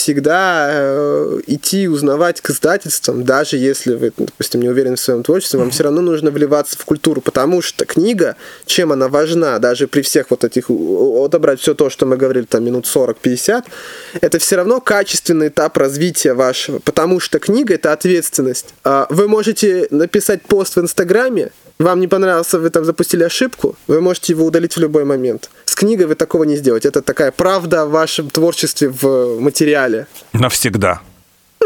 всегда 0.04 0.68
э, 0.70 1.40
идти 1.46 1.88
узнавать 1.88 2.42
к 2.42 2.50
издательствам, 2.50 3.24
даже 3.24 3.56
если 3.56 3.94
вы, 3.94 4.12
допустим, 4.14 4.60
не 4.60 4.68
уверены 4.68 4.96
в 4.96 5.00
своем 5.00 5.22
творчестве, 5.22 5.58
вам 5.58 5.70
все 5.70 5.84
равно 5.84 6.02
нужно 6.02 6.30
вливаться 6.30 6.76
в 6.78 6.84
культуру, 6.84 7.22
потому 7.22 7.62
что 7.62 7.86
книга, 7.86 8.36
чем 8.66 8.92
она 8.92 9.08
важна, 9.08 9.58
даже 9.58 9.88
при 9.88 10.02
всех 10.02 10.30
вот 10.30 10.44
этих, 10.44 10.68
отобрать 10.68 11.60
все 11.60 11.74
то, 11.74 11.88
что 11.88 12.04
мы 12.04 12.18
говорили, 12.18 12.44
там, 12.44 12.64
минут 12.64 12.84
40-50, 12.84 13.64
это 14.20 14.38
все 14.38 14.56
равно 14.56 14.82
качественный 14.82 15.48
этап 15.48 15.78
развития 15.78 16.34
вашего, 16.34 16.80
потому 16.80 17.18
что 17.18 17.38
книга— 17.38 17.74
это 17.76 17.94
ответственность. 17.94 18.74
А 18.84 19.06
вы 19.08 19.26
можете 19.26 19.86
написать 19.90 20.42
пост 20.42 20.76
в 20.76 20.80
Инстаграме, 20.80 21.50
вам 21.78 22.00
не 22.00 22.08
понравился, 22.08 22.58
вы 22.58 22.70
там 22.70 22.84
запустили 22.84 23.24
ошибку, 23.24 23.76
вы 23.86 24.00
можете 24.00 24.32
его 24.32 24.46
удалить 24.46 24.76
в 24.76 24.80
любой 24.80 25.04
момент. 25.04 25.50
С 25.64 25.74
книгой 25.74 26.06
вы 26.06 26.14
такого 26.14 26.44
не 26.44 26.56
сделаете. 26.56 26.88
Это 26.88 27.02
такая 27.02 27.32
правда 27.32 27.86
в 27.86 27.90
вашем 27.90 28.30
творчестве 28.30 28.88
в 28.88 29.40
материале. 29.40 30.06
Навсегда. 30.32 31.00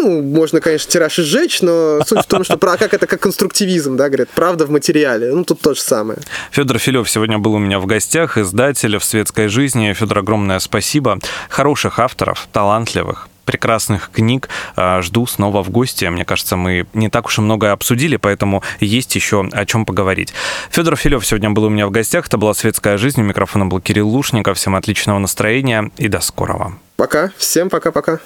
Ну, 0.01 0.23
можно, 0.23 0.61
конечно, 0.61 0.91
тираж 0.91 1.17
сжечь, 1.17 1.61
но 1.61 2.01
суть 2.07 2.21
в 2.21 2.27
том, 2.27 2.45
что 2.45 2.57
про 2.57 2.77
как 2.77 2.95
это 2.95 3.07
как 3.07 3.21
конструктивизм, 3.21 3.97
да, 3.97 4.09
говорят, 4.09 4.29
правда 4.29 4.65
в 4.65 4.71
материале. 4.71 5.33
Ну, 5.33 5.45
тут 5.45 5.61
то 5.61 5.75
же 5.75 5.81
самое. 5.81 6.21
Федор 6.53 6.79
Филев 6.79 7.11
сегодня 7.11 7.39
был 7.39 7.55
у 7.55 7.59
меня 7.59 7.81
в 7.81 7.87
гостях, 7.87 8.39
издатель 8.39 8.97
в 8.99 9.05
светской 9.05 9.49
жизни. 9.49 9.93
Федор, 9.93 10.19
огромное 10.19 10.61
спасибо. 10.61 11.19
Хороших 11.49 11.99
авторов, 11.99 12.49
талантливых, 12.53 13.28
прекрасных 13.49 14.11
книг. 14.13 14.51
А, 14.77 15.01
жду 15.01 15.27
снова 15.27 15.65
в 15.65 15.71
гости. 15.71 16.05
Мне 16.05 16.27
кажется, 16.27 16.57
мы 16.57 16.87
не 16.93 17.09
так 17.09 17.25
уж 17.25 17.39
и 17.39 17.41
многое 17.41 17.73
обсудили, 17.73 18.17
поэтому 18.17 18.63
есть 18.79 19.15
еще 19.15 19.49
о 19.51 19.65
чем 19.65 19.87
поговорить. 19.87 20.35
Федор 20.71 20.97
Филев 20.97 21.27
сегодня 21.27 21.49
был 21.49 21.65
у 21.65 21.71
меня 21.71 21.87
в 21.87 21.91
гостях. 21.91 22.27
Это 22.27 22.37
была 22.37 22.53
«Светская 22.53 22.99
жизнь». 22.99 23.23
У 23.23 23.25
микрофона 23.25 23.65
был 23.65 23.81
Кирилл 23.81 24.07
Лушников. 24.07 24.59
Всем 24.59 24.75
отличного 24.77 25.19
настроения 25.19 25.91
и 25.97 26.09
до 26.09 26.21
скорого. 26.21 26.75
Пока. 26.97 27.33
Всем 27.39 27.71
пока-пока. 27.71 28.19